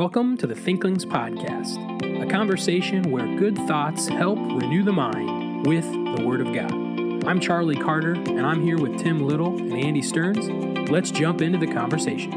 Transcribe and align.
Welcome 0.00 0.38
to 0.38 0.46
the 0.46 0.54
Thinklings 0.54 1.04
Podcast, 1.04 1.76
a 2.22 2.26
conversation 2.26 3.10
where 3.10 3.26
good 3.36 3.54
thoughts 3.68 4.08
help 4.08 4.38
renew 4.38 4.82
the 4.82 4.94
mind 4.94 5.66
with 5.66 5.84
the 5.84 6.24
Word 6.26 6.40
of 6.40 6.54
God. 6.54 6.72
I'm 7.26 7.38
Charlie 7.38 7.76
Carter, 7.76 8.14
and 8.14 8.46
I'm 8.46 8.62
here 8.62 8.78
with 8.78 8.98
Tim 8.98 9.18
Little 9.18 9.58
and 9.58 9.74
Andy 9.74 10.00
Stearns. 10.00 10.48
Let's 10.88 11.10
jump 11.10 11.42
into 11.42 11.58
the 11.58 11.70
conversation. 11.70 12.30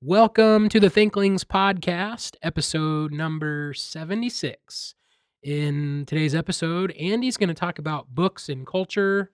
Welcome 0.00 0.68
to 0.68 0.78
the 0.78 0.90
Thinklings 0.90 1.42
Podcast, 1.42 2.36
episode 2.40 3.12
number 3.12 3.74
76. 3.74 4.94
In 5.42 6.04
today's 6.06 6.36
episode, 6.36 6.92
Andy's 6.92 7.36
going 7.36 7.48
to 7.48 7.54
talk 7.54 7.80
about 7.80 8.14
books 8.14 8.48
and 8.48 8.64
culture. 8.64 9.32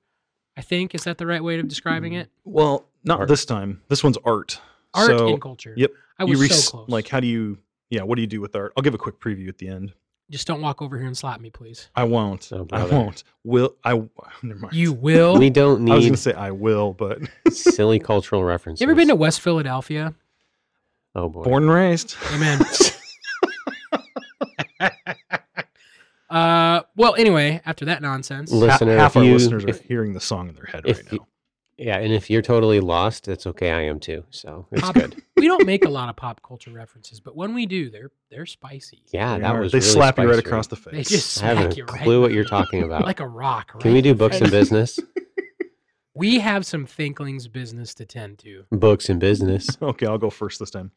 I 0.57 0.63
think 0.63 0.95
is 0.95 1.05
that 1.05 1.19
the 1.19 1.27
right 1.27 1.45
way 1.45 1.59
of 1.59 1.69
describing 1.69 2.15
it? 2.15 2.31
Well, 2.43 2.87
not 3.07 3.21
Art. 3.21 3.29
this 3.29 3.45
time. 3.45 3.81
This 3.89 4.03
one's 4.05 4.19
art. 4.25 4.61
Art 4.95 5.07
So, 5.19 5.29
and 5.29 5.41
culture. 5.41 5.73
Yep. 5.77 5.93
I 6.19 6.25
was 6.25 6.41
you 6.41 6.49
so 6.49 6.71
close. 6.71 6.89
Like, 6.89 7.09
how 7.09 7.21
do 7.21 7.27
you? 7.27 7.59
Yeah. 7.91 8.03
What 8.03 8.17
do 8.17 8.21
you 8.23 8.27
do 8.27 8.41
with 8.41 8.55
art? 8.57 8.73
I'll 8.77 8.83
give 8.83 8.95
a 8.95 8.99
quick 8.99 9.21
preview 9.21 9.49
at 9.49 9.59
the 9.59 9.69
end. 9.69 9.93
Just 10.29 10.49
don't 10.49 10.61
walk 10.61 10.83
over 10.83 10.99
here 10.99 11.07
and 11.07 11.17
slap 11.17 11.41
me, 11.41 11.51
please. 11.51 11.89
I 11.95 12.03
won't. 12.03 12.51
Oh, 12.53 12.67
I 12.73 12.85
won't. 12.85 13.23
Will 13.45 13.77
I? 13.85 13.93
Never 14.43 14.59
mind. 14.59 14.75
You 14.75 14.93
will. 14.93 15.39
We 15.39 15.51
don't 15.51 15.83
need. 15.83 15.93
I 15.93 15.95
was 15.95 16.05
need 16.05 16.11
gonna 16.11 16.17
say 16.17 16.33
I 16.33 16.51
will, 16.51 16.93
but 16.95 17.21
silly 17.53 18.01
cultural 18.01 18.43
references. 18.43 18.81
you 18.81 18.87
ever 18.89 18.97
been 18.97 19.07
to 19.09 19.15
West 19.15 19.41
Philadelphia? 19.41 20.15
Oh 21.15 21.29
boy. 21.29 21.45
born 21.45 21.63
and 21.65 21.73
raised. 21.73 22.17
Amen. 22.33 22.61
uh, 26.31 26.83
well, 26.97 27.15
anyway, 27.15 27.61
after 27.65 27.85
that 27.87 28.03
nonsense, 28.03 28.51
Li- 28.51 28.67
Ha- 28.67 28.75
Listener, 28.75 28.97
half 28.99 29.13
if 29.13 29.17
our 29.19 29.25
you- 29.25 29.33
listeners 29.35 29.65
are 29.65 29.69
if- 29.69 29.81
hearing 29.83 30.13
the 30.13 30.21
song 30.21 30.49
in 30.49 30.55
their 30.57 30.65
head 30.67 30.83
if 30.87 30.99
right 30.99 31.13
you- 31.13 31.19
now. 31.21 31.27
Yeah, 31.79 31.99
and 31.99 32.11
if 32.13 32.31
you're 32.31 32.41
totally 32.41 32.81
lost, 32.81 33.29
it's 33.29 33.47
okay. 33.47 33.71
I 33.71 33.83
am 33.83 34.01
too. 34.01 34.25
So 34.31 34.67
it's 34.73 34.81
Pop- 34.81 34.95
good. 34.95 35.23
we 35.37 35.47
don't 35.47 35.67
make 35.67 35.85
a 35.85 35.91
lot 35.91 36.09
of 36.09 36.17
pop 36.17 36.41
culture 36.43 36.71
references, 36.71 37.21
but 37.21 37.37
when 37.37 37.53
we 37.53 37.67
do, 37.67 37.91
they're 37.91 38.11
they're 38.31 38.47
spicy. 38.47 39.03
Yeah, 39.13 39.35
They 39.37 39.43
that 39.43 39.55
are. 39.57 39.61
was. 39.61 39.73
They 39.73 39.79
really 39.81 39.91
slap 39.91 40.19
you 40.19 40.29
right 40.31 40.39
across 40.39 40.69
the 40.69 40.77
They 40.77 40.99
face. 40.99 41.09
just 41.11 41.43
I 41.43 41.49
haven't 41.55 41.77
you 41.77 41.85
a 41.85 41.93
right 41.93 42.03
clue 42.03 42.21
what 42.23 42.29
the 42.29 42.35
you're 42.35 42.45
face. 42.45 42.51
talking 42.51 42.83
about. 42.83 43.03
like 43.05 43.21
a 43.21 43.29
rock. 43.29 43.79
Can 43.81 43.93
we 43.93 44.01
do 44.01 44.15
books 44.15 44.41
and 44.41 44.51
business? 44.51 44.99
We 46.19 46.39
have 46.39 46.65
some 46.65 46.87
thinklings 46.87 47.47
business 47.47 47.93
to 47.97 48.07
tend 48.07 48.39
to. 48.39 48.65
Books 48.73 49.11
and 49.11 49.21
business. 49.21 49.77
okay, 49.83 50.07
I'll 50.07 50.17
go 50.17 50.31
first 50.31 50.59
this 50.59 50.71
time. 50.71 50.91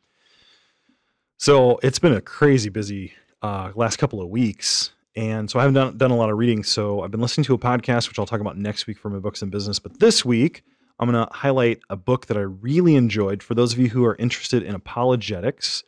So 1.38 1.78
it's 1.84 2.00
been 2.00 2.14
a 2.14 2.22
crazy 2.22 2.70
busy 2.70 3.14
uh, 3.42 3.72
last 3.76 3.98
couple 3.98 4.22
of 4.22 4.30
weeks. 4.30 4.92
And 5.18 5.50
so 5.52 5.60
I 5.60 5.64
haven't 5.64 5.74
done, 5.76 5.98
done 5.98 6.12
a 6.12 6.16
lot 6.16 6.30
of 6.30 6.38
reading. 6.38 6.64
So 6.64 7.02
I've 7.02 7.12
been 7.12 7.20
listening 7.20 7.44
to 7.46 7.54
a 7.54 7.58
podcast, 7.58 8.08
which 8.08 8.18
I'll 8.20 8.26
talk 8.26 8.40
about 8.40 8.58
next 8.58 8.88
week 8.88 8.98
for 8.98 9.10
my 9.10 9.20
books 9.20 9.42
and 9.42 9.52
business. 9.52 9.78
But 9.80 10.00
this 10.00 10.24
week, 10.24 10.64
I'm 11.00 11.10
going 11.10 11.26
to 11.26 11.34
highlight 11.34 11.80
a 11.90 11.96
book 11.96 12.26
that 12.26 12.38
I 12.38 12.42
really 12.42 12.96
enjoyed. 12.96 13.42
For 13.42 13.56
those 13.56 13.74
of 13.74 13.80
you 13.80 13.88
who 13.88 14.04
are 14.06 14.18
interested 14.18 14.64
in 14.64 14.76
apologetics, 14.76 15.84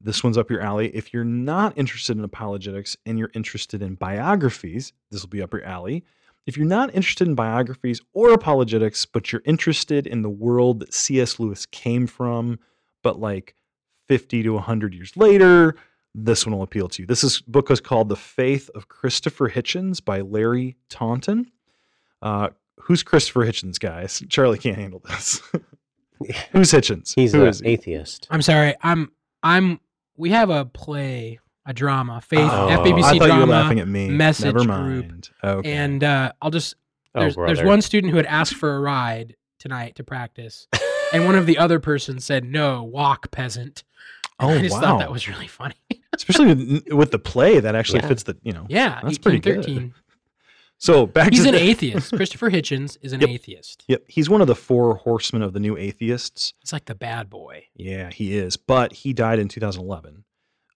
this 0.00 0.24
one's 0.24 0.38
up 0.38 0.50
your 0.50 0.60
alley. 0.60 0.88
If 0.94 1.12
you're 1.12 1.24
not 1.24 1.76
interested 1.76 2.16
in 2.16 2.24
apologetics 2.24 2.96
and 3.04 3.18
you're 3.18 3.30
interested 3.34 3.82
in 3.82 3.96
biographies, 3.96 4.92
this 5.10 5.22
will 5.22 5.28
be 5.28 5.42
up 5.42 5.52
your 5.52 5.64
alley. 5.64 6.04
If 6.46 6.56
you're 6.56 6.66
not 6.66 6.94
interested 6.94 7.26
in 7.26 7.34
biographies 7.34 8.00
or 8.12 8.32
apologetics, 8.32 9.04
but 9.04 9.32
you're 9.32 9.42
interested 9.44 10.06
in 10.06 10.22
the 10.22 10.30
world 10.30 10.80
that 10.80 10.94
C.S. 10.94 11.40
Lewis 11.40 11.66
came 11.66 12.06
from, 12.06 12.58
but 13.02 13.18
like 13.18 13.54
50 14.08 14.44
to 14.44 14.50
100 14.54 14.94
years 14.94 15.16
later, 15.16 15.74
this 16.14 16.46
one 16.46 16.54
will 16.54 16.62
appeal 16.62 16.88
to 16.88 17.02
you. 17.02 17.06
This 17.06 17.24
is, 17.24 17.40
book 17.42 17.70
is 17.70 17.80
called 17.80 18.08
The 18.08 18.16
Faith 18.16 18.70
of 18.74 18.88
Christopher 18.88 19.50
Hitchens 19.50 20.02
by 20.02 20.20
Larry 20.20 20.76
Taunton. 20.88 21.50
Uh, 22.22 22.50
who's 22.80 23.02
Christopher 23.02 23.44
Hitchens, 23.46 23.78
guys? 23.78 24.22
Charlie 24.28 24.58
can't 24.58 24.76
handle 24.78 25.00
this. 25.08 25.40
who's 26.52 26.72
Hitchens? 26.72 27.14
He's 27.14 27.32
Who 27.32 27.42
an 27.42 27.48
is 27.48 27.60
he? 27.60 27.68
atheist. 27.68 28.26
I'm 28.30 28.42
sorry. 28.42 28.74
I'm 28.82 29.10
I'm. 29.42 29.80
We 30.16 30.30
have 30.30 30.48
a 30.48 30.64
play, 30.64 31.40
a 31.66 31.74
drama, 31.74 32.20
faith, 32.22 32.40
Oh, 32.40 32.68
FBBC 32.70 33.02
I 33.04 33.18
thought 33.18 33.26
drama. 33.26 33.34
you 33.34 33.40
were 33.40 33.46
laughing 33.46 33.80
at 33.80 33.88
me. 33.88 34.08
message 34.08 34.46
Never 34.46 34.58
group, 34.60 34.68
mind. 34.68 35.30
Okay. 35.44 35.72
And 35.72 36.02
uh, 36.02 36.32
I'll 36.40 36.50
just 36.50 36.74
Oh, 37.14 37.20
there's 37.20 37.36
there's 37.36 37.62
one 37.62 37.80
student 37.82 38.10
who 38.10 38.16
had 38.18 38.26
asked 38.26 38.54
for 38.54 38.74
a 38.76 38.80
ride 38.80 39.36
tonight 39.58 39.94
to 39.96 40.04
practice, 40.04 40.68
and 41.14 41.24
one 41.24 41.34
of 41.34 41.46
the 41.46 41.56
other 41.58 41.80
persons 41.80 42.24
said, 42.24 42.44
"No, 42.44 42.82
walk, 42.82 43.30
peasant." 43.30 43.84
And 44.38 44.50
Oh, 44.50 44.54
I 44.54 44.60
just 44.60 44.74
wow. 44.74 44.80
thought 44.82 44.98
that 44.98 45.10
was 45.10 45.26
really 45.28 45.46
funny. 45.46 45.74
especially 46.14 46.46
with, 46.54 46.92
with 46.92 47.10
the 47.10 47.18
play 47.18 47.58
that 47.60 47.74
actually 47.74 48.00
Yeah. 48.00 48.08
fits 48.08 48.22
the 48.24 48.36
you 48.42 48.52
know. 48.52 48.66
yeah, 48.68 49.00
That's 49.02 49.16
pretty 49.18 49.38
good. 49.38 49.92
1813. 50.78 50.78
So 50.78 51.06
back 51.06 51.32
He's 51.32 51.44
an 51.46 51.52
the- 51.54 51.62
atheist. 51.62 52.12
Christopher 52.16 52.50
Hitchens 52.50 52.96
is 53.02 53.12
an 53.12 53.20
Yep. 53.20 53.30
atheist. 53.30 53.84
Yep, 53.88 54.02
he's 54.08 54.28
one 54.28 54.40
of 54.40 54.46
the 54.46 54.54
four 54.54 54.96
horsemen 54.96 55.42
of 55.42 55.52
the 55.52 55.60
new 55.60 55.76
atheists. 55.76 56.52
It's 56.62 56.72
like 56.72 56.84
the 56.86 56.94
bad 56.94 57.30
boy. 57.30 57.64
Yeah, 57.74 58.10
he 58.10 58.36
is. 58.36 58.56
But 58.56 58.92
he 58.92 59.12
died 59.12 59.38
in 59.38 59.48
2011. 59.48 60.24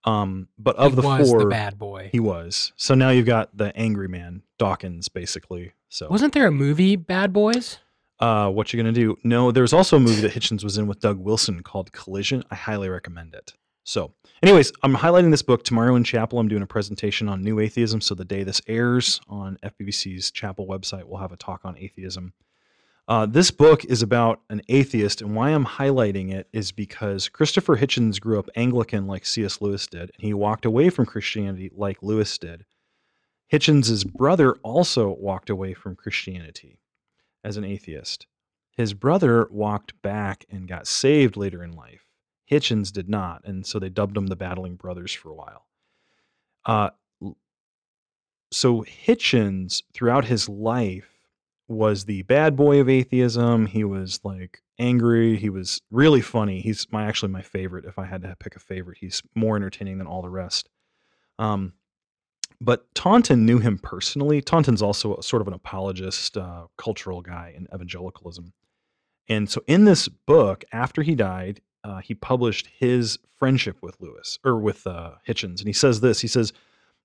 Um, 0.05 0.49
but 0.59 0.77
of 0.77 0.93
he 0.93 0.97
the 0.97 1.03
was 1.06 1.28
four, 1.31 1.41
the 1.41 1.47
bad 1.47 1.78
boy. 1.78 2.09
he 2.10 2.21
was. 2.21 2.72
So 2.77 2.94
now 2.94 3.10
you've 3.10 3.27
got 3.27 3.55
the 3.56 3.77
angry 3.77 4.09
man, 4.09 4.43
Dawkins, 4.59 5.09
basically. 5.09 5.72
So 5.91 6.09
Wasn't 6.09 6.33
there 6.33 6.47
a 6.47 6.50
movie, 6.53 6.97
Bad 6.97 7.33
Boys? 7.34 7.78
uh, 8.19 8.49
what 8.50 8.72
you 8.72 8.78
gonna 8.83 8.93
do? 8.93 9.19
No, 9.25 9.50
there's 9.50 9.75
also 9.75 9.97
a 9.99 10.00
movie 10.00 10.22
that 10.22 10.33
Hitchens 10.33 10.65
was 10.65 10.78
in 10.78 10.87
with 10.87 11.00
Doug 11.00 11.19
Wilson 11.19 11.62
called 11.62 11.93
Collision. 11.93 12.44
I 12.50 12.55
highly 12.55 12.89
recommend 12.89 13.34
it. 13.34 13.53
So, 13.84 14.12
anyways, 14.42 14.72
I'm 14.82 14.94
highlighting 14.94 15.30
this 15.30 15.42
book 15.42 15.64
tomorrow 15.64 15.96
in 15.96 16.04
chapel. 16.04 16.38
I'm 16.38 16.48
doing 16.48 16.62
a 16.62 16.66
presentation 16.66 17.28
on 17.28 17.42
new 17.42 17.58
atheism. 17.60 18.00
So 18.00 18.14
the 18.14 18.24
day 18.24 18.42
this 18.42 18.62
airs 18.66 19.20
on 19.28 19.58
FBBC's 19.62 20.30
chapel 20.30 20.66
website, 20.66 21.04
we'll 21.04 21.20
have 21.20 21.32
a 21.32 21.36
talk 21.36 21.64
on 21.64 21.78
atheism. 21.78 22.32
Uh, 23.08 23.26
this 23.26 23.50
book 23.50 23.84
is 23.86 24.02
about 24.02 24.41
an 24.50 24.62
atheist, 24.68 25.20
and 25.20 25.34
why 25.34 25.50
I'm 25.50 25.64
highlighting 25.64 26.32
it 26.32 26.46
is 26.52 26.70
because 26.70 27.28
Christopher 27.28 27.76
Hitchens 27.76 28.20
grew 28.20 28.38
up 28.38 28.48
Anglican 28.54 29.08
like 29.08 29.26
C.S. 29.26 29.60
Lewis 29.60 29.88
did, 29.88 30.12
and 30.14 30.24
he 30.24 30.32
walked 30.32 30.64
away 30.64 30.91
from 30.91 31.06
Christianity 31.06 31.72
like 31.74 32.04
Lewis 32.04 32.38
did. 32.38 32.64
Hitchens' 33.52 34.06
brother 34.06 34.54
also 34.62 35.08
walked 35.08 35.50
away 35.50 35.74
from 35.74 35.97
Christianity 35.97 36.78
as 37.42 37.56
an 37.56 37.64
atheist. 37.64 38.28
His 38.76 38.94
brother 38.94 39.48
walked 39.50 40.00
back 40.02 40.44
and 40.48 40.68
got 40.68 40.86
saved 40.86 41.36
later 41.36 41.64
in 41.64 41.72
life. 41.72 42.09
Hitchens 42.50 42.93
did 42.93 43.09
not, 43.09 43.43
and 43.44 43.65
so 43.65 43.78
they 43.78 43.88
dubbed 43.88 44.16
him 44.16 44.27
the 44.27 44.37
Battling 44.37 44.77
Brothers 44.77 45.12
for 45.12 45.31
a 45.31 45.34
while. 45.34 45.66
Uh, 46.65 46.91
so 48.53 48.83
Hitchens, 48.83 49.83
throughout 49.94 50.25
his 50.25 50.49
life, 50.49 51.09
was 51.69 52.05
the 52.05 52.22
bad 52.22 52.56
boy 52.56 52.81
of 52.81 52.89
atheism. 52.89 53.66
He 53.66 53.84
was 53.84 54.21
like 54.25 54.60
angry. 54.78 55.37
He 55.37 55.50
was 55.50 55.81
really 55.91 56.21
funny. 56.21 56.60
He's 56.60 56.91
my 56.91 57.05
actually 57.05 57.31
my 57.31 57.43
favorite. 57.43 57.84
If 57.84 57.99
I 57.99 58.06
had 58.06 58.22
to 58.22 58.34
pick 58.41 58.56
a 58.56 58.60
favorite, 58.60 58.99
he's 58.99 59.22
more 59.37 59.56
entertaining 59.56 59.99
than 59.99 60.09
all 60.09 60.22
the 60.22 60.31
rest. 60.31 60.69
Um, 61.39 61.75
but 62.60 62.93
Taunton 62.94 63.47
knew 63.47 63.59
him 63.59 63.78
personally. 63.78 64.43
Taunton's 64.43 64.83
also 64.83 65.16
a, 65.16 65.22
sort 65.22 65.43
of 65.43 65.49
an 65.49 65.55
apologist, 65.55 66.37
uh, 66.37 66.66
cultural 66.77 67.22
guy 67.22 67.55
in 67.56 67.69
evangelicalism. 67.72 68.53
And 69.28 69.49
so 69.49 69.62
in 69.69 69.84
this 69.84 70.09
book, 70.09 70.65
after 70.72 71.03
he 71.03 71.15
died, 71.15 71.60
uh, 71.84 71.98
he 71.98 72.14
published 72.14 72.68
his 72.78 73.18
friendship 73.36 73.78
with 73.82 74.00
Lewis 74.00 74.38
or 74.44 74.58
with 74.58 74.86
uh, 74.86 75.12
Hitchens. 75.26 75.58
And 75.58 75.66
he 75.66 75.72
says 75.72 76.00
this 76.00 76.20
he 76.20 76.28
says, 76.28 76.52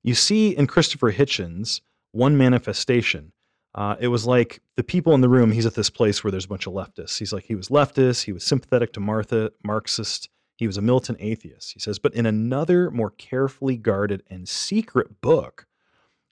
You 0.03 0.15
see 0.15 0.55
in 0.55 0.67
Christopher 0.67 1.11
Hitchens 1.11 1.81
one 2.11 2.37
manifestation. 2.37 3.31
Uh, 3.73 3.95
it 3.99 4.07
was 4.07 4.25
like 4.25 4.61
the 4.77 4.83
people 4.83 5.13
in 5.13 5.21
the 5.21 5.27
room, 5.27 5.51
he's 5.51 5.65
at 5.65 5.75
this 5.75 5.89
place 5.89 6.23
where 6.23 6.31
there's 6.31 6.45
a 6.45 6.49
bunch 6.49 6.65
of 6.65 6.73
leftists. 6.73 7.19
He's 7.19 7.33
like, 7.33 7.43
he 7.43 7.55
was 7.55 7.67
leftist, 7.67 8.23
he 8.23 8.31
was 8.31 8.43
sympathetic 8.45 8.93
to 8.93 9.01
Martha, 9.01 9.51
Marxist, 9.65 10.29
he 10.55 10.67
was 10.67 10.77
a 10.77 10.81
militant 10.81 11.17
atheist. 11.19 11.73
He 11.73 11.79
says, 11.79 11.99
but 11.99 12.13
in 12.13 12.25
another 12.25 12.89
more 12.89 13.11
carefully 13.11 13.75
guarded 13.75 14.23
and 14.29 14.47
secret 14.47 15.19
book, 15.19 15.67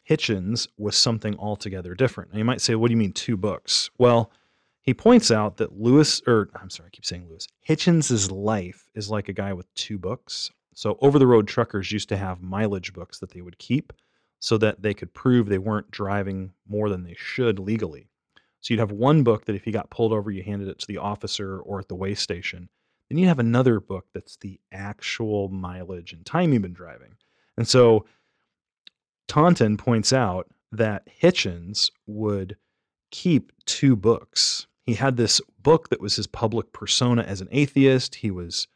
Hitchens 0.09 0.67
was 0.77 0.95
something 0.95 1.37
altogether 1.37 1.95
different. 1.95 2.31
And 2.31 2.39
you 2.39 2.45
might 2.45 2.61
say, 2.61 2.75
what 2.75 2.87
do 2.87 2.93
you 2.93 2.97
mean 2.97 3.11
two 3.11 3.35
books? 3.35 3.89
Well, 3.97 4.31
he 4.83 4.93
points 4.93 5.31
out 5.31 5.57
that 5.57 5.79
Lewis, 5.79 6.21
or 6.27 6.49
I'm 6.55 6.69
sorry, 6.69 6.87
I 6.87 6.95
keep 6.95 7.05
saying 7.05 7.27
Lewis, 7.29 7.47
Hitchens's 7.61 8.29
life 8.29 8.89
is 8.95 9.09
like 9.09 9.29
a 9.29 9.33
guy 9.33 9.53
with 9.53 9.73
two 9.75 9.97
books. 9.97 10.51
So 10.75 10.97
over 11.01 11.17
the 11.17 11.27
road 11.27 11.47
truckers 11.47 11.91
used 11.91 12.09
to 12.09 12.17
have 12.17 12.41
mileage 12.41 12.93
books 12.93 13.19
that 13.19 13.31
they 13.31 13.41
would 13.41 13.57
keep 13.57 13.93
so 14.39 14.57
that 14.57 14.81
they 14.81 14.93
could 14.93 15.13
prove 15.13 15.47
they 15.47 15.57
weren't 15.57 15.89
driving 15.89 16.51
more 16.67 16.89
than 16.89 17.03
they 17.03 17.15
should 17.17 17.59
legally. 17.59 18.07
So 18.59 18.73
you'd 18.73 18.81
have 18.81 18.91
one 18.91 19.23
book 19.23 19.45
that 19.45 19.55
if 19.55 19.65
you 19.65 19.71
got 19.71 19.89
pulled 19.89 20.11
over, 20.11 20.31
you 20.31 20.43
handed 20.43 20.67
it 20.67 20.79
to 20.79 20.87
the 20.87 20.97
officer 20.97 21.59
or 21.59 21.79
at 21.79 21.87
the 21.87 21.95
way 21.95 22.13
station. 22.13 22.67
Then 23.09 23.17
you 23.17 23.27
have 23.27 23.39
another 23.39 23.79
book 23.79 24.07
that's 24.13 24.35
the 24.37 24.59
actual 24.71 25.47
mileage 25.47 26.11
and 26.11 26.25
time 26.25 26.51
you've 26.51 26.61
been 26.61 26.73
driving. 26.73 27.15
And 27.57 27.67
so 27.67 28.05
Taunton 29.29 29.77
points 29.77 30.11
out 30.11 30.47
that 30.73 31.07
Hitchens 31.21 31.91
would 32.05 32.57
keep 33.11 33.53
two 33.65 33.95
books. 33.95 34.67
He 34.85 34.95
had 34.95 35.15
this 35.15 35.41
book 35.61 35.89
that 35.89 36.01
was 36.01 36.15
his 36.15 36.27
public 36.27 36.73
persona 36.73 37.23
as 37.23 37.41
an 37.41 37.47
atheist. 37.51 38.15
He 38.15 38.31
was 38.31 38.67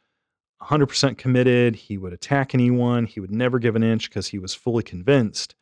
100% 0.62 1.18
committed. 1.18 1.76
He 1.76 1.98
would 1.98 2.12
attack 2.12 2.54
anyone. 2.54 3.06
He 3.06 3.20
would 3.20 3.30
never 3.30 3.58
give 3.58 3.76
an 3.76 3.82
inch 3.82 4.08
because 4.08 4.28
he 4.28 4.38
was 4.38 4.54
fully 4.54 4.82
convinced. 4.82 5.54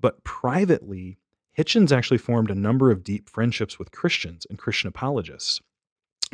But 0.00 0.24
privately, 0.24 1.18
Hitchens 1.56 1.92
actually 1.92 2.18
formed 2.18 2.50
a 2.50 2.54
number 2.54 2.90
of 2.90 3.04
deep 3.04 3.30
friendships 3.30 3.78
with 3.78 3.92
Christians 3.92 4.46
and 4.50 4.58
Christian 4.58 4.88
apologists. 4.88 5.60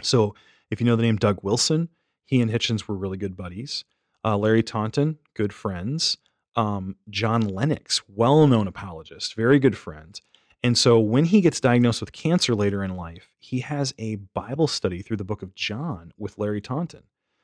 So 0.02 0.34
if 0.70 0.80
you 0.80 0.86
know 0.86 0.96
the 0.96 1.02
name 1.02 1.16
Doug 1.16 1.40
Wilson, 1.42 1.90
he 2.24 2.40
and 2.40 2.50
Hitchens 2.50 2.88
were 2.88 2.96
really 2.96 3.18
good 3.18 3.36
buddies. 3.36 3.84
Uh, 4.24 4.36
Larry 4.36 4.62
Taunton, 4.62 5.18
good 5.34 5.52
friends. 5.52 6.16
Um, 6.56 6.96
John 7.08 7.42
Lennox, 7.42 8.02
well 8.08 8.46
known 8.46 8.66
apologist, 8.66 9.34
very 9.34 9.58
good 9.58 9.76
friend. 9.76 10.20
And 10.62 10.78
so 10.78 10.98
when 11.00 11.24
he 11.24 11.40
gets 11.40 11.60
diagnosed 11.60 12.00
with 12.00 12.12
cancer 12.12 12.54
later 12.54 12.84
in 12.84 12.96
life, 12.96 13.34
he 13.38 13.60
has 13.60 13.92
a 13.98 14.16
Bible 14.16 14.68
study 14.68 15.02
through 15.02 15.16
the 15.16 15.24
book 15.24 15.42
of 15.42 15.54
John 15.54 16.12
with 16.16 16.38
Larry 16.38 16.60
Taunton. 16.60 17.02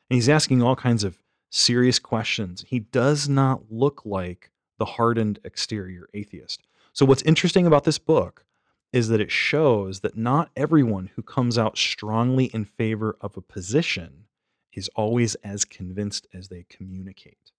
And 0.09 0.15
he's 0.17 0.29
asking 0.29 0.63
all 0.63 0.77
kinds 0.77 1.03
of 1.03 1.19
serious 1.51 1.99
questions. 1.99 2.65
He 2.69 2.79
does 2.79 3.29
not 3.29 3.63
look 3.71 4.03
like 4.05 4.51
the 4.79 4.85
hardened 4.85 5.41
exterior 5.45 6.09
atheist. 6.15 6.63
So, 6.93 7.05
what's 7.05 7.23
interesting 7.23 7.67
about 7.67 7.85
this 7.85 7.99
book 7.99 8.45
is 8.93 9.09
that 9.09 9.21
it 9.21 9.31
shows 9.31 10.01
that 10.01 10.17
not 10.17 10.51
everyone 10.57 11.11
who 11.15 11.23
comes 11.23 11.59
out 11.59 11.77
strongly 11.77 12.47
in 12.47 12.65
favor 12.65 13.17
of 13.21 13.37
a 13.37 13.43
position 13.43 14.25
is 14.73 14.89
always 14.95 15.35
as 15.37 15.65
convinced 15.65 16.27
as 16.33 16.49
they 16.49 16.65
communicate. 16.69 17.53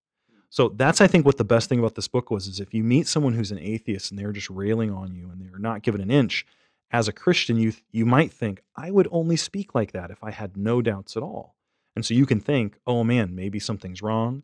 So 0.49 0.69
that's 0.69 1.01
I 1.01 1.07
think 1.07 1.25
what 1.25 1.37
the 1.37 1.43
best 1.43 1.69
thing 1.69 1.79
about 1.79 1.95
this 1.95 2.07
book 2.07 2.31
was 2.31 2.47
is 2.47 2.59
if 2.59 2.73
you 2.73 2.83
meet 2.83 3.07
someone 3.07 3.33
who's 3.33 3.51
an 3.51 3.59
atheist 3.59 4.11
and 4.11 4.19
they're 4.19 4.31
just 4.31 4.49
railing 4.49 4.91
on 4.91 5.13
you 5.13 5.29
and 5.29 5.41
they're 5.41 5.59
not 5.59 5.83
giving 5.83 6.01
an 6.01 6.11
inch, 6.11 6.45
as 6.91 7.07
a 7.07 7.13
Christian 7.13 7.57
you 7.57 7.73
you 7.91 8.05
might 8.05 8.31
think 8.31 8.61
I 8.75 8.89
would 8.91 9.07
only 9.11 9.35
speak 9.35 9.75
like 9.75 9.91
that 9.91 10.09
if 10.09 10.23
I 10.23 10.31
had 10.31 10.57
no 10.57 10.81
doubts 10.81 11.15
at 11.15 11.23
all. 11.23 11.55
And 11.95 12.05
so 12.05 12.13
you 12.13 12.25
can 12.25 12.39
think, 12.39 12.79
"Oh 12.87 13.03
man, 13.03 13.35
maybe 13.35 13.59
something's 13.59 14.01
wrong." 14.01 14.43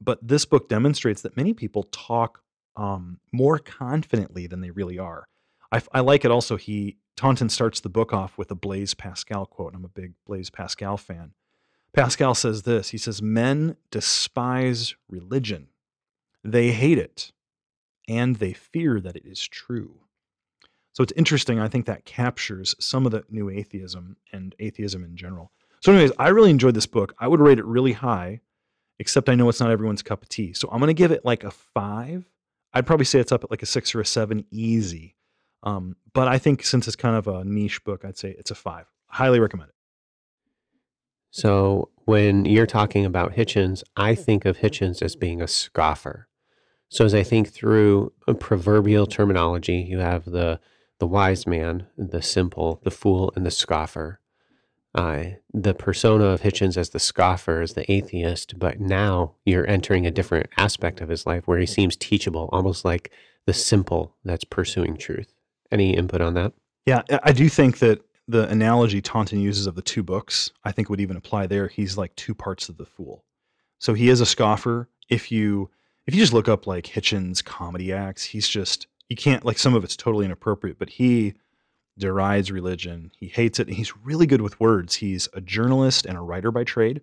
But 0.00 0.26
this 0.26 0.44
book 0.44 0.68
demonstrates 0.68 1.22
that 1.22 1.36
many 1.36 1.54
people 1.54 1.84
talk 1.84 2.42
um, 2.76 3.20
more 3.32 3.58
confidently 3.58 4.46
than 4.46 4.60
they 4.60 4.70
really 4.70 4.98
are. 4.98 5.26
I, 5.72 5.82
I 5.92 6.00
like 6.00 6.24
it 6.24 6.30
also. 6.30 6.56
He 6.56 6.98
Taunton 7.16 7.48
starts 7.48 7.80
the 7.80 7.88
book 7.88 8.12
off 8.12 8.36
with 8.36 8.50
a 8.50 8.54
Blaise 8.54 8.94
Pascal 8.94 9.46
quote. 9.46 9.72
And 9.72 9.76
I'm 9.76 9.84
a 9.84 9.88
big 9.88 10.14
Blaise 10.26 10.50
Pascal 10.50 10.96
fan. 10.96 11.32
Pascal 11.94 12.34
says 12.34 12.62
this 12.62 12.90
He 12.90 12.98
says, 12.98 13.22
Men 13.22 13.76
despise 13.90 14.94
religion, 15.08 15.68
they 16.42 16.72
hate 16.72 16.98
it, 16.98 17.32
and 18.08 18.36
they 18.36 18.52
fear 18.52 19.00
that 19.00 19.16
it 19.16 19.24
is 19.24 19.46
true. 19.46 20.00
So 20.92 21.02
it's 21.02 21.12
interesting. 21.16 21.58
I 21.58 21.68
think 21.68 21.86
that 21.86 22.04
captures 22.04 22.76
some 22.78 23.04
of 23.04 23.12
the 23.12 23.24
new 23.28 23.50
atheism 23.50 24.16
and 24.32 24.54
atheism 24.60 25.02
in 25.02 25.16
general. 25.16 25.50
So, 25.80 25.92
anyways, 25.92 26.12
I 26.18 26.28
really 26.28 26.50
enjoyed 26.50 26.74
this 26.74 26.86
book. 26.86 27.14
I 27.18 27.28
would 27.28 27.40
rate 27.40 27.58
it 27.58 27.64
really 27.64 27.92
high, 27.92 28.40
except 28.98 29.28
I 29.28 29.34
know 29.34 29.48
it's 29.48 29.60
not 29.60 29.70
everyone's 29.70 30.02
cup 30.02 30.22
of 30.22 30.28
tea. 30.28 30.52
So 30.52 30.68
I'm 30.70 30.78
going 30.78 30.88
to 30.88 30.94
give 30.94 31.10
it 31.10 31.24
like 31.24 31.44
a 31.44 31.50
five. 31.50 32.24
I'd 32.72 32.86
probably 32.86 33.06
say 33.06 33.18
it's 33.18 33.32
up 33.32 33.44
at 33.44 33.50
like 33.50 33.62
a 33.62 33.66
six 33.66 33.94
or 33.94 34.00
a 34.00 34.06
seven, 34.06 34.46
easy. 34.50 35.16
Um, 35.62 35.96
but 36.12 36.28
I 36.28 36.38
think 36.38 36.64
since 36.64 36.86
it's 36.86 36.96
kind 36.96 37.16
of 37.16 37.26
a 37.26 37.44
niche 37.44 37.82
book, 37.84 38.04
I'd 38.04 38.16
say 38.16 38.34
it's 38.38 38.50
a 38.50 38.54
five. 38.54 38.86
Highly 39.06 39.40
recommend 39.40 39.70
it. 39.70 39.73
So 41.34 41.88
when 42.04 42.44
you're 42.44 42.64
talking 42.64 43.04
about 43.04 43.32
Hitchens, 43.32 43.82
I 43.96 44.14
think 44.14 44.44
of 44.44 44.58
Hitchens 44.58 45.02
as 45.02 45.16
being 45.16 45.42
a 45.42 45.48
scoffer. 45.48 46.28
So 46.88 47.04
as 47.04 47.12
I 47.12 47.24
think 47.24 47.48
through 47.48 48.12
a 48.28 48.34
proverbial 48.34 49.08
terminology, 49.08 49.78
you 49.78 49.98
have 49.98 50.26
the 50.26 50.60
the 51.00 51.08
wise 51.08 51.44
man, 51.44 51.88
the 51.98 52.22
simple, 52.22 52.80
the 52.84 52.92
fool, 52.92 53.32
and 53.34 53.44
the 53.44 53.50
scoffer. 53.50 54.20
Uh, 54.94 55.24
the 55.52 55.74
persona 55.74 56.26
of 56.26 56.42
Hitchens 56.42 56.76
as 56.76 56.90
the 56.90 57.00
scoffer 57.00 57.60
is 57.60 57.72
the 57.72 57.90
atheist, 57.90 58.56
but 58.56 58.78
now 58.78 59.34
you're 59.44 59.68
entering 59.68 60.06
a 60.06 60.12
different 60.12 60.48
aspect 60.56 61.00
of 61.00 61.08
his 61.08 61.26
life 61.26 61.48
where 61.48 61.58
he 61.58 61.66
seems 61.66 61.96
teachable, 61.96 62.48
almost 62.52 62.84
like 62.84 63.10
the 63.44 63.52
simple 63.52 64.14
that's 64.24 64.44
pursuing 64.44 64.96
truth. 64.96 65.34
Any 65.72 65.96
input 65.96 66.20
on 66.20 66.34
that? 66.34 66.52
Yeah, 66.86 67.02
I 67.24 67.32
do 67.32 67.48
think 67.48 67.80
that 67.80 68.02
the 68.26 68.48
analogy 68.48 69.02
Taunton 69.02 69.40
uses 69.40 69.66
of 69.66 69.74
the 69.74 69.82
two 69.82 70.02
books, 70.02 70.50
I 70.64 70.72
think 70.72 70.88
would 70.88 71.00
even 71.00 71.16
apply 71.16 71.46
there. 71.46 71.68
He's 71.68 71.98
like 71.98 72.14
two 72.16 72.34
parts 72.34 72.68
of 72.68 72.76
the 72.76 72.86
fool. 72.86 73.24
So 73.78 73.94
he 73.94 74.08
is 74.08 74.20
a 74.20 74.26
scoffer. 74.26 74.88
If 75.08 75.30
you 75.30 75.70
if 76.06 76.14
you 76.14 76.20
just 76.20 76.32
look 76.32 76.48
up 76.48 76.66
like 76.66 76.84
Hitchens 76.84 77.44
comedy 77.44 77.92
acts, 77.92 78.24
he's 78.24 78.48
just 78.48 78.86
you 79.08 79.16
can't 79.16 79.44
like 79.44 79.58
some 79.58 79.74
of 79.74 79.84
it's 79.84 79.96
totally 79.96 80.24
inappropriate, 80.24 80.78
but 80.78 80.90
he 80.90 81.34
derides 81.98 82.50
religion. 82.50 83.12
He 83.16 83.28
hates 83.28 83.60
it. 83.60 83.68
he's 83.68 83.96
really 83.98 84.26
good 84.26 84.40
with 84.40 84.58
words. 84.58 84.96
He's 84.96 85.28
a 85.32 85.40
journalist 85.40 86.06
and 86.06 86.16
a 86.16 86.22
writer 86.22 86.50
by 86.50 86.64
trade. 86.64 87.02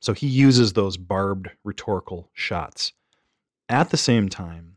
So 0.00 0.12
he 0.12 0.26
uses 0.26 0.72
those 0.72 0.96
barbed 0.96 1.50
rhetorical 1.64 2.28
shots. 2.34 2.92
At 3.68 3.90
the 3.90 3.96
same 3.96 4.28
time, 4.28 4.75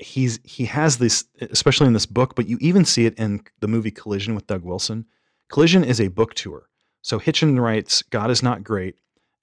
he's 0.00 0.40
he 0.44 0.64
has 0.64 0.98
this 0.98 1.24
especially 1.40 1.86
in 1.86 1.92
this 1.92 2.06
book 2.06 2.34
but 2.34 2.48
you 2.48 2.58
even 2.60 2.84
see 2.84 3.06
it 3.06 3.14
in 3.18 3.42
the 3.60 3.68
movie 3.68 3.90
collision 3.90 4.34
with 4.34 4.46
doug 4.46 4.62
wilson. 4.62 5.04
Collision 5.48 5.84
is 5.84 6.00
a 6.00 6.08
book 6.08 6.34
tour. 6.34 6.68
So 7.02 7.18
hitchen 7.18 7.58
writes 7.60 8.02
god 8.02 8.30
is 8.30 8.42
not 8.42 8.64
great 8.64 8.96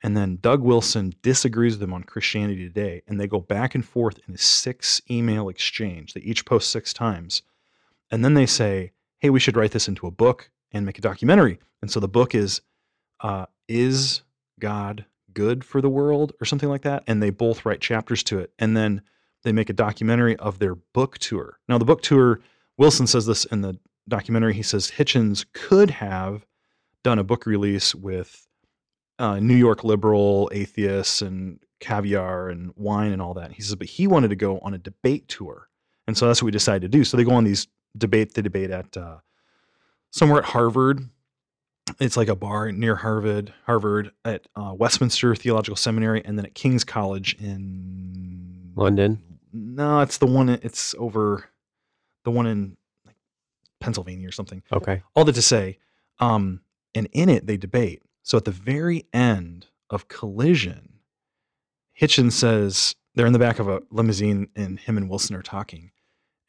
and 0.03 0.17
then 0.17 0.39
doug 0.41 0.61
wilson 0.61 1.13
disagrees 1.21 1.73
with 1.73 1.83
him 1.83 1.93
on 1.93 2.03
christianity 2.03 2.67
today 2.67 3.01
and 3.07 3.19
they 3.19 3.27
go 3.27 3.39
back 3.39 3.75
and 3.75 3.85
forth 3.85 4.19
in 4.27 4.33
a 4.33 4.37
six 4.37 5.01
email 5.09 5.49
exchange. 5.49 6.13
They 6.13 6.21
each 6.21 6.45
post 6.45 6.71
six 6.71 6.93
times. 6.93 7.43
And 8.09 8.23
then 8.23 8.33
they 8.33 8.45
say 8.45 8.91
hey 9.19 9.29
we 9.29 9.39
should 9.39 9.55
write 9.55 9.71
this 9.71 9.87
into 9.87 10.07
a 10.07 10.11
book 10.11 10.49
and 10.71 10.85
make 10.85 10.97
a 10.97 11.01
documentary. 11.01 11.59
And 11.81 11.91
so 11.91 11.99
the 11.99 12.07
book 12.07 12.33
is 12.33 12.61
uh, 13.21 13.45
is 13.67 14.21
god 14.59 15.05
good 15.33 15.63
for 15.63 15.81
the 15.81 15.89
world? 15.89 16.33
or 16.41 16.45
something 16.45 16.69
like 16.69 16.81
that 16.81 17.03
and 17.05 17.21
they 17.21 17.29
both 17.29 17.65
write 17.65 17.81
chapters 17.81 18.23
to 18.23 18.39
it. 18.39 18.51
And 18.57 18.75
then 18.75 19.01
they 19.43 19.51
make 19.51 19.69
a 19.69 19.73
documentary 19.73 20.35
of 20.37 20.59
their 20.59 20.75
book 20.75 21.17
tour. 21.19 21.59
Now, 21.67 21.77
the 21.77 21.85
book 21.85 22.01
tour, 22.01 22.39
Wilson 22.77 23.07
says 23.07 23.25
this 23.25 23.45
in 23.45 23.61
the 23.61 23.77
documentary. 24.07 24.53
He 24.53 24.63
says 24.63 24.91
Hitchens 24.91 25.45
could 25.53 25.89
have 25.91 26.45
done 27.03 27.19
a 27.19 27.23
book 27.23 27.45
release 27.45 27.93
with 27.95 28.47
uh, 29.19 29.39
New 29.39 29.55
York 29.55 29.83
liberal 29.83 30.49
atheists 30.53 31.21
and 31.21 31.59
caviar 31.79 32.49
and 32.49 32.73
wine 32.75 33.11
and 33.11 33.21
all 33.21 33.33
that. 33.35 33.51
He 33.51 33.61
says, 33.61 33.75
but 33.75 33.87
he 33.87 34.07
wanted 34.07 34.29
to 34.29 34.35
go 34.35 34.59
on 34.59 34.73
a 34.73 34.77
debate 34.77 35.27
tour. 35.27 35.69
And 36.07 36.17
so 36.17 36.27
that's 36.27 36.41
what 36.41 36.47
we 36.47 36.51
decided 36.51 36.91
to 36.91 36.97
do. 36.97 37.03
So 37.03 37.17
they 37.17 37.23
go 37.23 37.31
on 37.31 37.43
these 37.43 37.67
debate, 37.97 38.33
they 38.33 38.41
debate 38.41 38.71
at 38.71 38.95
uh, 38.95 39.17
somewhere 40.11 40.39
at 40.39 40.49
Harvard. 40.49 41.01
It's 41.99 42.17
like 42.17 42.27
a 42.27 42.35
bar 42.35 42.71
near 42.71 42.95
Harvard, 42.95 43.53
Harvard 43.65 44.11
at 44.25 44.47
uh, 44.55 44.73
Westminster 44.77 45.35
Theological 45.35 45.77
Seminary, 45.77 46.21
and 46.25 46.37
then 46.37 46.45
at 46.45 46.53
King's 46.53 46.83
College 46.83 47.35
in 47.39 48.56
London. 48.77 49.21
No, 49.51 50.01
it's 50.01 50.17
the 50.19 50.25
one. 50.25 50.49
It's 50.49 50.95
over 50.97 51.49
the 52.23 52.31
one 52.31 52.45
in 52.45 52.77
like 53.05 53.15
Pennsylvania 53.79 54.27
or 54.27 54.31
something. 54.31 54.63
Okay. 54.71 55.01
All 55.15 55.25
that 55.25 55.35
to 55.35 55.41
say, 55.41 55.79
um, 56.19 56.61
and 56.93 57.07
in 57.11 57.29
it 57.29 57.47
they 57.47 57.57
debate. 57.57 58.03
So 58.23 58.37
at 58.37 58.45
the 58.45 58.51
very 58.51 59.05
end 59.13 59.67
of 59.89 60.07
Collision, 60.07 60.99
Hitchens 61.99 62.33
says 62.33 62.95
they're 63.15 63.25
in 63.25 63.33
the 63.33 63.39
back 63.39 63.59
of 63.59 63.67
a 63.67 63.81
limousine, 63.89 64.49
and 64.55 64.79
him 64.79 64.97
and 64.97 65.09
Wilson 65.09 65.35
are 65.35 65.41
talking. 65.41 65.91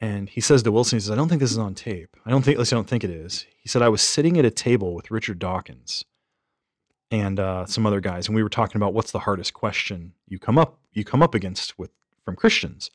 And 0.01 0.29
he 0.29 0.41
says 0.41 0.63
to 0.63 0.71
Wilson, 0.71 0.97
he 0.97 1.01
says, 1.01 1.11
"I 1.11 1.17
don't 1.17 1.29
think 1.29 1.41
this 1.41 1.51
is 1.51 1.59
on 1.59 1.75
tape. 1.75 2.17
I 2.27 2.31
don't 2.31 2.43
think, 2.43 2.57
at 2.57 2.59
least 2.59 2.73
I 2.73 2.77
don't 2.77 2.89
think 2.89 3.05
it 3.05 3.11
is." 3.11 3.47
He 3.61 3.69
said, 3.69 3.83
"I 3.83 3.89
was 3.89 4.03
sitting 4.03 4.39
at 4.39 4.45
a 4.45 4.51
table 4.51 4.95
with 4.95 5.11
Richard 5.11 5.39
Dawkins 5.39 6.05
and 7.11 7.41
uh, 7.41 7.67
some 7.67 7.87
other 7.87 8.01
guys, 8.01 8.29
and 8.29 8.37
we 8.37 8.43
were 8.43 8.49
talking 8.49 8.77
about 8.77 8.93
what's 8.93 9.13
the 9.13 9.21
hardest 9.21 9.55
question 9.55 10.13
you 10.27 10.39
come 10.39 10.59
up 10.59 10.79
you 10.93 11.05
come 11.05 11.23
up 11.23 11.35
against 11.35 11.79
with 11.79 11.91
from 12.29 12.37
Christians." 12.37 12.91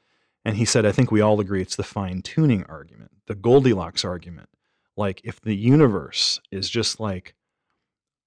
And 0.45 0.57
he 0.57 0.65
said, 0.65 0.85
I 0.85 0.91
think 0.91 1.11
we 1.11 1.21
all 1.21 1.39
agree 1.39 1.61
it's 1.61 1.75
the 1.75 1.83
fine 1.83 2.21
tuning 2.21 2.63
argument, 2.65 3.11
the 3.27 3.35
Goldilocks 3.35 4.03
argument. 4.03 4.49
Like, 4.97 5.21
if 5.23 5.41
the 5.41 5.55
universe 5.55 6.39
is 6.51 6.69
just 6.69 6.99
like 6.99 7.33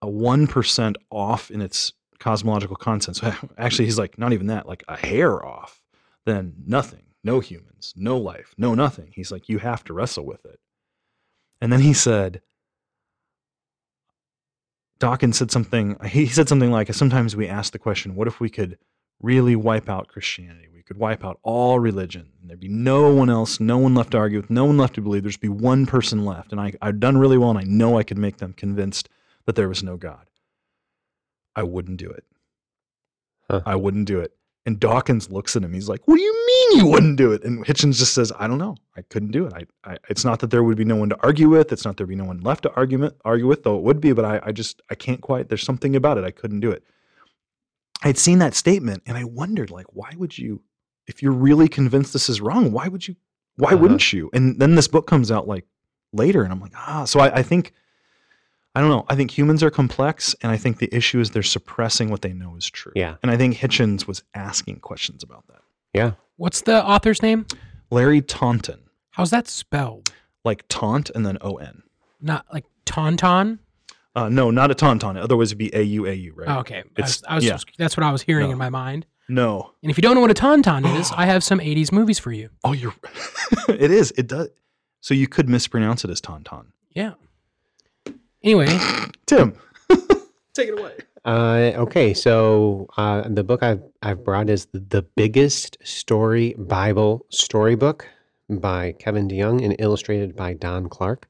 a 0.03 0.07
1% 0.07 0.97
off 1.11 1.51
in 1.51 1.61
its 1.61 1.93
cosmological 2.19 2.77
content, 2.77 3.17
so 3.19 3.33
actually, 3.59 3.85
he's 3.85 3.99
like, 3.99 4.19
not 4.19 4.33
even 4.33 4.47
that, 4.47 4.67
like 4.67 4.83
a 4.89 4.97
hair 4.97 5.45
off, 5.45 5.83
then 6.25 6.55
nothing, 6.67 7.05
no 7.23 7.41
humans, 7.41 7.93
no 7.97 8.17
life, 8.17 8.55
no 8.57 8.75
nothing. 8.75 9.11
He's 9.13 9.31
like, 9.31 9.49
you 9.49 9.59
have 9.59 9.85
to 9.85 9.93
wrestle 9.93 10.25
with 10.25 10.45
it. 10.47 10.59
And 11.61 11.73
then 11.73 11.81
he 11.81 11.93
said, 11.93 12.41
Dawkins 14.99 15.37
said 15.37 15.51
something, 15.51 15.99
he 16.07 16.27
said 16.27 16.49
something 16.49 16.71
like, 16.71 16.93
sometimes 16.95 17.37
we 17.37 17.47
ask 17.47 17.73
the 17.73 17.79
question, 17.79 18.15
what 18.15 18.29
if 18.29 18.41
we 18.41 18.49
could 18.49 18.79
really 19.21 19.57
wipe 19.57 19.89
out 19.89 20.09
Christianity? 20.09 20.69
We 20.73 20.83
could 20.83 20.99
wipe 20.99 21.25
out 21.25 21.39
all 21.43 21.79
religion. 21.79 22.33
And 22.41 22.51
there'd 22.51 22.61
be 22.61 22.69
no 22.69 23.13
one 23.13 23.31
else, 23.31 23.61
no 23.61 23.79
one 23.79 23.95
left 23.95 24.13
to 24.13 24.19
argue 24.19 24.41
with, 24.41 24.51
no 24.51 24.65
one 24.65 24.77
left 24.77 24.95
to 24.95 25.01
believe. 25.01 25.23
There'd 25.23 25.41
be 25.41 25.49
one 25.49 25.87
person 25.87 26.25
left. 26.25 26.53
And 26.53 26.61
I, 26.61 26.73
I've 26.83 27.01
done 27.01 27.19
really 27.19 27.39
well, 27.39 27.51
and 27.51 27.59
I 27.59 27.65
know 27.65 27.99
I 27.99 28.03
could 28.03 28.19
make 28.19 28.39
them 28.39 28.53
convinced 28.53 29.09
that 29.47 29.57
there 29.57 29.69
was 29.69 29.83
no 29.83 29.97
God. 29.97 30.29
I 31.55 31.63
wouldn't 31.63 31.97
do 31.97 32.11
it. 32.11 32.25
Huh. 33.51 33.63
I 33.65 33.77
wouldn't 33.77 34.07
do 34.07 34.21
it. 34.21 34.33
And 34.67 34.81
Dawkins 34.81 35.31
looks 35.31 35.55
at 35.55 35.63
him. 35.63 35.73
He's 35.73 35.89
like, 35.89 36.03
"What 36.07 36.17
do 36.17 36.23
you 36.23 36.47
mean 36.47 36.79
you 36.79 36.87
wouldn't 36.89 37.17
do 37.17 37.31
it?" 37.31 37.45
And 37.45 37.65
Hitchens 37.65 37.99
just 37.99 38.15
says, 38.15 38.33
"I 38.37 38.49
don't 38.49 38.59
know. 38.59 38.75
I 38.97 39.03
couldn't 39.03 39.31
do 39.31 39.47
it. 39.47 39.53
I, 39.55 39.93
I 39.93 39.97
it's 40.09 40.25
not 40.25 40.41
that 40.41 40.51
there 40.51 40.65
would 40.65 40.77
be 40.77 40.85
no 40.85 40.97
one 40.97 41.09
to 41.11 41.19
argue 41.23 41.49
with. 41.49 41.71
It's 41.71 41.85
not 41.85 41.97
there'd 41.97 42.09
be 42.09 42.17
no 42.17 42.25
one 42.25 42.41
left 42.41 42.65
to 42.65 42.73
argue 42.75 43.09
argue 43.25 43.47
with, 43.47 43.63
though 43.63 43.77
it 43.77 43.85
would 43.85 44.01
be. 44.01 44.13
But 44.13 44.25
I, 44.25 44.41
I 44.47 44.51
just 44.53 44.83
I 44.91 44.97
can't 44.97 45.21
quite. 45.21 45.49
There's 45.49 45.63
something 45.63 45.95
about 45.95 46.19
it. 46.19 46.25
I 46.25 46.33
couldn't 46.33 46.61
do 46.61 46.73
it." 46.73 46.83
I'd 48.03 48.19
seen 48.19 48.39
that 48.41 48.55
statement, 48.55 49.03
and 49.07 49.17
I 49.17 49.25
wondered, 49.25 49.71
like, 49.71 49.87
why 49.93 50.13
would 50.17 50.37
you 50.37 50.63
if 51.07 51.23
you're 51.23 51.33
really 51.33 51.69
convinced 51.69 52.13
this 52.13 52.29
is 52.29 52.41
wrong, 52.41 52.73
why 52.73 52.89
would 52.89 53.07
you? 53.07 53.17
Why 53.57 53.71
uh-huh. 53.71 53.79
wouldn't 53.79 54.13
you? 54.13 54.31
And 54.33 54.59
then 54.59 54.75
this 54.75 54.89
book 54.89 55.07
comes 55.07 55.31
out 55.31 55.49
like 55.49 55.65
later, 56.13 56.43
and 56.43 56.53
I'm 56.53 56.61
like, 56.61 56.73
ah. 56.77 57.05
So 57.05 57.21
I, 57.21 57.37
I 57.37 57.43
think, 57.43 57.73
I 58.75 58.81
don't 58.81 58.91
know. 58.91 59.07
I 59.09 59.15
think 59.15 59.31
humans 59.31 59.63
are 59.63 59.71
complex, 59.71 60.35
and 60.43 60.53
I 60.53 60.57
think 60.57 60.79
the 60.79 60.95
issue 60.95 61.21
is 61.21 61.31
they're 61.31 61.43
suppressing 61.43 62.11
what 62.11 62.23
they 62.23 62.33
know 62.33 62.57
is 62.57 62.69
true. 62.69 62.93
Yeah. 62.95 63.17
And 63.23 63.31
I 63.31 63.37
think 63.37 63.57
Hitchens 63.57 64.07
was 64.07 64.23
asking 64.35 64.81
questions 64.81 65.23
about 65.23 65.47
that. 65.49 65.63
Yeah. 65.95 66.13
What's 66.37 66.61
the 66.63 66.85
author's 66.85 67.23
name? 67.23 67.47
Larry 67.91 68.21
Taunton, 68.21 68.81
How's 69.11 69.31
that 69.31 69.49
spelled? 69.49 70.13
like 70.45 70.65
taunt 70.69 71.11
and 71.11 71.27
then 71.27 71.39
O 71.41 71.57
N. 71.57 71.83
Not 72.21 72.47
like 72.53 72.65
Tauntaun? 72.85 73.59
Uh, 74.17 74.31
no, 74.31 74.51
not 74.51 74.71
a 74.71 74.75
tauntaun. 74.75 75.21
Otherwise, 75.21 75.49
it'd 75.49 75.59
be 75.59 75.73
A 75.75 75.83
U 75.83 76.07
A 76.07 76.13
U, 76.13 76.33
right? 76.35 76.49
Oh, 76.49 76.61
okay. 76.61 76.83
I 76.97 77.03
was, 77.03 77.23
I 77.29 77.35
was 77.35 77.45
yeah. 77.45 77.59
that's 77.77 77.97
what 77.99 78.03
I 78.05 78.11
was 78.11 78.23
hearing 78.23 78.47
No. 78.47 78.53
in 78.53 78.59
my 78.59 78.71
mind. 78.71 79.05
No. 79.29 79.73
And 79.83 79.91
if 79.91 79.99
you 79.99 80.03
don't 80.03 80.15
know 80.15 80.23
what 80.23 80.31
a 80.31 80.35
tauntaun 80.35 80.99
is, 80.99 81.13
I 81.17 81.27
have 81.27 81.45
some 81.45 81.61
80s 81.61 81.93
movies 81.93 82.19
for 82.19 82.33
you. 82.33 82.49
Oh, 82.65 82.73
you're. 82.73 82.95
it 83.69 83.91
is. 83.91 84.13
It 84.17 84.27
does. 84.27 84.49
So 85.01 85.13
you 85.15 85.29
could 85.29 85.49
mispronounce 85.49 86.03
it 86.05 86.11
as 86.11 86.21
tauntaun. 86.21 86.67
Yeah. 86.95 87.13
Anyway, 88.43 88.67
Tim, 89.27 89.59
take 90.55 90.69
it 90.69 90.79
away. 90.79 90.93
Uh, 91.25 91.73
okay, 91.77 92.15
so 92.15 92.87
uh, 92.97 93.29
the 93.29 93.43
book 93.43 93.63
I've, 93.63 93.83
I've 94.03 94.25
brought 94.25 94.49
is 94.49 94.69
the 94.73 95.03
biggest 95.03 95.77
story 95.83 96.55
Bible 96.57 97.27
storybook 97.31 98.09
by 98.49 98.93
Kevin 98.93 99.29
DeYoung 99.29 99.65
and 99.65 99.75
illustrated 99.81 100.37
by 100.37 100.55
Don 100.55 100.89
Clark. 100.89 101.29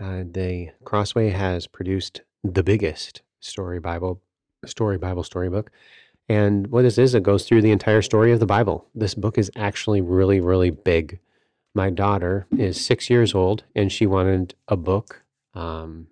Uh, 0.00 0.24
the 0.30 0.70
Crossway 0.84 1.30
has 1.30 1.66
produced 1.66 2.22
the 2.42 2.62
biggest 2.62 3.22
story 3.40 3.80
Bible 3.80 4.20
story 4.66 4.98
Bible 4.98 5.22
storybook, 5.22 5.70
and 6.28 6.68
what 6.68 6.82
this 6.82 6.98
is, 6.98 7.14
it 7.14 7.22
goes 7.22 7.46
through 7.46 7.62
the 7.62 7.70
entire 7.70 8.02
story 8.02 8.32
of 8.32 8.40
the 8.40 8.46
Bible. 8.46 8.86
This 8.94 9.14
book 9.14 9.36
is 9.36 9.50
actually 9.56 10.00
really, 10.00 10.40
really 10.40 10.70
big. 10.70 11.18
My 11.74 11.90
daughter 11.90 12.46
is 12.56 12.84
six 12.84 13.10
years 13.10 13.34
old, 13.34 13.64
and 13.74 13.92
she 13.92 14.06
wanted 14.06 14.54
a 14.68 14.76
book. 14.76 15.22
Um, 15.54 16.08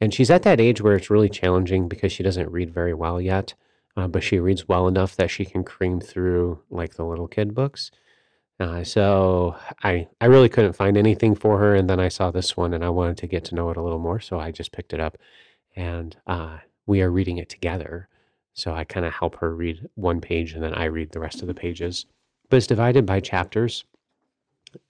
and 0.00 0.12
she's 0.12 0.30
at 0.30 0.42
that 0.42 0.60
age 0.60 0.80
where 0.80 0.96
it's 0.96 1.10
really 1.10 1.28
challenging 1.28 1.88
because 1.88 2.12
she 2.12 2.22
doesn't 2.22 2.50
read 2.50 2.70
very 2.70 2.94
well 2.94 3.20
yet, 3.20 3.54
uh, 3.96 4.08
but 4.08 4.22
she 4.22 4.38
reads 4.38 4.68
well 4.68 4.88
enough 4.88 5.14
that 5.16 5.30
she 5.30 5.44
can 5.44 5.64
cream 5.64 6.00
through 6.00 6.60
like 6.70 6.94
the 6.94 7.04
little 7.04 7.28
kid 7.28 7.54
books. 7.54 7.90
Uh, 8.60 8.84
so 8.84 9.56
I 9.82 10.08
I 10.20 10.26
really 10.26 10.48
couldn't 10.48 10.74
find 10.74 10.96
anything 10.96 11.34
for 11.34 11.58
her, 11.58 11.74
and 11.74 11.88
then 11.88 11.98
I 12.00 12.08
saw 12.08 12.30
this 12.30 12.56
one, 12.56 12.74
and 12.74 12.84
I 12.84 12.90
wanted 12.90 13.16
to 13.18 13.26
get 13.26 13.44
to 13.46 13.54
know 13.54 13.70
it 13.70 13.76
a 13.76 13.82
little 13.82 13.98
more, 13.98 14.20
so 14.20 14.38
I 14.38 14.52
just 14.52 14.72
picked 14.72 14.92
it 14.92 15.00
up, 15.00 15.18
and 15.74 16.16
uh, 16.26 16.58
we 16.86 17.02
are 17.02 17.10
reading 17.10 17.38
it 17.38 17.48
together. 17.48 18.08
So 18.54 18.74
I 18.74 18.84
kind 18.84 19.06
of 19.06 19.14
help 19.14 19.36
her 19.36 19.54
read 19.54 19.88
one 19.94 20.20
page, 20.20 20.52
and 20.52 20.62
then 20.62 20.74
I 20.74 20.84
read 20.84 21.12
the 21.12 21.20
rest 21.20 21.40
of 21.40 21.48
the 21.48 21.54
pages. 21.54 22.06
But 22.50 22.58
it's 22.58 22.66
divided 22.66 23.06
by 23.06 23.20
chapters. 23.20 23.84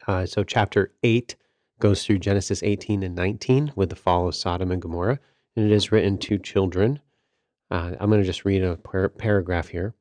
Uh, 0.07 0.27
so 0.27 0.43
chapter 0.43 0.93
eight 1.03 1.37
goes 1.79 2.05
through 2.05 2.19
Genesis 2.19 2.63
18 2.63 3.03
and 3.03 3.15
19 3.15 3.73
with 3.75 3.91
the 3.91 3.97
fall 3.97 4.29
of 4.29 4.35
Sodom 4.35 4.71
and 4.71 4.83
Gomorrah, 4.83 5.19
and 5.57 5.65
it 5.65 5.73
is 5.73 5.93
written 5.93 6.19
to 6.19 6.39
children. 6.39 7.01
Uh, 7.71 7.93
I'm 7.99 8.11
going 8.11 8.21
to 8.21 8.27
just 8.27 8.45
read 8.45 8.63
a 8.63 8.77
par- 8.77 9.09
paragraph 9.09 9.69
here. 9.69 9.95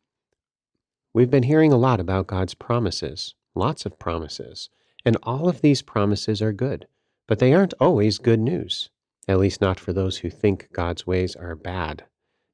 We've 1.13 1.29
been 1.29 1.43
hearing 1.43 1.71
a 1.71 1.77
lot 1.77 1.99
about 1.99 2.27
God's 2.27 2.53
promises, 2.53 3.35
lots 3.55 3.85
of 3.85 3.99
promises, 3.99 4.69
and 5.05 5.17
all 5.23 5.49
of 5.49 5.61
these 5.61 5.81
promises 5.81 6.41
are 6.41 6.53
good, 6.53 6.87
but 7.27 7.39
they 7.39 7.53
aren't 7.53 7.73
always 7.79 8.17
good 8.17 8.39
news, 8.39 8.89
at 9.27 9.39
least 9.39 9.61
not 9.61 9.79
for 9.79 9.93
those 9.93 10.17
who 10.17 10.29
think 10.29 10.69
God's 10.71 11.07
ways 11.07 11.35
are 11.35 11.55
bad. 11.55 12.05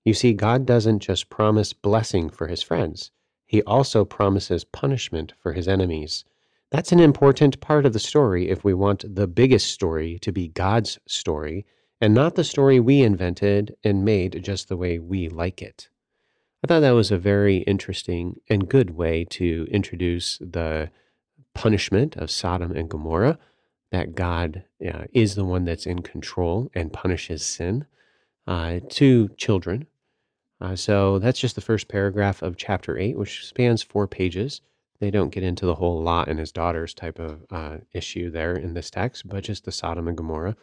You 0.06 0.13
see, 0.13 0.34
God 0.34 0.66
doesn't 0.66 1.00
just 1.00 1.30
promise 1.30 1.74
blessing 1.74 2.30
for 2.30 2.48
his 2.48 2.63
friends, 2.63 3.12
he 3.46 3.62
also 3.63 4.04
promises 4.04 4.63
punishment 4.63 5.34
for 5.39 5.54
his 5.54 5.68
enemies. 5.68 6.25
That's 6.70 6.92
an 6.92 7.00
important 7.00 7.62
part 7.62 7.86
of 7.86 7.94
the 7.94 8.00
story 8.00 8.50
if 8.50 8.63
we 8.63 8.74
want 8.74 9.16
the 9.16 9.27
biggest 9.27 9.72
story 9.72 10.20
to 10.20 10.34
be 10.34 10.50
God's 10.50 11.00
story 11.08 11.66
and 12.01 12.13
not 12.13 12.36
the 12.36 12.44
story 12.44 12.80
we 12.80 13.01
invented 13.01 13.75
and 13.84 14.04
made 14.04 14.44
just 14.44 14.68
the 14.68 14.77
way 14.77 15.00
we 15.00 15.30
like 15.30 15.62
it. 15.62 15.89
I 16.64 16.68
thought 16.68 16.80
that 16.80 16.92
was 16.92 17.12
a 17.12 17.18
very 17.18 17.58
interesting 17.60 18.40
and 18.50 18.68
good 18.68 18.92
way 18.92 19.26
to 19.32 19.68
introduce 19.70 20.38
the 20.40 20.90
punishment 21.54 22.16
of 22.16 22.32
Sodom 22.32 22.72
and 22.72 22.90
Gomorrah, 22.90 23.38
that 23.92 24.16
God 24.16 24.64
uh, 24.86 25.06
is 25.14 25.36
the 25.36 25.46
one 25.46 25.66
that's 25.66 25.86
in 25.86 26.02
control 26.02 26.70
and 26.74 26.92
punishes 26.92 27.46
sin 27.46 27.86
uh, 28.48 28.80
to 28.90 29.30
children. 29.38 29.88
Uh, 30.60 30.76
so 30.76 31.20
that's 31.20 31.40
just 31.40 31.56
the 31.56 31.62
first 31.62 31.88
paragraph 31.88 32.42
of 32.42 32.58
chapter 32.58 32.98
8, 32.98 33.18
which 33.18 33.46
spans 33.46 33.84
four 33.84 34.08
pages 34.08 34.62
they 35.00 35.12
don't 35.12 35.30
get 35.30 35.44
into 35.44 35.66
the 35.66 35.76
whole 35.76 36.02
Lot 36.02 36.28
and 36.28 36.40
his 36.40 36.52
daughters 36.52 36.94
type 36.94 37.20
of 37.20 37.46
uh, 37.52 37.78
issue 37.94 38.32
there 38.32 38.56
in 38.56 38.74
this 38.74 38.90
text, 38.90 39.28
but 39.28 39.44
just 39.44 39.66
the 39.66 39.72
Sodom 39.72 40.08
and 40.08 40.18
Gomorrah 40.18 40.56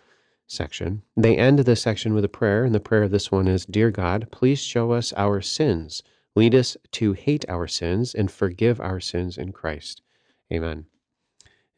section. 0.47 1.03
They 1.17 1.37
end 1.37 1.61
this 1.61 1.83
section 1.83 2.15
with 2.15 2.25
a 2.25 2.29
prayer, 2.29 2.65
and 2.65 2.75
the 2.75 2.81
prayer 2.81 3.03
of 3.03 3.11
this 3.11 3.31
one 3.31 3.49
is 3.49 3.67
Dear 3.67 3.91
God, 3.91 4.29
please 4.31 4.61
show 4.61 4.93
us 4.93 5.13
our 5.17 5.41
sins. 5.41 6.03
Lead 6.37 6.55
us 6.55 6.77
to 6.93 7.13
hate 7.13 7.45
our 7.49 7.67
sins 7.67 8.15
and 8.15 8.31
forgive 8.31 8.81
our 8.81 9.01
sins 9.01 9.39
in 9.39 9.53
Christ. 9.53 10.03
Amen. 10.53 10.87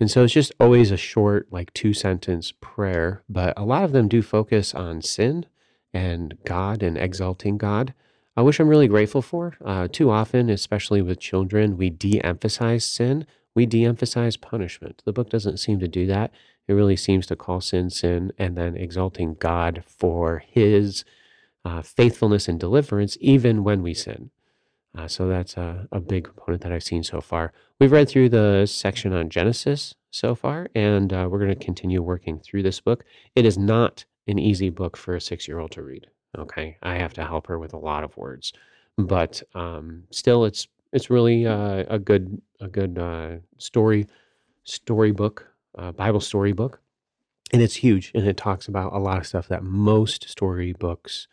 And 0.01 0.11
so 0.11 0.25
it's 0.25 0.33
just 0.33 0.53
always 0.61 0.91
a 0.91 0.97
short, 0.97 1.49
like 1.51 1.73
two 1.73 1.95
sentence 1.95 2.53
prayer, 2.61 3.23
but 3.29 3.55
a 3.57 3.65
lot 3.65 3.85
of 3.85 3.93
them 3.93 4.09
do 4.09 4.23
focus 4.23 4.75
on 4.75 5.03
sin 5.03 5.47
and 5.95 6.37
God 6.45 6.83
and 6.83 6.99
exalting 6.99 7.57
God 7.57 7.95
uh, 8.37 8.45
which 8.45 8.61
I'm 8.61 8.69
really 8.69 8.89
grateful 8.89 9.23
for. 9.23 9.57
Uh, 9.65 9.89
too 9.91 10.11
often, 10.11 10.51
especially 10.51 11.03
with 11.03 11.19
children, 11.19 11.77
we 11.77 11.91
de 11.91 12.21
emphasize 12.23 12.85
sin, 12.85 13.27
we 13.55 13.67
de 13.67 13.85
emphasize 13.85 14.37
punishment. 14.37 15.03
The 15.05 15.13
book 15.13 15.31
doesn't 15.31 15.59
seem 15.59 15.81
to 15.81 15.89
do 15.89 16.07
that. 16.07 16.33
It 16.69 16.73
really 16.73 16.97
seems 16.97 17.27
to 17.27 17.37
call 17.37 17.61
sin 17.61 17.91
sin 17.91 18.33
and 18.39 18.57
then 18.57 18.77
exalting 18.77 19.35
God 19.35 19.85
for 19.87 20.43
his 20.47 21.05
uh, 21.65 21.83
faithfulness 21.83 22.49
and 22.49 22.61
deliverance, 22.61 23.17
even 23.21 23.65
when 23.65 23.83
we 23.83 23.95
sin. 23.95 24.31
Uh, 24.97 25.09
so 25.09 25.29
that's 25.29 25.57
a, 25.57 25.87
a 25.93 26.01
big 26.01 26.25
component 26.25 26.63
that 26.63 26.73
I've 26.73 26.83
seen 26.83 27.03
so 27.03 27.21
far. 27.21 27.53
We've 27.79 27.93
read 27.93 28.09
through 28.09 28.31
the 28.31 28.67
section 28.67 29.13
on 29.13 29.29
Genesis 29.29 29.95
so 30.11 30.35
far, 30.35 30.69
and 30.75 31.13
uh, 31.13 31.29
we're 31.31 31.39
going 31.39 31.57
to 31.57 31.65
continue 31.65 32.03
working 32.03 32.39
through 32.39 32.63
this 32.63 32.81
book. 32.81 33.05
It 33.35 33.45
is 33.45 33.59
not 33.59 34.05
an 34.27 34.39
easy 34.39 34.71
book 34.71 34.97
for 34.97 35.15
a 35.15 35.21
six 35.21 35.47
year 35.47 35.59
old 35.59 35.73
to 35.73 35.83
read. 35.83 36.07
Okay, 36.39 36.77
I 36.83 36.95
have 36.97 37.13
to 37.15 37.25
help 37.25 37.47
her 37.47 37.59
with 37.59 37.75
a 37.75 37.79
lot 37.79 38.05
of 38.05 38.17
words, 38.17 38.53
but 38.97 39.43
um, 39.55 40.05
still, 40.11 40.45
it's 40.45 40.69
it's 40.93 41.11
really 41.11 41.47
uh, 41.47 41.85
a 41.89 41.99
good 41.99 42.41
a 42.61 42.69
good 42.69 42.99
uh, 42.99 43.37
story 43.59 44.07
storybook, 44.65 45.47
Bible 45.77 46.21
storybook, 46.21 46.81
and 47.53 47.63
it's 47.63 47.77
huge, 47.77 48.11
and 48.15 48.27
it 48.27 48.37
talks 48.37 48.69
about 48.69 48.93
a 48.93 48.99
lot 48.99 49.19
of 49.19 49.27
stuff 49.27 49.49
that 49.49 49.63
most 49.63 50.29
storybooks, 50.29 51.29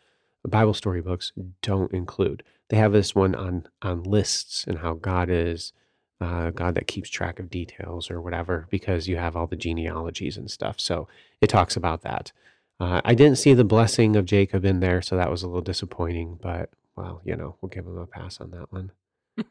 Bible 0.46 0.74
storybooks, 0.74 1.32
don't 1.62 1.92
include. 1.92 2.42
They 2.68 2.76
have 2.76 2.92
this 2.92 3.14
one 3.14 3.34
on 3.34 3.68
on 3.82 4.02
lists 4.02 4.64
and 4.66 4.78
how 4.78 4.94
God 4.94 5.28
is. 5.30 5.72
Uh, 6.20 6.50
God 6.50 6.76
that 6.76 6.86
keeps 6.86 7.10
track 7.10 7.38
of 7.38 7.50
details 7.50 8.08
or 8.10 8.20
whatever, 8.20 8.66
because 8.70 9.08
you 9.08 9.16
have 9.16 9.36
all 9.36 9.48
the 9.48 9.56
genealogies 9.56 10.36
and 10.36 10.50
stuff. 10.50 10.78
So 10.78 11.08
it 11.40 11.48
talks 11.48 11.76
about 11.76 12.02
that. 12.02 12.32
Uh, 12.80 13.00
I 13.04 13.14
didn't 13.14 13.38
see 13.38 13.52
the 13.52 13.64
blessing 13.64 14.16
of 14.16 14.24
Jacob 14.24 14.64
in 14.64 14.80
there, 14.80 15.02
so 15.02 15.16
that 15.16 15.30
was 15.30 15.42
a 15.42 15.46
little 15.46 15.60
disappointing. 15.60 16.38
But 16.40 16.70
well, 16.96 17.20
you 17.24 17.36
know, 17.36 17.56
we'll 17.60 17.68
give 17.68 17.86
him 17.86 17.98
a 17.98 18.06
pass 18.06 18.40
on 18.40 18.50
that 18.52 18.72
one. 18.72 18.92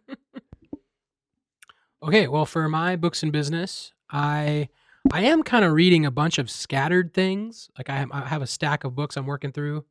okay, 2.03 2.27
well, 2.27 2.45
for 2.45 2.67
my 2.69 2.95
books 2.95 3.23
and 3.23 3.31
business, 3.31 3.93
I 4.09 4.69
I 5.11 5.23
am 5.23 5.43
kind 5.43 5.65
of 5.65 5.73
reading 5.73 6.05
a 6.05 6.11
bunch 6.11 6.37
of 6.37 6.49
scattered 6.49 7.13
things. 7.13 7.69
Like 7.77 7.89
I 7.89 7.97
have, 7.97 8.11
I 8.11 8.21
have 8.21 8.41
a 8.41 8.47
stack 8.47 8.83
of 8.83 8.95
books 8.95 9.17
I'm 9.17 9.25
working 9.25 9.51
through. 9.51 9.85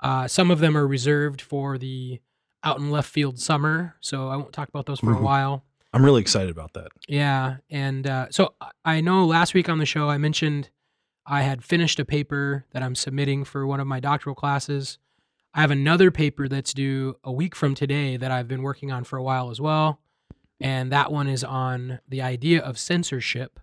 Uh, 0.00 0.28
some 0.28 0.50
of 0.50 0.60
them 0.60 0.76
are 0.76 0.86
reserved 0.86 1.40
for 1.40 1.78
the 1.78 2.20
out 2.62 2.78
in 2.78 2.90
left 2.90 3.08
field 3.10 3.38
summer, 3.38 3.96
so 4.00 4.28
I 4.28 4.36
won't 4.36 4.52
talk 4.52 4.68
about 4.68 4.86
those 4.86 5.00
for 5.00 5.14
Mhm. 5.14 5.18
a 5.18 5.22
while. 5.22 5.64
I'm 5.92 6.04
really 6.04 6.20
excited 6.20 6.50
about 6.50 6.74
that. 6.74 6.88
Yeah, 7.08 7.56
and 7.70 8.06
uh, 8.06 8.26
so 8.30 8.54
I 8.84 9.00
know 9.00 9.26
last 9.26 9.54
week 9.54 9.68
on 9.68 9.78
the 9.78 9.86
show 9.86 10.08
I 10.08 10.18
mentioned 10.18 10.70
I 11.26 11.42
had 11.42 11.64
finished 11.64 11.98
a 11.98 12.04
paper 12.04 12.64
that 12.72 12.82
I'm 12.82 12.94
submitting 12.94 13.44
for 13.44 13.66
one 13.66 13.80
of 13.80 13.86
my 13.86 13.98
doctoral 13.98 14.34
classes. 14.34 14.98
I 15.54 15.62
have 15.62 15.70
another 15.70 16.10
paper 16.10 16.48
that's 16.48 16.72
due 16.72 17.16
a 17.24 17.32
week 17.32 17.56
from 17.56 17.74
today 17.74 18.16
that 18.16 18.30
I've 18.30 18.46
been 18.46 18.62
working 18.62 18.92
on 18.92 19.04
for 19.04 19.16
a 19.16 19.22
while 19.22 19.50
as 19.50 19.60
well, 19.60 20.00
and 20.60 20.92
that 20.92 21.10
one 21.10 21.28
is 21.28 21.42
on 21.42 22.00
the 22.08 22.22
idea 22.22 22.60
of 22.60 22.78
censorship, 22.78 23.58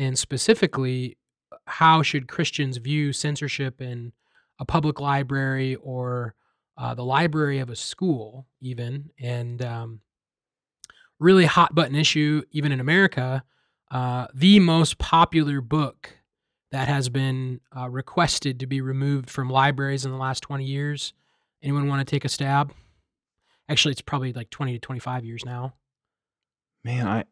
and 0.00 0.18
specifically 0.18 1.18
how 1.66 2.02
should 2.02 2.26
Christians 2.26 2.78
view 2.78 3.12
censorship 3.12 3.82
in 3.82 4.12
a 4.58 4.64
public 4.64 4.98
library 4.98 5.76
or 5.76 6.34
uh, 6.78 6.94
the 6.94 7.04
library 7.04 7.58
of 7.58 7.68
a 7.68 7.76
school, 7.76 8.46
even, 8.62 9.10
and 9.20 9.62
um, 9.62 10.00
really 11.18 11.44
hot 11.44 11.74
button 11.74 11.94
issue, 11.94 12.42
even 12.50 12.72
in 12.72 12.80
America. 12.80 13.44
Uh, 13.90 14.26
the 14.32 14.58
most 14.58 14.96
popular 14.96 15.60
book 15.60 16.16
that 16.72 16.88
has 16.88 17.10
been 17.10 17.60
uh, 17.76 17.88
requested 17.90 18.58
to 18.60 18.66
be 18.66 18.80
removed 18.80 19.28
from 19.28 19.50
libraries 19.50 20.06
in 20.06 20.12
the 20.12 20.16
last 20.16 20.40
20 20.40 20.64
years. 20.64 21.12
Anyone 21.62 21.88
want 21.88 22.06
to 22.06 22.10
take 22.10 22.24
a 22.24 22.28
stab? 22.30 22.72
Actually, 23.68 23.92
it's 23.92 24.00
probably 24.00 24.32
like 24.32 24.48
20 24.48 24.72
to 24.72 24.78
25 24.78 25.26
years 25.26 25.44
now. 25.44 25.74
Man, 26.84 27.06
I, 27.06 27.24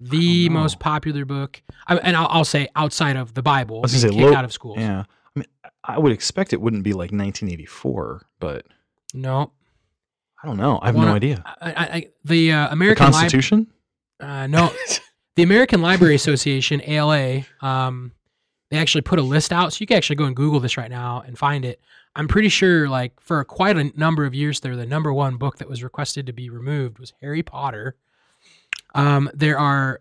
The 0.00 0.48
most 0.50 0.78
popular 0.78 1.24
book, 1.24 1.62
I, 1.86 1.96
and 1.96 2.16
I'll, 2.16 2.26
I'll 2.30 2.44
say 2.44 2.68
outside 2.76 3.16
of 3.16 3.32
the 3.34 3.42
Bible, 3.42 3.80
was 3.80 3.92
gonna 3.94 4.08
being 4.12 4.20
say, 4.22 4.26
kicked 4.28 4.36
out 4.38 4.44
of 4.44 4.52
schools. 4.52 4.76
yeah. 4.78 5.00
I 5.34 5.38
mean, 5.38 5.46
I 5.84 5.98
would 5.98 6.12
expect 6.12 6.52
it 6.52 6.60
wouldn't 6.60 6.82
be 6.82 6.92
like 6.92 7.12
1984, 7.12 8.26
but 8.40 8.66
No, 9.14 9.52
I 10.42 10.46
don't 10.46 10.56
know. 10.58 10.78
I 10.82 10.86
have 10.86 10.94
Wanna- 10.96 11.10
no 11.10 11.16
idea. 11.16 11.42
I, 11.60 11.72
I, 11.72 11.84
I, 11.96 12.06
the 12.24 12.52
uh, 12.52 12.66
The 12.66 12.72
American 12.72 13.06
Lib- 13.06 13.12
Constitution? 13.14 13.66
uh, 14.20 14.46
no, 14.46 14.70
the 15.36 15.42
American 15.42 15.80
Library 15.82 16.14
Association 16.14 16.82
(ALA). 16.86 17.42
Um, 17.62 18.12
they 18.70 18.78
actually 18.78 19.02
put 19.02 19.18
a 19.18 19.22
list 19.22 19.52
out, 19.52 19.72
so 19.72 19.78
you 19.80 19.86
can 19.86 19.96
actually 19.96 20.16
go 20.16 20.24
and 20.24 20.34
Google 20.34 20.58
this 20.60 20.76
right 20.76 20.90
now 20.90 21.22
and 21.26 21.38
find 21.38 21.64
it. 21.64 21.80
I'm 22.16 22.26
pretty 22.28 22.48
sure, 22.48 22.88
like 22.88 23.18
for 23.20 23.42
quite 23.44 23.76
a 23.76 23.84
number 23.98 24.24
of 24.26 24.34
years 24.34 24.60
there, 24.60 24.74
the 24.76 24.86
number 24.86 25.12
one 25.12 25.36
book 25.36 25.58
that 25.58 25.68
was 25.68 25.82
requested 25.82 26.26
to 26.26 26.32
be 26.32 26.50
removed 26.50 26.98
was 26.98 27.12
Harry 27.20 27.42
Potter. 27.42 27.94
Um, 28.94 29.30
there 29.34 29.58
are 29.58 30.00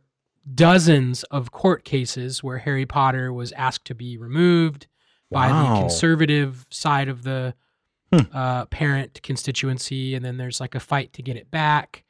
dozens 0.54 1.24
of 1.24 1.52
court 1.52 1.84
cases 1.84 2.44
where 2.44 2.60
Harry 2.60 2.86
Potter 2.86 3.34
was 3.34 3.52
asked 3.54 3.86
to 3.86 3.96
be 3.96 4.18
removed 4.18 4.88
by 5.32 5.48
the 5.50 5.80
conservative 5.80 6.66
side 6.70 7.10
of 7.10 7.24
the 7.24 7.54
Hmm. 8.14 8.20
uh, 8.32 8.66
parent 8.66 9.20
constituency, 9.24 10.14
and 10.14 10.24
then 10.24 10.38
there's 10.38 10.60
like 10.62 10.76
a 10.76 10.80
fight 10.80 11.12
to 11.14 11.24
get 11.24 11.36
it 11.38 11.50
back. 11.50 12.04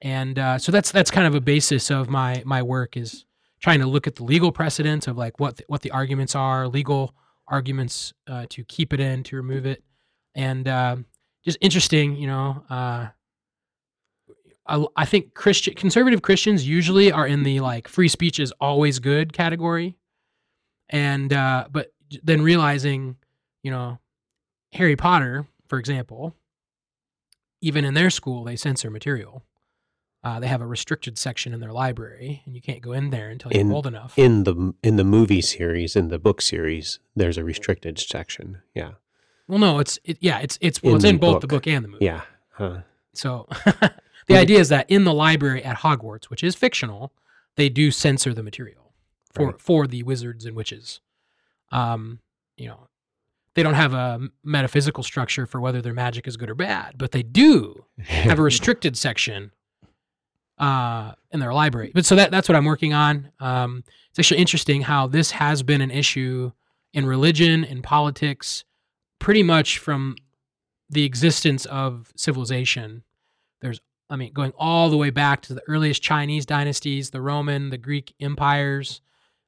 And 0.00 0.38
uh, 0.38 0.58
so 0.58 0.70
that's 0.70 0.92
that's 0.92 1.10
kind 1.10 1.26
of 1.26 1.34
a 1.34 1.40
basis 1.40 1.90
of 1.90 2.08
my 2.08 2.42
my 2.46 2.62
work 2.62 2.96
is 2.96 3.24
trying 3.60 3.80
to 3.80 3.86
look 3.86 4.06
at 4.06 4.14
the 4.14 4.22
legal 4.22 4.52
precedents 4.52 5.08
of 5.08 5.18
like 5.18 5.40
what 5.40 5.56
the, 5.56 5.64
what 5.66 5.82
the 5.82 5.90
arguments 5.90 6.36
are, 6.36 6.68
legal 6.68 7.14
arguments 7.48 8.14
uh, 8.28 8.46
to 8.50 8.62
keep 8.64 8.92
it 8.92 9.00
in, 9.00 9.24
to 9.24 9.36
remove 9.36 9.66
it, 9.66 9.82
and 10.36 10.68
um 10.68 11.04
just 11.44 11.58
interesting, 11.60 12.14
you 12.14 12.28
know. 12.28 12.62
I, 14.70 14.84
I 14.96 15.04
think 15.04 15.34
Christian 15.34 15.74
conservative 15.74 16.22
Christians 16.22 16.66
usually 16.66 17.10
are 17.12 17.26
in 17.26 17.42
the 17.42 17.60
like 17.60 17.88
free 17.88 18.08
speech 18.08 18.38
is 18.40 18.52
always 18.60 18.98
good 19.00 19.32
category, 19.32 19.96
and 20.88 21.32
uh, 21.32 21.66
but 21.70 21.92
then 22.22 22.42
realizing, 22.42 23.16
you 23.62 23.70
know, 23.70 23.98
Harry 24.72 24.96
Potter, 24.96 25.46
for 25.68 25.78
example, 25.78 26.34
even 27.60 27.84
in 27.84 27.94
their 27.94 28.10
school 28.10 28.44
they 28.44 28.56
censor 28.56 28.90
material. 28.90 29.42
Uh, 30.22 30.38
they 30.38 30.46
have 30.48 30.60
a 30.60 30.66
restricted 30.66 31.16
section 31.16 31.54
in 31.54 31.60
their 31.60 31.72
library, 31.72 32.42
and 32.44 32.54
you 32.54 32.60
can't 32.60 32.82
go 32.82 32.92
in 32.92 33.08
there 33.08 33.30
until 33.30 33.50
you're 33.52 33.62
In- 33.62 33.72
old 33.72 33.86
enough. 33.86 34.12
in 34.18 34.44
the 34.44 34.74
in 34.82 34.96
the 34.96 35.04
movie 35.04 35.40
series, 35.40 35.96
in 35.96 36.08
the 36.08 36.18
book 36.18 36.42
series, 36.42 36.98
there's 37.16 37.38
a 37.38 37.44
restricted 37.44 37.98
section. 37.98 38.60
Yeah, 38.74 38.92
well, 39.48 39.58
no, 39.58 39.78
it's 39.78 39.98
it, 40.04 40.18
yeah, 40.20 40.38
it's 40.40 40.58
it's 40.60 40.82
well, 40.82 40.90
In 40.92 40.96
it's 40.96 41.04
in 41.06 41.14
the 41.14 41.20
both 41.20 41.40
the 41.40 41.46
book. 41.46 41.62
book 41.64 41.66
and 41.72 41.84
the 41.84 41.88
movie. 41.88 42.04
yeah. 42.04 42.20
Huh. 42.50 42.80
So 43.14 43.48
the 44.30 44.38
idea 44.40 44.58
is 44.58 44.68
that 44.70 44.90
in 44.90 45.04
the 45.04 45.12
library 45.14 45.62
at 45.64 45.78
Hogwarts, 45.78 46.24
which 46.26 46.42
is 46.42 46.54
fictional, 46.54 47.12
they 47.56 47.68
do 47.68 47.90
censor 47.90 48.32
the 48.32 48.42
material 48.42 48.92
for 49.32 49.46
Right. 49.46 49.60
for 49.60 49.86
the 49.86 50.02
wizards 50.02 50.44
and 50.46 50.56
witches. 50.56 51.00
Um, 51.72 52.20
you 52.56 52.68
know, 52.68 52.88
they 53.54 53.62
don't 53.62 53.74
have 53.74 53.94
a 53.94 54.20
metaphysical 54.44 55.02
structure 55.02 55.46
for 55.46 55.60
whether 55.60 55.80
their 55.82 55.92
magic 55.94 56.26
is 56.26 56.36
good 56.36 56.50
or 56.50 56.54
bad, 56.54 56.94
but 56.98 57.12
they 57.12 57.22
do 57.22 57.84
have 58.02 58.38
a 58.38 58.42
restricted 58.50 58.96
section 58.96 59.52
uh, 60.58 61.12
in 61.30 61.40
their 61.40 61.52
library. 61.54 61.90
But 61.94 62.04
so 62.06 62.14
that 62.16 62.30
that's 62.30 62.48
what 62.48 62.56
I'm 62.56 62.64
working 62.64 62.92
on. 62.92 63.30
Um, 63.40 63.82
it's 64.10 64.18
actually 64.18 64.40
interesting 64.40 64.82
how 64.82 65.06
this 65.06 65.30
has 65.32 65.62
been 65.62 65.80
an 65.80 65.90
issue 65.90 66.52
in 66.92 67.06
religion 67.06 67.64
and 67.64 67.82
politics, 67.82 68.64
pretty 69.18 69.42
much 69.42 69.78
from 69.78 70.16
the 70.88 71.04
existence 71.04 71.64
of 71.66 72.12
civilization. 72.16 73.04
I 74.10 74.16
mean, 74.16 74.32
going 74.32 74.52
all 74.58 74.90
the 74.90 74.96
way 74.96 75.10
back 75.10 75.40
to 75.42 75.54
the 75.54 75.62
earliest 75.68 76.02
Chinese 76.02 76.44
dynasties, 76.44 77.10
the 77.10 77.20
Roman, 77.22 77.70
the 77.70 77.78
Greek 77.78 78.12
empires. 78.20 79.00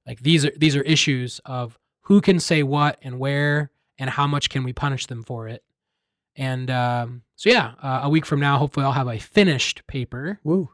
Like 0.07 0.21
these 0.21 0.45
are 0.45 0.53
these 0.57 0.77
are 0.77 0.83
issues 0.83 1.41
of 1.45 1.79
who 2.03 2.21
can 2.21 2.39
say 2.41 2.63
what 2.63 2.99
and 3.03 3.19
where 3.19 3.71
and 3.99 4.09
how 4.11 4.27
much 4.27 4.49
can 4.51 4.63
we 4.65 4.73
punish 4.73 5.07
them 5.07 5.23
for 5.23 5.49
it. 5.49 5.63
And 6.37 6.71
um, 6.71 7.23
so 7.37 7.51
yeah, 7.51 7.73
uh, 7.83 8.01
a 8.05 8.09
week 8.09 8.25
from 8.25 8.41
now, 8.41 8.57
hopefully 8.59 8.87
I'll 8.87 8.93
have 8.93 9.09
a 9.09 9.19
finished 9.19 9.87
paper. 9.87 10.41
Woo. 10.45 10.71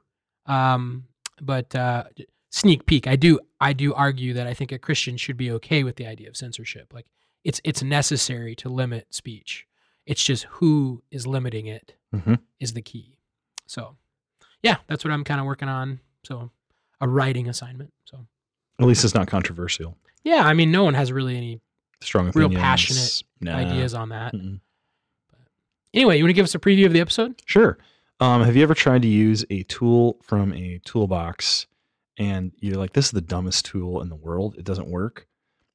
Um, 0.46 1.04
but 1.40 1.74
uh, 1.74 2.04
sneak 2.50 2.86
peek, 2.86 3.06
I 3.06 3.16
do 3.16 3.40
I 3.60 3.72
do 3.72 3.92
argue 3.94 4.34
that 4.34 4.46
I 4.46 4.54
think 4.54 4.70
a 4.72 4.78
Christian 4.78 5.16
should 5.16 5.36
be 5.36 5.50
okay 5.52 5.82
with 5.84 5.96
the 5.96 6.06
idea 6.06 6.28
of 6.28 6.36
censorship. 6.36 6.92
Like 6.94 7.06
it's 7.44 7.60
it's 7.64 7.82
necessary 7.82 8.54
to 8.56 8.68
limit 8.68 9.06
speech. 9.10 9.66
It's 10.06 10.24
just 10.24 10.44
who 10.44 11.02
is 11.10 11.26
limiting 11.26 11.66
it 11.66 11.94
is 12.14 12.20
Mhm. 12.72 12.74
the 12.74 12.82
key. 12.82 13.17
So 13.68 13.96
yeah, 14.62 14.78
that's 14.88 15.04
what 15.04 15.12
I'm 15.12 15.22
kind 15.22 15.38
of 15.40 15.46
working 15.46 15.68
on. 15.68 16.00
So 16.24 16.50
a 17.00 17.06
writing 17.08 17.48
assignment. 17.48 17.92
So 18.06 18.26
At 18.80 18.86
least 18.86 19.04
it's 19.04 19.14
not 19.14 19.28
controversial. 19.28 19.96
yeah, 20.24 20.42
I 20.44 20.52
mean, 20.54 20.72
no 20.72 20.82
one 20.82 20.94
has 20.94 21.12
really 21.12 21.36
any 21.36 21.60
Strong 22.00 22.32
Real 22.34 22.50
passionate 22.50 23.22
Nah. 23.40 23.54
ideas 23.56 23.94
on 23.94 24.08
that. 24.08 24.34
Mm-mm. 24.34 24.58
Anyway, 25.94 26.16
you 26.18 26.24
want 26.24 26.30
to 26.30 26.34
give 26.34 26.44
us 26.44 26.54
a 26.54 26.58
preview 26.58 26.86
of 26.86 26.92
the 26.92 27.00
episode? 27.00 27.40
Sure. 27.46 27.78
Um, 28.20 28.42
have 28.42 28.56
you 28.56 28.62
ever 28.62 28.74
tried 28.74 29.02
to 29.02 29.08
use 29.08 29.44
a 29.50 29.62
tool 29.64 30.18
from 30.22 30.52
a 30.52 30.78
toolbox 30.84 31.66
and 32.18 32.52
you're 32.58 32.76
like, 32.76 32.92
this 32.92 33.06
is 33.06 33.10
the 33.12 33.20
dumbest 33.20 33.64
tool 33.64 34.02
in 34.02 34.08
the 34.08 34.16
world? 34.16 34.56
It 34.58 34.64
doesn't 34.64 34.88
work. 34.88 35.26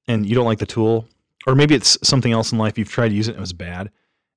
And 0.07 0.25
you 0.25 0.35
don't 0.35 0.45
like 0.45 0.59
the 0.59 0.65
tool, 0.65 1.07
or 1.47 1.55
maybe 1.55 1.73
it's 1.75 1.97
something 2.03 2.31
else 2.33 2.51
in 2.51 2.57
life 2.57 2.77
you've 2.77 2.89
tried 2.91 3.09
to 3.09 3.15
use 3.15 3.27
it 3.27 3.31
and 3.31 3.37
it 3.37 3.41
was 3.41 3.53
bad. 3.53 3.89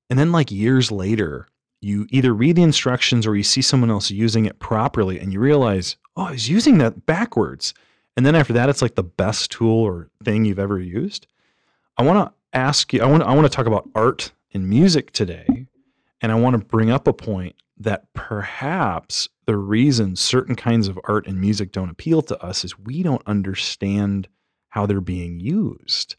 And 0.09 0.17
then, 0.19 0.31
like 0.31 0.53
years 0.53 0.93
later, 0.93 1.49
you 1.81 2.07
either 2.11 2.35
read 2.35 2.57
the 2.57 2.63
instructions 2.63 3.27
or 3.27 3.37
you 3.37 3.43
see 3.43 3.63
someone 3.63 3.91
else 3.91 4.11
using 4.11 4.47
it 4.47 4.59
properly 4.59 5.19
and 5.19 5.33
you 5.33 5.41
realize, 5.41 5.97
oh, 6.17 6.25
I 6.25 6.33
was 6.33 6.49
using 6.49 6.79
that 6.79 7.07
backwards. 7.07 7.75
And 8.17 8.25
then 8.25 8.35
after 8.35 8.53
that, 8.55 8.69
it's 8.69 8.83
like 8.83 8.95
the 8.95 9.03
best 9.03 9.51
tool 9.51 9.83
or 9.83 10.09
thing 10.25 10.45
you've 10.45 10.59
ever 10.59 10.81
used. 10.81 11.27
I 11.99 12.03
want 12.03 12.29
to 12.29 12.59
ask 12.59 12.93
you, 12.93 13.03
I 13.03 13.07
want, 13.07 13.23
I 13.23 13.35
want 13.35 13.47
to 13.47 13.55
talk 13.55 13.67
about 13.67 13.89
art 13.95 14.33
and 14.55 14.69
music 14.69 15.13
today. 15.13 15.67
And 16.23 16.33
I 16.33 16.37
want 16.37 16.59
to 16.59 16.67
bring 16.67 16.91
up 16.91 17.07
a 17.07 17.13
point 17.13 17.57
that 17.79 18.13
perhaps 18.15 19.29
the 19.45 19.57
reason 19.57 20.17
certain 20.17 20.57
kinds 20.57 20.89
of 20.89 20.99
art 21.05 21.27
and 21.27 21.41
music 21.41 21.73
don't 21.73 21.91
appeal 21.91 22.23
to 22.23 22.43
us 22.43 22.65
is 22.65 22.79
we 22.79 23.03
don't 23.03 23.23
understand 23.27 24.29
how 24.71 24.87
they're 24.87 25.01
being 25.01 25.41
used. 25.41 26.17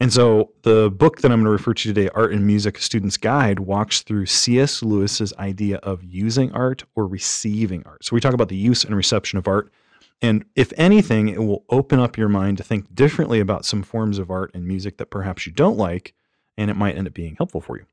And 0.00 0.12
so 0.12 0.52
the 0.62 0.90
book 0.90 1.22
that 1.22 1.32
I'm 1.32 1.38
going 1.38 1.46
to 1.46 1.50
refer 1.50 1.74
to 1.74 1.82
today, 1.82 2.08
Art 2.14 2.32
and 2.32 2.46
Music: 2.46 2.78
A 2.78 2.80
Student's 2.80 3.16
Guide, 3.16 3.58
walks 3.58 4.02
through 4.02 4.26
C.S. 4.26 4.82
Lewis's 4.82 5.32
idea 5.34 5.78
of 5.78 6.04
using 6.04 6.52
art 6.52 6.84
or 6.94 7.06
receiving 7.06 7.82
art. 7.84 8.04
So 8.04 8.14
we 8.14 8.20
talk 8.20 8.34
about 8.34 8.48
the 8.48 8.56
use 8.56 8.84
and 8.84 8.94
reception 8.94 9.38
of 9.38 9.48
art. 9.48 9.72
And 10.20 10.44
if 10.54 10.72
anything, 10.76 11.28
it 11.28 11.38
will 11.38 11.64
open 11.68 12.00
up 12.00 12.16
your 12.16 12.28
mind 12.28 12.58
to 12.58 12.64
think 12.64 12.94
differently 12.94 13.40
about 13.40 13.64
some 13.64 13.82
forms 13.82 14.18
of 14.18 14.30
art 14.30 14.52
and 14.54 14.66
music 14.66 14.98
that 14.98 15.10
perhaps 15.10 15.46
you 15.46 15.52
don't 15.52 15.76
like, 15.76 16.14
and 16.56 16.70
it 16.70 16.74
might 16.74 16.96
end 16.96 17.06
up 17.06 17.14
being 17.14 17.36
helpful 17.36 17.60
for 17.60 17.78
you. 17.78 17.86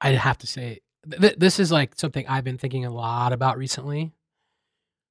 I'd 0.00 0.16
have 0.16 0.38
to 0.38 0.46
say 0.46 0.80
th- 1.08 1.20
th- 1.20 1.36
this 1.38 1.58
is 1.58 1.72
like 1.72 1.94
something 1.96 2.26
I've 2.26 2.44
been 2.44 2.58
thinking 2.58 2.84
a 2.84 2.90
lot 2.90 3.32
about 3.32 3.56
recently, 3.56 4.12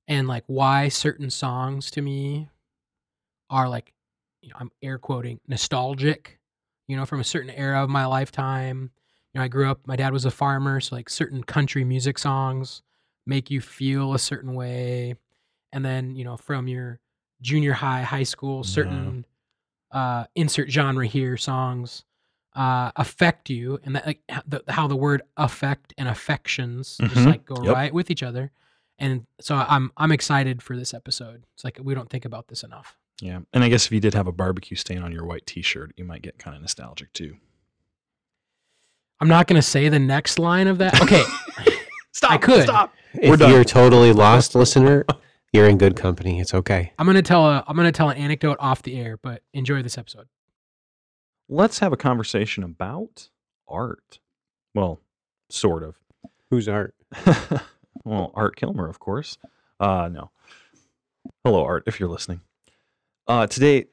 and 0.08 0.28
like 0.28 0.44
why 0.48 0.90
certain 0.90 1.30
songs 1.30 1.90
to 1.92 2.02
me 2.02 2.50
are 3.50 3.70
like, 3.70 3.94
you 4.44 4.50
know, 4.50 4.56
I'm 4.60 4.72
air 4.82 4.98
quoting 5.00 5.40
nostalgic, 5.48 6.40
you 6.88 6.98
know, 6.98 7.06
from 7.06 7.20
a 7.20 7.24
certain 7.24 7.50
era 7.50 7.82
of 7.84 7.90
my 7.90 8.06
lifetime. 8.06 8.92
You 9.34 9.40
know, 9.40 9.46
I 9.46 9.48
grew 9.48 9.70
up. 9.70 9.88
My 9.88 9.96
dad 9.96 10.14
was 10.14 10.26
a 10.26 10.32
farmer, 10.32 10.80
so 10.80 10.96
like 10.96 11.10
certain 11.10 11.44
country 11.44 11.84
music 11.84 12.20
songs 12.20 12.82
make 13.26 13.50
you 13.50 13.62
feel 13.62 14.14
a 14.14 14.20
certain 14.20 14.54
way, 14.54 15.16
and 15.72 15.84
then 15.84 16.16
you 16.16 16.24
know 16.26 16.38
from 16.38 16.68
your 16.68 17.00
junior 17.42 17.74
high, 17.74 18.04
high 18.04 18.24
school, 18.24 18.64
certain 18.64 19.26
uh, 19.92 20.26
insert 20.36 20.70
genre 20.70 21.06
here 21.08 21.38
songs 21.38 22.04
uh, 22.56 22.92
affect 22.96 23.50
you, 23.50 23.80
and 23.84 23.96
that 23.96 24.06
like 24.06 24.22
the, 24.46 24.62
how 24.68 24.88
the 24.88 24.96
word 24.96 25.22
affect 25.38 25.94
and 25.98 26.08
affections 26.08 26.98
just 27.08 27.22
Mhm. 27.22 27.26
like 27.28 27.46
go 27.46 27.64
Yep. 27.64 27.74
right 27.74 27.94
with 27.94 28.12
each 28.12 28.24
other. 28.24 28.52
And 29.00 29.26
so 29.42 29.56
I'm 29.56 29.92
I'm 29.98 30.12
excited 30.12 30.62
for 30.62 30.76
this 30.78 30.94
episode. 30.94 31.46
It's 31.56 31.64
like 31.64 31.80
we 31.82 31.96
don't 31.96 32.10
think 32.10 32.26
about 32.26 32.50
this 32.50 32.64
enough. 32.64 32.98
Yeah. 33.24 33.40
And 33.54 33.64
I 33.64 33.70
guess 33.70 33.86
if 33.86 33.94
you 33.94 34.02
did 34.02 34.14
have 34.16 34.28
a 34.28 34.34
barbecue 34.34 34.76
stain 34.76 35.02
on 35.02 35.14
your 35.14 35.24
white 35.26 35.46
t 35.46 35.62
shirt, 35.62 35.94
you 35.96 36.04
might 36.04 36.22
get 36.22 36.38
kind 36.38 36.58
of 36.58 36.62
nostalgic 36.62 37.14
too. 37.14 37.38
I'm 39.22 39.30
not 39.30 39.48
going 39.48 39.56
to 39.56 39.66
say 39.66 39.88
the 39.88 39.98
next 40.00 40.40
line 40.40 40.68
of 40.68 40.80
that. 40.80 41.02
Okay, 41.02 41.24
Stop. 42.12 42.32
I 42.32 42.38
could. 42.38 42.64
Stop. 42.64 42.94
We're 43.16 43.36
If 43.36 43.40
done. 43.40 43.52
you're 43.52 43.64
totally 43.64 44.12
lost, 44.12 44.56
listener, 44.56 45.06
you're 45.54 45.70
in 45.70 45.78
good 45.78 45.96
company. 45.96 46.42
It's 46.42 46.54
okay. 46.54 46.92
I'm 47.00 47.06
going 47.06 47.16
to 47.16 47.22
tell 47.22 47.48
a 47.48 47.64
I'm 47.66 47.78
going 47.78 47.86
to 47.88 47.94
tell 47.94 48.10
an 48.10 48.18
anecdote 48.18 48.58
off 48.60 48.82
the 48.82 49.00
air, 49.00 49.16
but 49.16 49.42
enjoy 49.54 49.82
this 49.84 49.98
episode. 49.98 50.28
Let's 51.48 51.80
have 51.80 51.94
a 51.94 51.98
conversation 51.98 52.64
about 52.64 53.30
art. 53.70 54.20
Well, 54.76 55.00
sort 55.50 55.84
of. 55.84 55.96
Who's 56.50 56.68
art? 56.68 56.94
well, 58.04 58.32
Art 58.36 58.58
Kilmer, 58.58 58.90
of 58.90 59.00
course. 59.00 59.38
Uh, 59.80 60.10
no. 60.12 60.32
Hello, 61.46 61.64
Art, 61.64 61.84
if 61.88 62.00
you're 62.00 62.10
listening. 62.10 62.42
Uh, 63.28 63.48
today, 63.48 63.86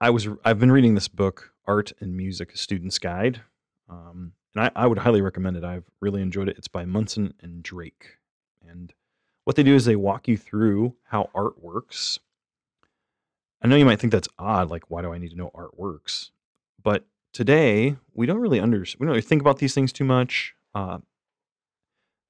I 0.00 0.10
was 0.10 0.28
I've 0.44 0.58
been 0.58 0.72
reading 0.72 0.94
this 0.94 1.08
book, 1.08 1.52
Art 1.66 1.92
and 2.00 2.16
Music: 2.16 2.52
A 2.52 2.56
Student's 2.56 2.98
Guide, 2.98 3.40
um, 3.88 4.32
and 4.54 4.64
I, 4.64 4.70
I 4.84 4.86
would 4.86 4.98
highly 4.98 5.22
recommend 5.22 5.56
it. 5.56 5.64
I've 5.64 5.84
really 6.00 6.20
enjoyed 6.20 6.48
it. 6.48 6.58
It's 6.58 6.68
by 6.68 6.84
Munson 6.84 7.34
and 7.40 7.62
Drake, 7.62 8.18
and 8.68 8.92
what 9.44 9.56
they 9.56 9.62
do 9.62 9.74
is 9.74 9.84
they 9.84 9.96
walk 9.96 10.26
you 10.26 10.36
through 10.36 10.96
how 11.04 11.30
art 11.34 11.62
works, 11.62 12.18
I 13.62 13.68
know 13.68 13.76
you 13.76 13.84
might 13.84 14.00
think 14.00 14.12
that's 14.12 14.28
odd. 14.38 14.70
Like, 14.70 14.90
why 14.90 15.02
do 15.02 15.12
I 15.12 15.18
need 15.18 15.30
to 15.30 15.36
know 15.36 15.50
art 15.54 15.78
works? 15.78 16.32
But 16.82 17.06
today, 17.32 17.96
we 18.12 18.26
don't 18.26 18.40
really 18.40 18.58
under 18.58 18.80
we 18.80 19.06
don't 19.06 19.10
really 19.10 19.22
think 19.22 19.40
about 19.40 19.58
these 19.58 19.74
things 19.74 19.92
too 19.92 20.04
much. 20.04 20.54
Uh, 20.74 20.98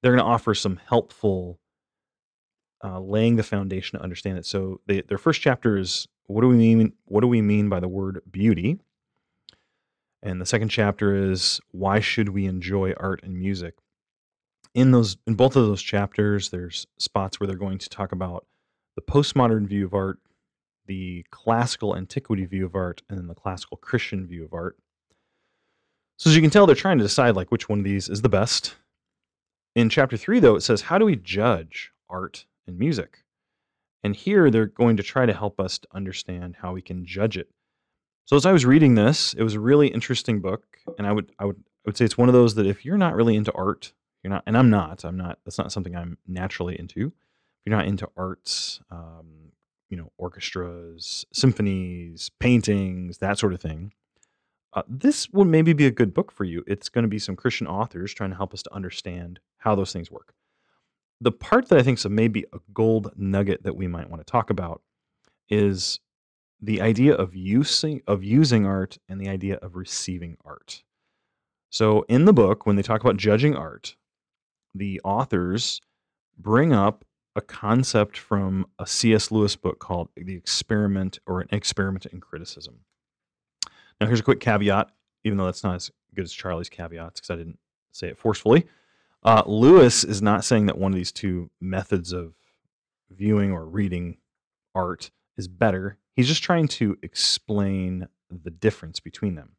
they're 0.01 0.11
going 0.11 0.23
to 0.23 0.31
offer 0.31 0.53
some 0.53 0.79
helpful 0.87 1.59
uh, 2.83 2.99
laying 2.99 3.37
the 3.37 3.43
foundation 3.43 3.97
to 3.97 4.03
understand 4.03 4.37
it. 4.37 4.45
So 4.45 4.81
they, 4.85 5.01
their 5.01 5.17
first 5.17 5.41
chapter 5.41 5.77
is 5.77 6.07
what 6.27 6.41
do 6.41 6.47
we 6.47 6.55
mean? 6.55 6.93
What 7.05 7.21
do 7.21 7.27
we 7.27 7.41
mean 7.41 7.69
by 7.69 7.79
the 7.79 7.87
word 7.87 8.21
beauty? 8.31 8.79
And 10.21 10.39
the 10.39 10.45
second 10.45 10.69
chapter 10.69 11.31
is 11.31 11.59
why 11.71 11.99
should 11.99 12.29
we 12.29 12.45
enjoy 12.45 12.93
art 12.97 13.21
and 13.23 13.37
music? 13.37 13.75
In 14.73 14.91
those, 14.91 15.17
in 15.27 15.35
both 15.35 15.55
of 15.55 15.65
those 15.65 15.81
chapters, 15.81 16.49
there's 16.49 16.87
spots 16.97 17.39
where 17.39 17.47
they're 17.47 17.55
going 17.57 17.77
to 17.77 17.89
talk 17.89 18.11
about 18.11 18.45
the 18.95 19.01
postmodern 19.01 19.67
view 19.67 19.85
of 19.85 19.93
art, 19.93 20.19
the 20.87 21.25
classical 21.29 21.95
antiquity 21.95 22.45
view 22.45 22.65
of 22.65 22.73
art, 22.73 23.01
and 23.09 23.17
then 23.17 23.27
the 23.27 23.35
classical 23.35 23.77
Christian 23.77 24.25
view 24.25 24.45
of 24.45 24.53
art. 24.53 24.77
So 26.17 26.29
as 26.29 26.35
you 26.35 26.41
can 26.41 26.51
tell, 26.51 26.65
they're 26.65 26.75
trying 26.75 26.99
to 26.99 27.03
decide 27.03 27.35
like 27.35 27.51
which 27.51 27.67
one 27.67 27.79
of 27.79 27.85
these 27.85 28.07
is 28.07 28.21
the 28.21 28.29
best. 28.29 28.75
In 29.75 29.89
chapter 29.89 30.15
three, 30.15 30.39
though, 30.39 30.55
it 30.55 30.61
says, 30.61 30.83
How 30.83 30.97
do 30.97 31.05
we 31.05 31.17
judge 31.17 31.91
art 32.09 32.45
and 32.65 32.79
music? 32.79 33.22
And 34.03 34.15
here 34.15 34.51
they're 34.51 34.65
going 34.65 34.97
to 34.97 35.03
try 35.03 35.25
to 35.25 35.33
help 35.33 35.59
us 35.59 35.79
to 35.79 35.87
understand 35.93 36.57
how 36.61 36.73
we 36.73 36.81
can 36.81 37.05
judge 37.05 37.37
it. 37.37 37.49
So 38.25 38.35
as 38.35 38.45
I 38.45 38.51
was 38.51 38.65
reading 38.65 38.95
this, 38.95 39.33
it 39.33 39.43
was 39.43 39.53
a 39.53 39.59
really 39.59 39.87
interesting 39.87 40.41
book, 40.41 40.77
and 40.97 41.05
I 41.05 41.11
would 41.11 41.31
I 41.39 41.45
would 41.45 41.57
I 41.57 41.89
would 41.89 41.97
say 41.97 42.05
it's 42.05 42.17
one 42.17 42.29
of 42.29 42.33
those 42.33 42.55
that 42.55 42.65
if 42.65 42.85
you're 42.85 42.97
not 42.97 43.15
really 43.15 43.35
into 43.35 43.51
art, 43.53 43.93
you're 44.23 44.31
not, 44.31 44.43
and 44.45 44.57
I'm 44.57 44.69
not, 44.69 45.03
I'm 45.03 45.17
not. 45.17 45.39
That's 45.43 45.57
not 45.57 45.71
something 45.71 45.95
I'm 45.95 46.17
naturally 46.25 46.79
into. 46.79 47.07
If 47.07 47.65
you're 47.65 47.75
not 47.75 47.87
into 47.87 48.09
arts, 48.15 48.79
um, 48.89 49.51
you 49.89 49.97
know, 49.97 50.11
orchestras, 50.17 51.25
symphonies, 51.33 52.31
paintings, 52.39 53.17
that 53.17 53.37
sort 53.37 53.53
of 53.53 53.61
thing, 53.61 53.93
uh, 54.73 54.83
this 54.87 55.29
would 55.31 55.47
maybe 55.47 55.73
be 55.73 55.85
a 55.85 55.91
good 55.91 56.13
book 56.13 56.31
for 56.31 56.45
you. 56.45 56.63
It's 56.65 56.87
going 56.87 57.03
to 57.03 57.09
be 57.09 57.19
some 57.19 57.35
Christian 57.35 57.67
authors 57.67 58.13
trying 58.13 58.29
to 58.29 58.37
help 58.37 58.53
us 58.53 58.63
to 58.63 58.73
understand 58.73 59.39
how 59.57 59.75
those 59.75 59.91
things 59.91 60.09
work. 60.09 60.33
The 61.23 61.31
part 61.31 61.69
that 61.69 61.79
I 61.79 61.83
think 61.83 61.97
is 61.97 62.05
maybe 62.05 62.43
a 62.51 62.59
gold 62.73 63.13
nugget 63.15 63.63
that 63.63 63.77
we 63.77 63.87
might 63.87 64.09
want 64.09 64.19
to 64.19 64.29
talk 64.29 64.49
about 64.49 64.81
is 65.47 66.01
the 66.61 66.81
idea 66.81 67.13
of 67.15 67.33
using 67.33 68.01
of 68.07 68.25
using 68.25 68.65
art 68.65 68.97
and 69.07 69.21
the 69.21 69.29
idea 69.29 69.55
of 69.55 69.77
receiving 69.77 70.35
art. 70.43 70.83
So 71.69 72.01
in 72.09 72.25
the 72.25 72.33
book, 72.33 72.65
when 72.65 72.75
they 72.75 72.81
talk 72.81 72.99
about 72.99 73.15
judging 73.15 73.55
art, 73.55 73.95
the 74.75 74.99
authors 75.05 75.79
bring 76.37 76.73
up 76.73 77.05
a 77.37 77.41
concept 77.41 78.17
from 78.17 78.65
a 78.77 78.85
C.S. 78.85 79.31
Lewis 79.31 79.55
book 79.55 79.79
called 79.79 80.09
The 80.17 80.35
Experiment 80.35 81.19
or 81.25 81.39
an 81.39 81.47
Experiment 81.53 82.05
in 82.07 82.19
Criticism. 82.19 82.81
Now, 84.01 84.07
here's 84.07 84.19
a 84.19 84.23
quick 84.23 84.41
caveat, 84.41 84.91
even 85.23 85.37
though 85.37 85.45
that's 85.45 85.63
not 85.63 85.75
as 85.75 85.89
good 86.13 86.25
as 86.25 86.33
Charlie's 86.33 86.69
caveats 86.69 87.21
because 87.21 87.29
I 87.29 87.37
didn't 87.37 87.59
say 87.93 88.09
it 88.09 88.17
forcefully. 88.17 88.67
Uh, 89.23 89.43
Lewis 89.45 90.03
is 90.03 90.21
not 90.21 90.43
saying 90.43 90.65
that 90.65 90.77
one 90.77 90.91
of 90.91 90.97
these 90.97 91.11
two 91.11 91.49
methods 91.61 92.11
of 92.11 92.33
viewing 93.09 93.51
or 93.51 93.65
reading 93.65 94.17
art 94.75 95.11
is 95.37 95.47
better. 95.47 95.97
He's 96.15 96.27
just 96.27 96.43
trying 96.43 96.67
to 96.69 96.97
explain 97.01 98.07
the 98.29 98.51
difference 98.51 98.99
between 98.99 99.35
them. 99.35 99.55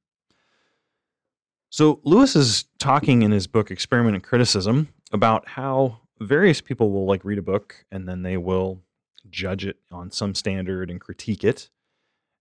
So, 1.71 2.01
Lewis 2.05 2.37
is 2.37 2.67
talking 2.79 3.23
in 3.23 3.33
his 3.33 3.47
book 3.47 3.71
Experiment 3.71 4.15
and 4.15 4.23
Criticism 4.23 4.89
about 5.13 5.49
how 5.49 6.01
various 6.21 6.61
people 6.61 6.93
will 6.93 7.07
like 7.07 7.25
read 7.25 7.39
a 7.39 7.43
book 7.43 7.85
and 7.91 8.09
then 8.09 8.23
they 8.23 8.37
will 8.37 8.83
judge 9.31 9.65
it 9.65 9.79
on 9.91 10.11
some 10.11 10.35
standard 10.35 10.91
and 10.91 11.01
critique 11.01 11.43
it. 11.43 11.71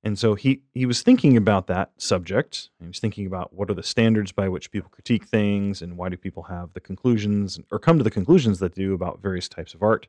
And 0.03 0.19
so 0.19 0.35
he 0.35 0.61
he 0.73 0.85
was 0.85 1.01
thinking 1.01 1.37
about 1.37 1.67
that 1.67 1.91
subject. 1.97 2.69
He 2.79 2.87
was 2.87 2.99
thinking 2.99 3.25
about 3.25 3.53
what 3.53 3.69
are 3.69 3.73
the 3.73 3.83
standards 3.83 4.33
by 4.33 4.49
which 4.49 4.69
people 4.69 4.89
critique 4.89 5.25
things, 5.25 5.81
and 5.81 5.97
why 5.97 6.09
do 6.09 6.17
people 6.17 6.43
have 6.43 6.73
the 6.73 6.81
conclusions 6.81 7.59
or 7.71 7.79
come 7.79 7.97
to 7.97 8.03
the 8.03 8.11
conclusions 8.11 8.59
that 8.59 8.75
they 8.75 8.83
do 8.83 8.93
about 8.93 9.21
various 9.21 9.47
types 9.47 9.73
of 9.73 9.81
art. 9.81 10.07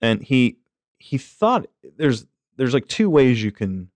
And 0.00 0.22
he 0.22 0.58
he 0.98 1.18
thought 1.18 1.66
there's 1.96 2.26
there's 2.56 2.74
like 2.74 2.86
two 2.86 3.10
ways 3.10 3.42
you 3.42 3.50
can 3.50 3.90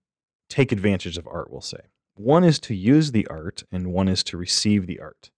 take 0.49 0.73
advantage 0.73 1.17
of 1.17 1.27
art. 1.27 1.49
We'll 1.49 1.61
say 1.61 1.87
one 2.15 2.43
is 2.43 2.59
to 2.59 2.75
use 2.75 3.11
the 3.11 3.27
art, 3.27 3.63
and 3.71 3.93
one 3.93 4.09
is 4.09 4.23
to 4.25 4.37
receive 4.37 4.87
the 4.87 4.99
art. 4.99 5.31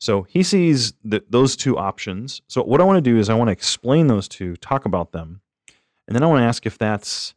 So 0.00 0.22
he 0.22 0.42
sees 0.42 0.92
that 1.04 1.30
those 1.30 1.54
two 1.54 1.76
options. 1.76 2.42
So 2.48 2.62
what 2.62 2.80
I 2.80 2.84
want 2.84 2.96
to 2.96 3.10
do 3.10 3.18
is 3.18 3.28
I 3.28 3.34
want 3.34 3.48
to 3.48 3.52
explain 3.52 4.08
those 4.08 4.28
two, 4.28 4.56
talk 4.56 4.84
about 4.84 5.12
them, 5.12 5.40
and 6.06 6.16
then 6.16 6.22
I 6.22 6.26
want 6.26 6.40
to 6.40 6.46
ask 6.46 6.66
if 6.66 6.78
that's 6.78 7.34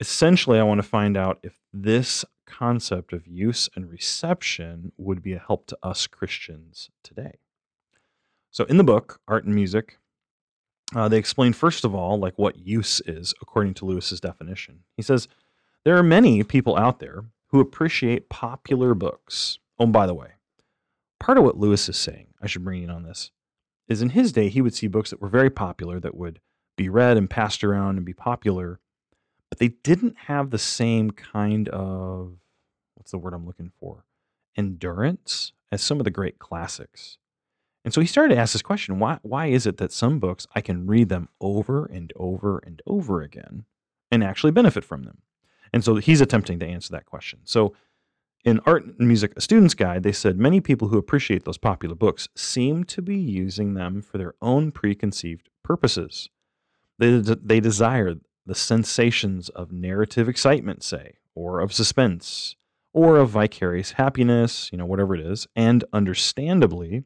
essentially, 0.00 0.58
I 0.58 0.64
want 0.64 0.78
to 0.78 0.88
find 0.88 1.16
out 1.16 1.38
if 1.42 1.58
this 1.72 2.24
concept 2.46 3.12
of 3.12 3.26
use 3.26 3.68
and 3.74 3.90
reception 3.90 4.92
would 4.96 5.22
be 5.22 5.32
a 5.32 5.38
help 5.38 5.66
to 5.66 5.78
us 5.82 6.06
Christians 6.06 6.90
today. 7.02 7.38
So, 8.50 8.64
in 8.64 8.76
the 8.76 8.84
book, 8.84 9.20
Art 9.26 9.44
and 9.44 9.54
Music, 9.54 9.98
uh, 10.94 11.08
they 11.08 11.18
explain, 11.18 11.52
first 11.52 11.84
of 11.84 11.94
all, 11.94 12.18
like 12.18 12.38
what 12.38 12.58
use 12.58 13.00
is 13.06 13.32
according 13.40 13.74
to 13.74 13.86
Lewis's 13.86 14.20
definition. 14.20 14.80
He 14.96 15.02
says, 15.02 15.28
There 15.84 15.96
are 15.96 16.02
many 16.02 16.42
people 16.42 16.76
out 16.76 16.98
there 16.98 17.24
who 17.48 17.60
appreciate 17.60 18.28
popular 18.28 18.94
books. 18.94 19.58
Oh, 19.78 19.86
by 19.86 20.06
the 20.06 20.14
way, 20.14 20.32
part 21.18 21.38
of 21.38 21.44
what 21.44 21.58
Lewis 21.58 21.88
is 21.88 21.96
saying, 21.96 22.28
I 22.42 22.46
should 22.46 22.64
bring 22.64 22.82
in 22.82 22.90
on 22.90 23.04
this, 23.04 23.30
is 23.88 24.02
in 24.02 24.10
his 24.10 24.32
day, 24.32 24.48
he 24.48 24.60
would 24.60 24.74
see 24.74 24.86
books 24.86 25.10
that 25.10 25.20
were 25.20 25.28
very 25.28 25.50
popular 25.50 25.98
that 26.00 26.16
would 26.16 26.40
be 26.76 26.88
read 26.88 27.16
and 27.16 27.28
passed 27.28 27.64
around 27.64 27.96
and 27.96 28.06
be 28.06 28.14
popular 28.14 28.80
but 29.52 29.58
they 29.58 29.68
didn't 29.68 30.16
have 30.16 30.48
the 30.48 30.56
same 30.56 31.10
kind 31.10 31.68
of 31.68 32.38
what's 32.94 33.10
the 33.10 33.18
word 33.18 33.34
I'm 33.34 33.44
looking 33.44 33.70
for 33.78 34.06
endurance 34.56 35.52
as 35.70 35.82
some 35.82 36.00
of 36.00 36.04
the 36.04 36.10
great 36.10 36.38
classics. 36.38 37.18
And 37.84 37.92
so 37.92 38.00
he 38.00 38.06
started 38.06 38.34
to 38.34 38.40
ask 38.40 38.54
this 38.54 38.62
question 38.62 38.98
why, 38.98 39.18
why 39.20 39.48
is 39.48 39.66
it 39.66 39.76
that 39.76 39.92
some 39.92 40.18
books 40.18 40.46
I 40.54 40.62
can 40.62 40.86
read 40.86 41.10
them 41.10 41.28
over 41.38 41.84
and 41.84 42.14
over 42.16 42.62
and 42.64 42.80
over 42.86 43.20
again 43.20 43.66
and 44.10 44.24
actually 44.24 44.52
benefit 44.52 44.84
from 44.84 45.02
them? 45.02 45.18
And 45.70 45.84
so 45.84 45.96
he's 45.96 46.22
attempting 46.22 46.58
to 46.60 46.66
answer 46.66 46.90
that 46.92 47.04
question. 47.04 47.40
So 47.44 47.74
in 48.46 48.58
Art 48.64 48.86
and 48.86 49.06
Music, 49.06 49.34
a 49.36 49.42
student's 49.42 49.74
guide, 49.74 50.02
they 50.02 50.12
said 50.12 50.38
many 50.38 50.62
people 50.62 50.88
who 50.88 50.96
appreciate 50.96 51.44
those 51.44 51.58
popular 51.58 51.94
books 51.94 52.26
seem 52.34 52.84
to 52.84 53.02
be 53.02 53.18
using 53.18 53.74
them 53.74 54.00
for 54.00 54.16
their 54.16 54.32
own 54.40 54.72
preconceived 54.72 55.50
purposes. 55.62 56.30
They, 56.98 57.18
they 57.18 57.60
desire 57.60 58.14
the 58.46 58.54
sensations 58.54 59.48
of 59.50 59.72
narrative 59.72 60.28
excitement, 60.28 60.82
say, 60.82 61.18
or 61.34 61.60
of 61.60 61.72
suspense, 61.72 62.56
or 62.92 63.16
of 63.16 63.30
vicarious 63.30 63.92
happiness, 63.92 64.70
you 64.72 64.78
know, 64.78 64.86
whatever 64.86 65.14
it 65.14 65.20
is. 65.20 65.46
And 65.56 65.84
understandably, 65.92 67.04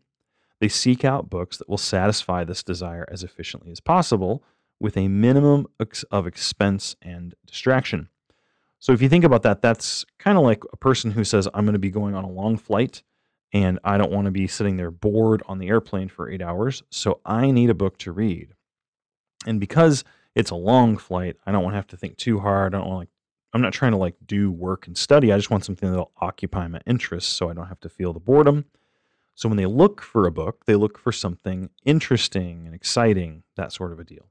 they 0.60 0.68
seek 0.68 1.04
out 1.04 1.30
books 1.30 1.58
that 1.58 1.68
will 1.68 1.78
satisfy 1.78 2.44
this 2.44 2.62
desire 2.62 3.06
as 3.10 3.22
efficiently 3.22 3.70
as 3.70 3.80
possible 3.80 4.42
with 4.80 4.96
a 4.96 5.08
minimum 5.08 5.66
of 6.10 6.26
expense 6.26 6.96
and 7.00 7.34
distraction. 7.46 8.08
So 8.78 8.92
if 8.92 9.00
you 9.00 9.08
think 9.08 9.24
about 9.24 9.42
that, 9.42 9.62
that's 9.62 10.04
kind 10.18 10.36
of 10.36 10.44
like 10.44 10.62
a 10.72 10.76
person 10.76 11.10
who 11.10 11.24
says, 11.24 11.48
I'm 11.54 11.64
going 11.64 11.74
to 11.74 11.78
be 11.78 11.90
going 11.90 12.14
on 12.14 12.24
a 12.24 12.30
long 12.30 12.56
flight 12.56 13.02
and 13.52 13.78
I 13.84 13.96
don't 13.96 14.12
want 14.12 14.26
to 14.26 14.30
be 14.30 14.46
sitting 14.46 14.76
there 14.76 14.90
bored 14.90 15.42
on 15.46 15.58
the 15.58 15.68
airplane 15.68 16.08
for 16.08 16.28
eight 16.30 16.42
hours. 16.42 16.82
So 16.90 17.20
I 17.24 17.50
need 17.50 17.70
a 17.70 17.74
book 17.74 17.96
to 17.98 18.12
read. 18.12 18.54
And 19.46 19.60
because 19.60 20.04
it's 20.36 20.50
a 20.50 20.54
long 20.54 20.98
flight. 20.98 21.36
I 21.46 21.50
don't 21.50 21.64
want 21.64 21.72
to 21.72 21.78
have 21.78 21.86
to 21.88 21.96
think 21.96 22.18
too 22.18 22.38
hard. 22.38 22.74
I 22.74 22.78
don't 22.78 22.86
want 22.86 22.98
like 23.00 23.08
I'm 23.52 23.62
not 23.62 23.72
trying 23.72 23.92
to 23.92 23.98
like 23.98 24.16
do 24.24 24.52
work 24.52 24.86
and 24.86 24.96
study. 24.96 25.32
I 25.32 25.36
just 25.38 25.50
want 25.50 25.64
something 25.64 25.90
that'll 25.90 26.12
occupy 26.18 26.68
my 26.68 26.80
interests 26.86 27.32
so 27.32 27.48
I 27.48 27.54
don't 27.54 27.68
have 27.68 27.80
to 27.80 27.88
feel 27.88 28.12
the 28.12 28.20
boredom. 28.20 28.66
So 29.34 29.48
when 29.48 29.56
they 29.56 29.66
look 29.66 30.02
for 30.02 30.26
a 30.26 30.30
book, 30.30 30.66
they 30.66 30.76
look 30.76 30.98
for 30.98 31.10
something 31.10 31.70
interesting 31.84 32.66
and 32.66 32.74
exciting, 32.74 33.44
that 33.56 33.72
sort 33.72 33.92
of 33.92 33.98
a 33.98 34.04
deal. 34.04 34.28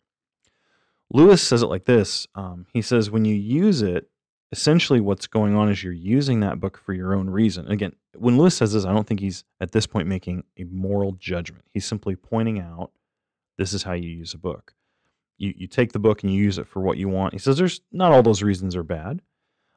Lewis 1.11 1.41
says 1.41 1.63
it 1.63 1.67
like 1.67 1.85
this. 1.85 2.27
Um, 2.35 2.67
he 2.71 2.81
says, 2.81 3.09
when 3.09 3.25
you 3.25 3.35
use 3.35 3.81
it, 3.81 4.09
essentially 4.51 4.99
what's 4.99 5.27
going 5.27 5.55
on 5.55 5.69
is 5.69 5.83
you're 5.83 5.93
using 5.93 6.39
that 6.39 6.59
book 6.59 6.77
for 6.77 6.93
your 6.93 7.15
own 7.15 7.29
reason. 7.29 7.67
Again, 7.67 7.93
when 8.15 8.37
Lewis 8.37 8.55
says 8.55 8.73
this, 8.73 8.85
I 8.85 8.93
don't 8.93 9.07
think 9.07 9.19
he's 9.19 9.43
at 9.59 9.71
this 9.71 9.87
point 9.87 10.07
making 10.07 10.43
a 10.57 10.65
moral 10.65 11.13
judgment. 11.13 11.65
He's 11.71 11.85
simply 11.85 12.15
pointing 12.15 12.59
out 12.59 12.91
this 13.57 13.73
is 13.73 13.83
how 13.83 13.93
you 13.93 14.09
use 14.09 14.33
a 14.33 14.39
book 14.39 14.74
you, 15.37 15.53
you 15.55 15.67
take 15.67 15.91
the 15.91 15.99
book 15.99 16.23
and 16.23 16.33
you 16.33 16.41
use 16.41 16.57
it 16.57 16.67
for 16.67 16.81
what 16.81 16.97
you 16.97 17.09
want. 17.09 17.33
He 17.33 17.39
says 17.39 17.57
there's 17.57 17.81
not 17.91 18.11
all 18.11 18.23
those 18.23 18.43
reasons 18.43 18.75
are 18.75 18.83
bad. 18.83 19.21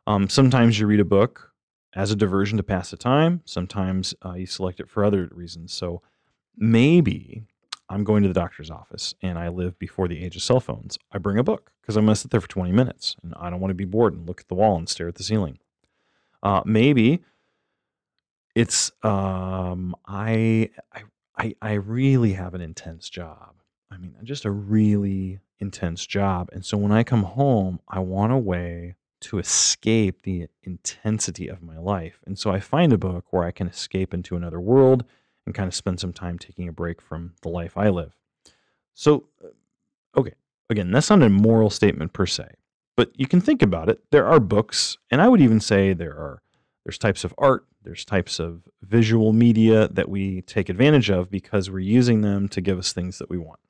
Um, 0.07 0.29
sometimes 0.29 0.79
you 0.79 0.87
read 0.87 1.01
a 1.01 1.05
book 1.05 1.53
as 1.95 2.11
a 2.11 2.17
diversion 2.17 2.57
to 2.57 2.63
pass 2.63 2.91
the 2.91 2.97
time. 2.97 3.43
Sometimes 3.45 4.15
uh, 4.25 4.35
you 4.35 4.47
select 4.47 4.81
it 4.81 4.89
for 4.89 5.05
other 5.05 5.29
reasons. 5.33 5.73
So 5.73 6.03
maybe 6.57 7.45
I'm 7.89 8.05
going 8.05 8.23
to 8.23 8.29
the 8.29 8.35
doctor's 8.35 8.71
office 8.71 9.15
and 9.23 9.39
I 9.39 9.49
live 9.49 9.79
before 9.79 10.09
the 10.09 10.23
age 10.25 10.37
of 10.37 10.43
cell 10.43 10.61
phones. 10.61 10.99
I 11.13 11.19
bring 11.19 11.39
a 11.39 11.45
book 11.45 11.73
because 11.81 11.97
I'm 11.97 12.05
going 12.05 12.15
to 12.15 12.21
sit 12.21 12.31
there 12.31 12.41
for 12.41 12.49
20 12.49 12.73
minutes 12.73 13.17
and 13.23 13.35
I 13.39 13.51
don't 13.51 13.61
want 13.61 13.71
to 13.71 13.75
be 13.75 13.85
bored 13.85 14.15
and 14.15 14.27
look 14.27 14.41
at 14.41 14.49
the 14.49 14.55
wall 14.55 14.77
and 14.77 14.89
stare 14.89 15.09
at 15.09 15.15
the 15.17 15.23
ceiling. 15.23 15.59
Uh, 16.43 16.63
maybe 16.65 17.23
it's 18.55 18.91
um, 19.03 19.95
I, 20.07 20.71
I 21.37 21.55
I 21.63 21.75
really 21.75 22.33
have 22.33 22.55
an 22.55 22.61
intense 22.61 23.09
job. 23.09 23.55
I 23.91 23.97
mean, 23.97 24.15
just 24.25 24.45
a 24.45 24.51
really 24.51 25.39
intense 25.61 26.07
job. 26.07 26.49
And 26.53 26.65
so 26.65 26.77
when 26.77 26.93
I 26.93 27.03
come 27.03 27.25
home, 27.25 27.81
I 27.89 28.01
want 28.01 28.33
a 28.33 28.39
way 28.39 28.95
to 29.21 29.39
escape 29.39 30.23
the 30.23 30.47
intensity 30.63 31.49
of 31.49 31.63
my 31.63 31.79
life. 31.79 32.21
And 32.27 32.39
so 32.39 32.51
I 32.51 32.61
find 32.61 32.93
a 32.93 32.99
book 32.99 33.27
where 33.31 33.45
I 33.45 33.51
can 33.51 33.67
escape 33.67 34.15
into 34.15 34.37
another 34.37 34.61
world 34.61 35.05
and 35.45 35.55
kind 35.55 35.67
of 35.67 35.75
spend 35.75 35.99
some 35.99 36.13
time 36.13 36.39
taking 36.39 36.69
a 36.69 36.73
break 36.73 37.01
from 37.03 37.35
the 37.43 37.49
life 37.49 37.77
I 37.77 37.89
live. 37.89 38.13
So, 38.95 39.25
uh, 39.43 40.21
okay, 40.21 40.35
again, 40.71 40.91
that's 40.91 41.11
not 41.11 41.23
a 41.23 41.29
moral 41.29 41.71
statement 41.71 42.13
per 42.13 42.27
se, 42.27 42.49
but 42.97 43.11
you 43.17 43.27
can 43.27 43.41
think 43.41 43.63
about 43.63 43.89
it. 43.89 44.01
There 44.11 44.27
are 44.27 44.41
books, 44.41 44.99
and 45.11 45.21
I 45.21 45.29
would 45.29 45.41
even 45.41 45.61
say 45.61 45.93
there 45.93 46.13
are 46.13 46.43
there's 46.85 46.99
types 46.99 47.25
of 47.25 47.35
art, 47.39 47.67
there's 47.83 48.05
types 48.05 48.39
of 48.39 48.63
visual 48.83 49.33
media 49.33 49.89
that 49.89 50.09
we 50.09 50.43
take 50.43 50.69
advantage 50.69 51.11
of 51.11 51.31
because 51.31 51.71
we're 51.71 51.81
using 51.81 52.23
them 52.23 52.49
to 52.49 52.61
give 52.61 52.79
us 52.79 52.93
things 52.93 53.19
that 53.19 53.31
we 53.31 53.39
want. 53.39 53.61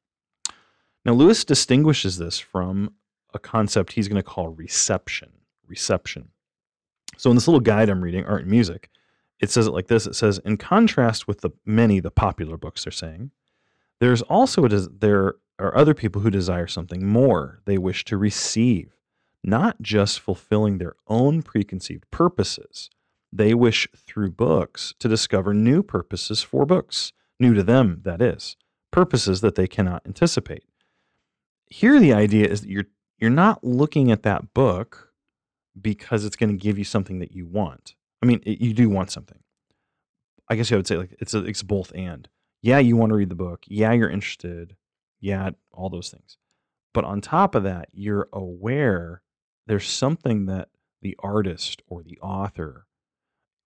Now, 1.08 1.14
Lewis 1.14 1.42
distinguishes 1.42 2.18
this 2.18 2.38
from 2.38 2.92
a 3.32 3.38
concept 3.38 3.92
he's 3.92 4.08
going 4.08 4.22
to 4.22 4.22
call 4.22 4.50
reception. 4.50 5.32
Reception. 5.66 6.28
So, 7.16 7.30
in 7.30 7.36
this 7.36 7.48
little 7.48 7.62
guide 7.62 7.88
I'm 7.88 8.04
reading, 8.04 8.26
Art 8.26 8.42
and 8.42 8.50
Music, 8.50 8.90
it 9.40 9.48
says 9.48 9.66
it 9.66 9.70
like 9.70 9.86
this 9.86 10.06
it 10.06 10.14
says, 10.14 10.38
in 10.44 10.58
contrast 10.58 11.26
with 11.26 11.40
the 11.40 11.48
many, 11.64 11.98
the 11.98 12.10
popular 12.10 12.58
books 12.58 12.84
they're 12.84 12.92
saying, 12.92 13.30
there's 14.00 14.20
also 14.20 14.66
a 14.66 14.68
des- 14.68 14.88
there 14.98 15.36
are 15.58 15.74
other 15.74 15.94
people 15.94 16.20
who 16.20 16.30
desire 16.30 16.66
something 16.66 17.06
more. 17.06 17.62
They 17.64 17.78
wish 17.78 18.04
to 18.04 18.18
receive, 18.18 18.98
not 19.42 19.80
just 19.80 20.20
fulfilling 20.20 20.76
their 20.76 20.96
own 21.06 21.40
preconceived 21.40 22.04
purposes. 22.10 22.90
They 23.32 23.54
wish 23.54 23.88
through 23.96 24.32
books 24.32 24.92
to 24.98 25.08
discover 25.08 25.54
new 25.54 25.82
purposes 25.82 26.42
for 26.42 26.66
books, 26.66 27.14
new 27.40 27.54
to 27.54 27.62
them, 27.62 28.02
that 28.04 28.20
is, 28.20 28.58
purposes 28.90 29.40
that 29.40 29.54
they 29.54 29.66
cannot 29.66 30.02
anticipate. 30.04 30.64
Here, 31.70 31.98
the 32.00 32.12
idea 32.12 32.46
is 32.46 32.62
that 32.62 32.70
you're 32.70 32.86
you're 33.18 33.30
not 33.30 33.64
looking 33.64 34.10
at 34.10 34.22
that 34.22 34.54
book 34.54 35.12
because 35.80 36.24
it's 36.24 36.36
going 36.36 36.50
to 36.50 36.62
give 36.62 36.78
you 36.78 36.84
something 36.84 37.18
that 37.18 37.32
you 37.32 37.46
want. 37.46 37.94
I 38.22 38.26
mean, 38.26 38.40
it, 38.44 38.60
you 38.60 38.72
do 38.72 38.88
want 38.88 39.10
something. 39.10 39.38
I 40.48 40.56
guess 40.56 40.72
I 40.72 40.76
would 40.76 40.86
say 40.86 40.96
like 40.96 41.16
it's 41.20 41.34
a, 41.34 41.44
it's 41.44 41.62
both 41.62 41.92
and. 41.94 42.28
Yeah, 42.62 42.78
you 42.78 42.96
want 42.96 43.10
to 43.10 43.16
read 43.16 43.28
the 43.28 43.34
book. 43.34 43.64
Yeah, 43.68 43.92
you're 43.92 44.10
interested. 44.10 44.76
Yeah, 45.20 45.50
all 45.72 45.90
those 45.90 46.10
things. 46.10 46.38
But 46.92 47.04
on 47.04 47.20
top 47.20 47.54
of 47.54 47.62
that, 47.64 47.88
you're 47.92 48.28
aware 48.32 49.22
there's 49.66 49.88
something 49.88 50.46
that 50.46 50.68
the 51.02 51.16
artist 51.20 51.82
or 51.86 52.02
the 52.02 52.18
author 52.20 52.86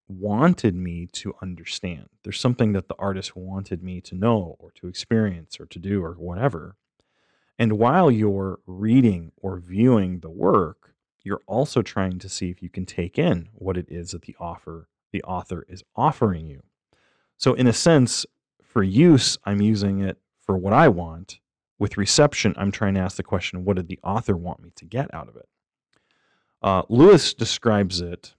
wanted 0.07 0.75
me 0.75 1.07
to 1.13 1.33
understand. 1.41 2.09
There's 2.23 2.39
something 2.39 2.73
that 2.73 2.89
the 2.89 2.95
artist 2.99 3.35
wanted 3.35 3.81
me 3.81 4.01
to 4.01 4.15
know 4.15 4.55
or 4.59 4.71
to 4.71 4.87
experience 4.87 5.59
or 5.59 5.65
to 5.67 5.79
do 5.79 6.03
or 6.03 6.13
whatever. 6.13 6.75
And 7.59 7.73
while 7.73 8.09
you're 8.09 8.59
reading 8.65 9.31
or 9.37 9.57
viewing 9.57 10.19
the 10.19 10.29
work, 10.29 10.93
you're 11.23 11.41
also 11.47 11.81
trying 11.81 12.19
to 12.19 12.29
see 12.29 12.49
if 12.49 12.61
you 12.61 12.69
can 12.69 12.85
take 12.85 13.17
in 13.17 13.49
what 13.53 13.77
it 13.77 13.87
is 13.89 14.11
that 14.11 14.23
the 14.23 14.35
author 14.39 14.87
the 15.11 15.23
author 15.23 15.63
is 15.69 15.83
offering 15.95 16.47
you. 16.47 16.63
So 17.37 17.53
in 17.53 17.67
a 17.67 17.73
sense, 17.73 18.25
for 18.63 18.81
use, 18.81 19.37
I'm 19.45 19.61
using 19.61 20.01
it 20.01 20.17
for 20.41 20.57
what 20.57 20.73
I 20.73 20.87
want. 20.87 21.39
With 21.77 21.97
reception, 21.97 22.55
I'm 22.57 22.71
trying 22.71 22.95
to 22.95 22.99
ask 22.99 23.17
the 23.17 23.23
question, 23.23 23.63
what 23.63 23.75
did 23.75 23.87
the 23.87 23.99
author 24.03 24.35
want 24.35 24.61
me 24.61 24.71
to 24.75 24.85
get 24.85 25.13
out 25.13 25.27
of 25.27 25.35
it? 25.35 25.47
Uh, 26.63 26.81
Lewis 26.89 27.33
describes 27.33 28.01
it. 28.01 28.33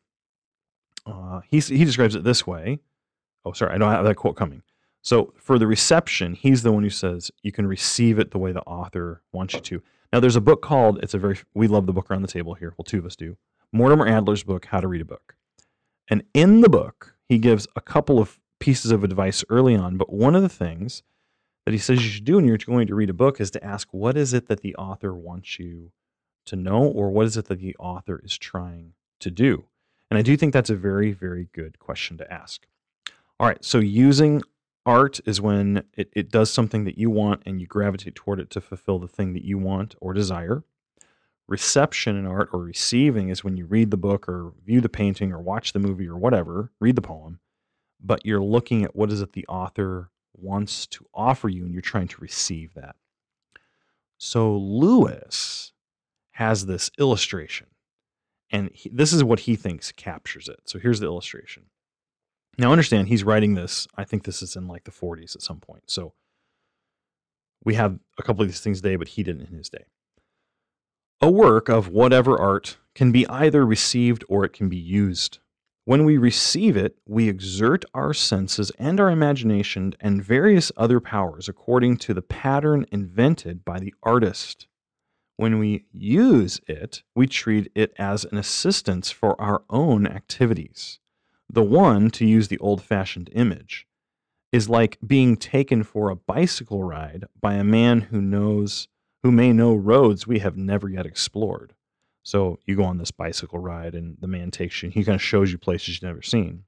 Uh, 1.06 1.42
he 1.48 1.60
he 1.60 1.84
describes 1.84 2.16
it 2.16 2.24
this 2.24 2.46
way. 2.46 2.80
Oh, 3.44 3.52
sorry, 3.52 3.74
I 3.74 3.78
don't 3.78 3.92
have 3.92 4.04
that 4.04 4.16
quote 4.16 4.36
coming. 4.36 4.62
So 5.04 5.34
for 5.36 5.58
the 5.58 5.66
reception, 5.66 6.34
he's 6.34 6.62
the 6.62 6.72
one 6.72 6.82
who 6.82 6.90
says 6.90 7.30
you 7.42 7.52
can 7.52 7.66
receive 7.66 8.18
it 8.18 8.30
the 8.30 8.38
way 8.38 8.52
the 8.52 8.62
author 8.62 9.22
wants 9.32 9.52
you 9.52 9.60
to. 9.60 9.82
Now 10.12 10.18
there's 10.18 10.34
a 10.34 10.40
book 10.40 10.62
called 10.62 10.98
it's 11.02 11.12
a 11.12 11.18
very 11.18 11.38
we 11.52 11.68
love 11.68 11.86
the 11.86 11.92
book 11.92 12.10
around 12.10 12.22
the 12.22 12.28
table 12.28 12.54
here. 12.54 12.74
Well, 12.76 12.84
two 12.84 12.98
of 12.98 13.06
us 13.06 13.14
do. 13.14 13.36
Mortimer 13.70 14.08
Adler's 14.08 14.44
book 14.44 14.66
How 14.66 14.80
to 14.80 14.88
Read 14.88 15.02
a 15.02 15.04
Book. 15.04 15.36
And 16.08 16.22
in 16.32 16.62
the 16.62 16.70
book, 16.70 17.14
he 17.28 17.38
gives 17.38 17.66
a 17.76 17.80
couple 17.82 18.18
of 18.18 18.38
pieces 18.60 18.92
of 18.92 19.04
advice 19.04 19.44
early 19.50 19.76
on, 19.76 19.98
but 19.98 20.12
one 20.12 20.34
of 20.34 20.42
the 20.42 20.48
things 20.48 21.02
that 21.66 21.72
he 21.72 21.78
says 21.78 22.02
you 22.02 22.10
should 22.10 22.24
do 22.24 22.36
when 22.36 22.46
you're 22.46 22.56
going 22.56 22.86
to 22.86 22.94
read 22.94 23.10
a 23.10 23.14
book 23.14 23.40
is 23.40 23.50
to 23.50 23.64
ask 23.64 23.88
what 23.90 24.16
is 24.16 24.32
it 24.32 24.48
that 24.48 24.60
the 24.60 24.74
author 24.76 25.12
wants 25.12 25.58
you 25.58 25.92
to 26.46 26.56
know 26.56 26.82
or 26.82 27.10
what 27.10 27.26
is 27.26 27.36
it 27.36 27.46
that 27.46 27.58
the 27.58 27.76
author 27.78 28.20
is 28.24 28.38
trying 28.38 28.94
to 29.20 29.30
do? 29.30 29.64
And 30.10 30.16
I 30.16 30.22
do 30.22 30.34
think 30.36 30.54
that's 30.54 30.70
a 30.70 30.76
very 30.76 31.12
very 31.12 31.48
good 31.52 31.78
question 31.78 32.16
to 32.18 32.32
ask. 32.32 32.66
All 33.38 33.48
right, 33.48 33.62
so 33.62 33.80
using 33.80 34.42
art 34.86 35.20
is 35.26 35.40
when 35.40 35.84
it, 35.94 36.10
it 36.14 36.30
does 36.30 36.52
something 36.52 36.84
that 36.84 36.98
you 36.98 37.10
want 37.10 37.42
and 37.46 37.60
you 37.60 37.66
gravitate 37.66 38.14
toward 38.14 38.40
it 38.40 38.50
to 38.50 38.60
fulfill 38.60 38.98
the 38.98 39.08
thing 39.08 39.32
that 39.32 39.44
you 39.44 39.58
want 39.58 39.94
or 40.00 40.12
desire. 40.12 40.64
Reception 41.46 42.16
in 42.16 42.26
art 42.26 42.48
or 42.52 42.60
receiving 42.60 43.28
is 43.28 43.44
when 43.44 43.56
you 43.56 43.66
read 43.66 43.90
the 43.90 43.96
book 43.96 44.28
or 44.28 44.52
view 44.64 44.80
the 44.80 44.88
painting 44.88 45.32
or 45.32 45.40
watch 45.40 45.72
the 45.72 45.78
movie 45.78 46.08
or 46.08 46.16
whatever, 46.16 46.72
read 46.80 46.96
the 46.96 47.02
poem, 47.02 47.38
but 48.00 48.24
you're 48.24 48.42
looking 48.42 48.84
at 48.84 48.96
what 48.96 49.12
is 49.12 49.20
it 49.20 49.32
the 49.32 49.46
author 49.46 50.10
wants 50.34 50.86
to 50.86 51.06
offer 51.14 51.48
you 51.48 51.64
and 51.64 51.72
you're 51.72 51.82
trying 51.82 52.08
to 52.08 52.20
receive 52.20 52.74
that. 52.74 52.96
So 54.18 54.56
Lewis 54.56 55.72
has 56.32 56.66
this 56.66 56.90
illustration 56.98 57.68
and 58.50 58.70
he, 58.72 58.88
this 58.88 59.12
is 59.12 59.22
what 59.22 59.40
he 59.40 59.56
thinks 59.56 59.92
captures 59.92 60.48
it. 60.48 60.60
So 60.64 60.78
here's 60.78 61.00
the 61.00 61.06
illustration. 61.06 61.64
Now, 62.56 62.70
understand, 62.70 63.08
he's 63.08 63.24
writing 63.24 63.54
this. 63.54 63.88
I 63.96 64.04
think 64.04 64.24
this 64.24 64.42
is 64.42 64.56
in 64.56 64.68
like 64.68 64.84
the 64.84 64.90
40s 64.90 65.34
at 65.34 65.42
some 65.42 65.58
point. 65.58 65.84
So 65.86 66.12
we 67.64 67.74
have 67.74 67.98
a 68.18 68.22
couple 68.22 68.42
of 68.42 68.48
these 68.48 68.60
things 68.60 68.80
today, 68.80 68.96
but 68.96 69.08
he 69.08 69.22
didn't 69.22 69.48
in 69.48 69.56
his 69.56 69.68
day. 69.68 69.84
A 71.20 71.30
work 71.30 71.68
of 71.68 71.88
whatever 71.88 72.38
art 72.38 72.76
can 72.94 73.10
be 73.10 73.26
either 73.28 73.64
received 73.64 74.24
or 74.28 74.44
it 74.44 74.52
can 74.52 74.68
be 74.68 74.76
used. 74.76 75.38
When 75.86 76.04
we 76.04 76.16
receive 76.16 76.76
it, 76.76 76.96
we 77.06 77.28
exert 77.28 77.84
our 77.92 78.14
senses 78.14 78.72
and 78.78 78.98
our 78.98 79.10
imagination 79.10 79.94
and 80.00 80.24
various 80.24 80.72
other 80.76 81.00
powers 81.00 81.48
according 81.48 81.98
to 81.98 82.14
the 82.14 82.22
pattern 82.22 82.86
invented 82.90 83.64
by 83.64 83.80
the 83.80 83.94
artist. 84.02 84.66
When 85.36 85.58
we 85.58 85.84
use 85.92 86.60
it, 86.66 87.02
we 87.14 87.26
treat 87.26 87.70
it 87.74 87.92
as 87.98 88.24
an 88.24 88.38
assistance 88.38 89.10
for 89.10 89.38
our 89.40 89.62
own 89.68 90.06
activities. 90.06 91.00
The 91.48 91.62
one, 91.62 92.10
to 92.10 92.26
use 92.26 92.48
the 92.48 92.58
old 92.58 92.82
fashioned 92.82 93.30
image, 93.32 93.86
is 94.52 94.68
like 94.68 94.98
being 95.04 95.36
taken 95.36 95.82
for 95.82 96.10
a 96.10 96.16
bicycle 96.16 96.84
ride 96.84 97.24
by 97.40 97.54
a 97.54 97.64
man 97.64 98.02
who 98.02 98.20
knows 98.20 98.88
who 99.22 99.32
may 99.32 99.52
know 99.52 99.74
roads 99.74 100.26
we 100.26 100.38
have 100.40 100.56
never 100.56 100.88
yet 100.88 101.06
explored. 101.06 101.74
So 102.22 102.58
you 102.66 102.76
go 102.76 102.84
on 102.84 102.98
this 102.98 103.10
bicycle 103.10 103.58
ride 103.58 103.94
and 103.94 104.16
the 104.20 104.28
man 104.28 104.50
takes 104.50 104.82
you, 104.82 104.90
he 104.90 105.02
kind 105.02 105.16
of 105.16 105.22
shows 105.22 105.50
you 105.50 105.58
places 105.58 105.88
you've 105.88 106.02
never 106.02 106.22
seen. 106.22 106.64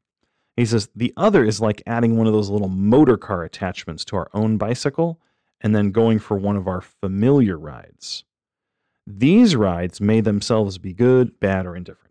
He 0.57 0.65
says 0.65 0.89
the 0.97 1.13
other 1.17 1.45
is 1.45 1.61
like 1.61 1.83
adding 1.87 2.17
one 2.17 2.27
of 2.27 2.33
those 2.33 2.51
little 2.51 2.69
motor 2.69 3.17
car 3.17 3.45
attachments 3.45 4.05
to 4.07 4.17
our 4.17 4.31
own 4.33 4.57
bicycle 4.57 5.21
and 5.61 5.75
then 5.75 5.91
going 5.91 6.19
for 6.19 6.37
one 6.37 6.57
of 6.57 6.67
our 6.67 6.81
familiar 6.81 7.59
rides. 7.59 8.25
These 9.07 9.55
rides 9.55 10.01
may 10.01 10.21
themselves 10.21 10.79
be 10.79 10.93
good, 10.93 11.39
bad, 11.39 11.67
or 11.67 11.77
indifferent 11.77 12.06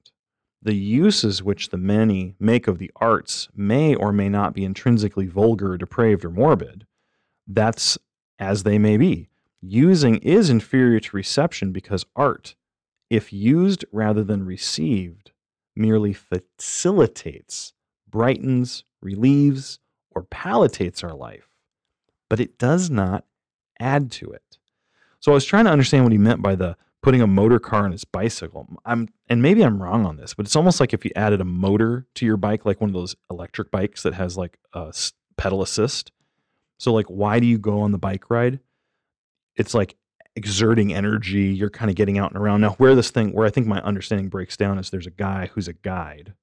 the 0.65 0.75
uses 0.75 1.43
which 1.43 1.69
the 1.69 1.77
many 1.77 2.35
make 2.39 2.67
of 2.67 2.79
the 2.79 2.91
arts 2.95 3.47
may 3.55 3.93
or 3.93 4.11
may 4.11 4.27
not 4.27 4.55
be 4.55 4.65
intrinsically 4.65 5.27
vulgar, 5.27 5.77
depraved, 5.77 6.25
or 6.25 6.31
morbid. 6.31 6.87
That's 7.47 7.99
as 8.39 8.63
they 8.63 8.79
may 8.79 8.97
be. 8.97 9.29
Using 9.61 10.17
is 10.17 10.49
inferior 10.49 10.99
to 10.99 11.15
reception 11.15 11.71
because 11.71 12.07
art, 12.15 12.55
if 13.11 13.31
used 13.31 13.85
rather 13.91 14.23
than 14.23 14.43
received, 14.43 15.31
merely 15.75 16.13
facilitates, 16.13 17.73
brightens, 18.09 18.83
relieves, 19.01 19.77
or 20.09 20.23
palliates 20.23 21.03
our 21.03 21.13
life, 21.13 21.47
but 22.27 22.39
it 22.39 22.57
does 22.57 22.89
not 22.89 23.23
add 23.79 24.11
to 24.13 24.31
it. 24.31 24.57
So 25.19 25.31
I 25.31 25.35
was 25.35 25.45
trying 25.45 25.65
to 25.65 25.71
understand 25.71 26.05
what 26.05 26.11
he 26.11 26.17
meant 26.17 26.41
by 26.41 26.55
the 26.55 26.75
putting 27.05 27.21
a 27.21 27.27
motor 27.27 27.59
car 27.59 27.85
on 27.85 27.91
his 27.91 28.03
bicycle. 28.03 28.67
I'm 28.83 29.09
and 29.29 29.39
maybe 29.39 29.63
I'm 29.63 29.79
wrong 29.79 30.07
on 30.07 30.17
this, 30.17 30.33
but 30.33 30.47
it's 30.47 30.55
almost 30.55 30.79
like 30.79 30.91
if 30.91 31.05
you 31.05 31.11
added 31.15 31.39
a 31.39 31.45
motor 31.45 32.07
to 32.15 32.25
your 32.25 32.35
bike, 32.35 32.65
like 32.65 32.81
one 32.81 32.89
of 32.89 32.95
those 32.95 33.15
electric 33.29 33.69
bikes 33.69 34.01
that 34.01 34.15
has 34.15 34.37
like 34.37 34.57
a 34.73 34.91
pedal 35.37 35.61
assist. 35.61 36.11
So 36.79 36.91
like, 36.91 37.05
why 37.05 37.39
do 37.39 37.45
you 37.45 37.59
go 37.59 37.81
on 37.81 37.91
the 37.91 37.99
bike 37.99 38.31
ride? 38.31 38.59
It's 39.55 39.75
like 39.75 39.97
exerting 40.35 40.95
energy. 40.95 41.53
You're 41.53 41.69
kind 41.69 41.91
of 41.91 41.95
getting 41.95 42.17
out 42.17 42.31
and 42.31 42.41
around. 42.41 42.61
Now, 42.61 42.71
where 42.71 42.95
this 42.95 43.11
thing, 43.11 43.33
where 43.33 43.45
I 43.45 43.51
think 43.51 43.67
my 43.67 43.79
understanding 43.81 44.27
breaks 44.27 44.57
down 44.57 44.79
is 44.79 44.89
there's 44.89 45.05
a 45.05 45.11
guy 45.11 45.51
who's 45.53 45.67
a 45.67 45.73
guide. 45.73 46.33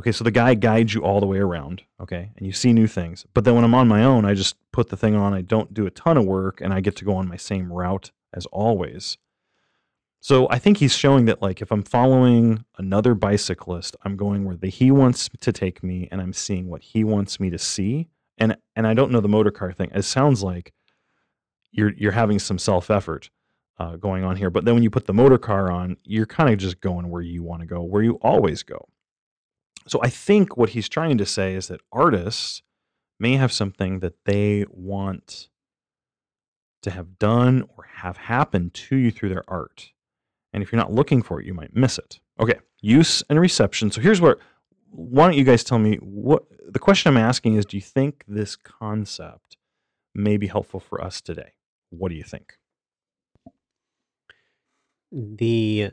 Okay, 0.00 0.12
so 0.12 0.24
the 0.24 0.30
guy 0.30 0.54
guides 0.54 0.94
you 0.94 1.02
all 1.02 1.20
the 1.20 1.26
way 1.26 1.40
around. 1.40 1.82
Okay, 2.00 2.30
and 2.38 2.46
you 2.46 2.54
see 2.54 2.72
new 2.72 2.86
things. 2.86 3.26
But 3.34 3.44
then 3.44 3.54
when 3.54 3.64
I'm 3.64 3.74
on 3.74 3.86
my 3.86 4.02
own, 4.02 4.24
I 4.24 4.32
just 4.32 4.56
put 4.72 4.88
the 4.88 4.96
thing 4.96 5.14
on. 5.14 5.34
I 5.34 5.42
don't 5.42 5.74
do 5.74 5.84
a 5.84 5.90
ton 5.90 6.16
of 6.16 6.24
work, 6.24 6.62
and 6.62 6.72
I 6.72 6.80
get 6.80 6.96
to 6.96 7.04
go 7.04 7.16
on 7.16 7.28
my 7.28 7.36
same 7.36 7.70
route 7.70 8.12
as 8.32 8.46
always. 8.46 9.18
So 10.20 10.48
I 10.50 10.58
think 10.58 10.78
he's 10.78 10.96
showing 10.96 11.26
that 11.26 11.42
like 11.42 11.62
if 11.62 11.72
I'm 11.72 11.82
following 11.82 12.64
another 12.78 13.14
bicyclist, 13.14 13.96
I'm 14.04 14.16
going 14.16 14.44
where 14.44 14.56
the, 14.56 14.68
he 14.68 14.90
wants 14.90 15.30
to 15.40 15.52
take 15.52 15.82
me 15.82 16.08
and 16.12 16.20
I'm 16.20 16.32
seeing 16.34 16.68
what 16.68 16.82
he 16.82 17.04
wants 17.04 17.40
me 17.40 17.50
to 17.50 17.58
see. 17.58 18.08
And 18.38 18.56
and 18.76 18.86
I 18.86 18.94
don't 18.94 19.12
know 19.12 19.20
the 19.20 19.28
motor 19.28 19.50
car 19.52 19.72
thing. 19.72 19.90
It 19.94 20.02
sounds 20.04 20.42
like 20.42 20.72
you're 21.72 21.92
you're 21.96 22.12
having 22.12 22.38
some 22.40 22.58
self 22.58 22.90
effort. 22.90 23.30
uh, 23.78 23.96
going 23.96 24.24
on 24.24 24.36
here. 24.36 24.50
But 24.50 24.64
then 24.64 24.74
when 24.74 24.82
you 24.82 24.90
put 24.90 25.06
the 25.06 25.14
motor 25.14 25.38
car 25.38 25.70
on, 25.72 25.96
you're 26.04 26.26
kind 26.26 26.50
of 26.52 26.58
just 26.58 26.80
going 26.80 27.10
where 27.10 27.22
you 27.22 27.42
want 27.42 27.62
to 27.62 27.66
go, 27.66 27.82
where 27.82 28.02
you 28.02 28.14
always 28.22 28.62
go. 28.62 28.88
So 29.88 30.00
I 30.02 30.10
think 30.10 30.56
what 30.56 30.70
he's 30.70 30.88
trying 30.88 31.18
to 31.18 31.26
say 31.26 31.54
is 31.54 31.68
that 31.68 31.80
artists 31.92 32.62
may 33.18 33.36
have 33.36 33.52
something 33.52 34.00
that 34.00 34.14
they 34.26 34.66
want 34.70 35.48
to 36.82 36.90
have 36.90 37.18
done 37.18 37.64
or 37.76 37.86
have 37.96 38.16
happen 38.16 38.70
to 38.70 38.96
you 38.96 39.10
through 39.10 39.30
their 39.30 39.48
art. 39.48 39.92
And 40.52 40.62
if 40.62 40.72
you're 40.72 40.80
not 40.80 40.92
looking 40.92 41.22
for 41.22 41.40
it, 41.40 41.46
you 41.46 41.54
might 41.54 41.74
miss 41.74 41.98
it. 41.98 42.20
Okay, 42.40 42.58
use 42.80 43.22
and 43.28 43.38
reception. 43.38 43.90
So 43.90 44.00
here's 44.00 44.20
where 44.20 44.36
why 44.90 45.24
don't 45.24 45.36
you 45.36 45.44
guys 45.44 45.62
tell 45.62 45.78
me 45.78 45.96
what 45.96 46.44
the 46.68 46.78
question 46.78 47.10
I'm 47.10 47.16
asking 47.16 47.54
is 47.54 47.64
do 47.64 47.76
you 47.76 47.80
think 47.80 48.24
this 48.26 48.56
concept 48.56 49.56
may 50.14 50.36
be 50.36 50.48
helpful 50.48 50.80
for 50.80 51.02
us 51.02 51.20
today? 51.20 51.52
What 51.90 52.10
do 52.10 52.16
you 52.16 52.24
think? 52.24 52.54
The 55.12 55.90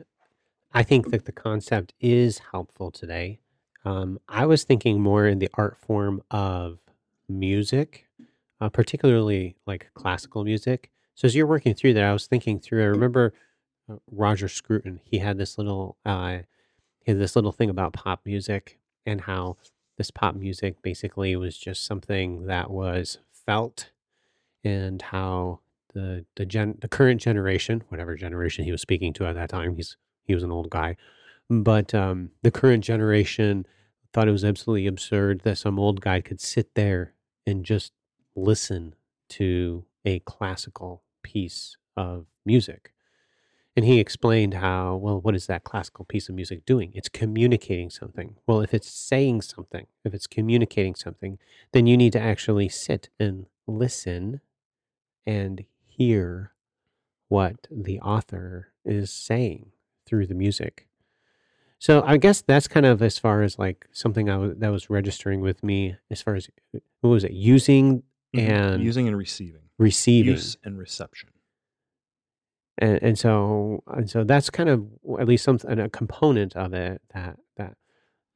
I 0.72 0.82
think 0.82 1.10
that 1.10 1.24
the 1.24 1.32
concept 1.32 1.94
is 2.00 2.40
helpful 2.50 2.90
today. 2.90 3.40
Um, 3.84 4.18
I 4.28 4.46
was 4.46 4.64
thinking 4.64 5.00
more 5.00 5.26
in 5.26 5.38
the 5.38 5.48
art 5.54 5.78
form 5.78 6.22
of 6.30 6.78
music, 7.28 8.06
uh, 8.60 8.68
particularly 8.68 9.56
like 9.66 9.90
classical 9.94 10.44
music. 10.44 10.90
So 11.14 11.26
as 11.26 11.34
you're 11.34 11.46
working 11.46 11.74
through 11.74 11.94
that, 11.94 12.04
I 12.04 12.12
was 12.12 12.26
thinking 12.26 12.60
through. 12.60 12.82
I 12.82 12.86
remember 12.86 13.32
Roger 14.10 14.48
Scruton. 14.48 15.00
He 15.04 15.18
had 15.18 15.38
this 15.38 15.58
little 15.58 15.96
uh, 16.04 16.38
he 17.00 17.12
had 17.12 17.20
this 17.20 17.36
little 17.36 17.52
thing 17.52 17.70
about 17.70 17.92
pop 17.92 18.20
music 18.24 18.78
and 19.06 19.22
how 19.22 19.56
this 19.96 20.10
pop 20.10 20.34
music 20.34 20.80
basically 20.82 21.34
was 21.36 21.58
just 21.58 21.84
something 21.84 22.46
that 22.46 22.70
was 22.70 23.18
felt, 23.32 23.90
and 24.62 25.00
how 25.02 25.60
the 25.94 26.24
the 26.36 26.46
gen 26.46 26.78
the 26.80 26.88
current 26.88 27.20
generation, 27.20 27.82
whatever 27.88 28.14
generation 28.14 28.64
he 28.64 28.72
was 28.72 28.82
speaking 28.82 29.12
to 29.14 29.26
at 29.26 29.34
that 29.34 29.50
time, 29.50 29.76
he's 29.76 29.96
he 30.24 30.34
was 30.34 30.42
an 30.42 30.52
old 30.52 30.70
guy, 30.70 30.96
but 31.48 31.94
um, 31.94 32.30
the 32.42 32.50
current 32.50 32.84
generation 32.84 33.66
thought 34.12 34.28
it 34.28 34.32
was 34.32 34.44
absolutely 34.44 34.86
absurd 34.86 35.40
that 35.40 35.58
some 35.58 35.78
old 35.78 36.00
guy 36.00 36.20
could 36.20 36.40
sit 36.40 36.74
there 36.74 37.14
and 37.46 37.64
just 37.64 37.92
listen 38.36 38.94
to 39.28 39.84
a 40.04 40.18
classical 40.20 41.02
piece 41.22 41.76
of 41.96 42.26
music. 42.44 42.92
And 43.78 43.84
he 43.86 44.00
explained 44.00 44.54
how, 44.54 44.96
well, 44.96 45.20
what 45.20 45.36
is 45.36 45.46
that 45.46 45.62
classical 45.62 46.04
piece 46.04 46.28
of 46.28 46.34
music 46.34 46.66
doing? 46.66 46.90
It's 46.96 47.08
communicating 47.08 47.90
something. 47.90 48.34
Well, 48.44 48.60
if 48.60 48.74
it's 48.74 48.90
saying 48.90 49.42
something, 49.42 49.86
if 50.04 50.12
it's 50.12 50.26
communicating 50.26 50.96
something, 50.96 51.38
then 51.70 51.86
you 51.86 51.96
need 51.96 52.12
to 52.14 52.20
actually 52.20 52.68
sit 52.70 53.08
and 53.20 53.46
listen 53.68 54.40
and 55.24 55.64
hear 55.86 56.54
what 57.28 57.68
the 57.70 58.00
author 58.00 58.72
is 58.84 59.12
saying 59.12 59.70
through 60.04 60.26
the 60.26 60.34
music. 60.34 60.88
So 61.78 62.02
I 62.04 62.16
guess 62.16 62.42
that's 62.42 62.66
kind 62.66 62.84
of 62.84 63.00
as 63.00 63.16
far 63.16 63.42
as 63.42 63.60
like 63.60 63.86
something 63.92 64.28
I 64.28 64.54
that 64.56 64.70
was 64.72 64.90
registering 64.90 65.40
with 65.40 65.62
me 65.62 65.94
as 66.10 66.20
far 66.20 66.34
as 66.34 66.50
what 67.00 67.10
was 67.10 67.22
it 67.22 67.30
using 67.30 68.02
Mhm. 68.34 68.48
and 68.48 68.82
using 68.82 69.06
and 69.06 69.16
receiving, 69.16 69.62
receiving 69.78 70.32
use 70.32 70.56
and 70.64 70.76
reception. 70.76 71.28
And, 72.78 72.98
and 73.02 73.18
so 73.18 73.82
and 73.88 74.08
so 74.08 74.24
that's 74.24 74.50
kind 74.50 74.68
of 74.68 74.86
at 75.20 75.28
least 75.28 75.44
some 75.44 75.58
a 75.66 75.88
component 75.88 76.56
of 76.56 76.72
it 76.72 77.02
that 77.14 77.38
that 77.56 77.76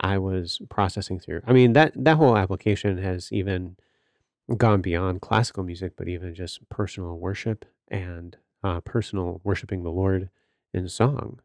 I 0.01 0.19
was 0.19 0.61
processing 0.69 1.21
through. 1.21 1.43
I 1.47 1.53
mean 1.53 1.73
that 1.75 1.93
that 1.97 2.17
whole 2.17 2.37
application 2.37 2.99
has 2.99 3.33
even 3.33 3.77
gone 4.57 4.83
beyond 4.83 5.21
classical 5.21 5.63
music, 5.63 5.93
but 5.97 6.09
even 6.09 6.35
just 6.35 6.69
personal 6.69 7.19
worship 7.19 7.65
and 7.89 8.37
uh, 8.65 8.81
personal 8.81 9.41
worshiping 9.45 9.83
the 9.83 9.91
Lord 9.91 10.31
in 10.75 10.89
song, 10.89 11.41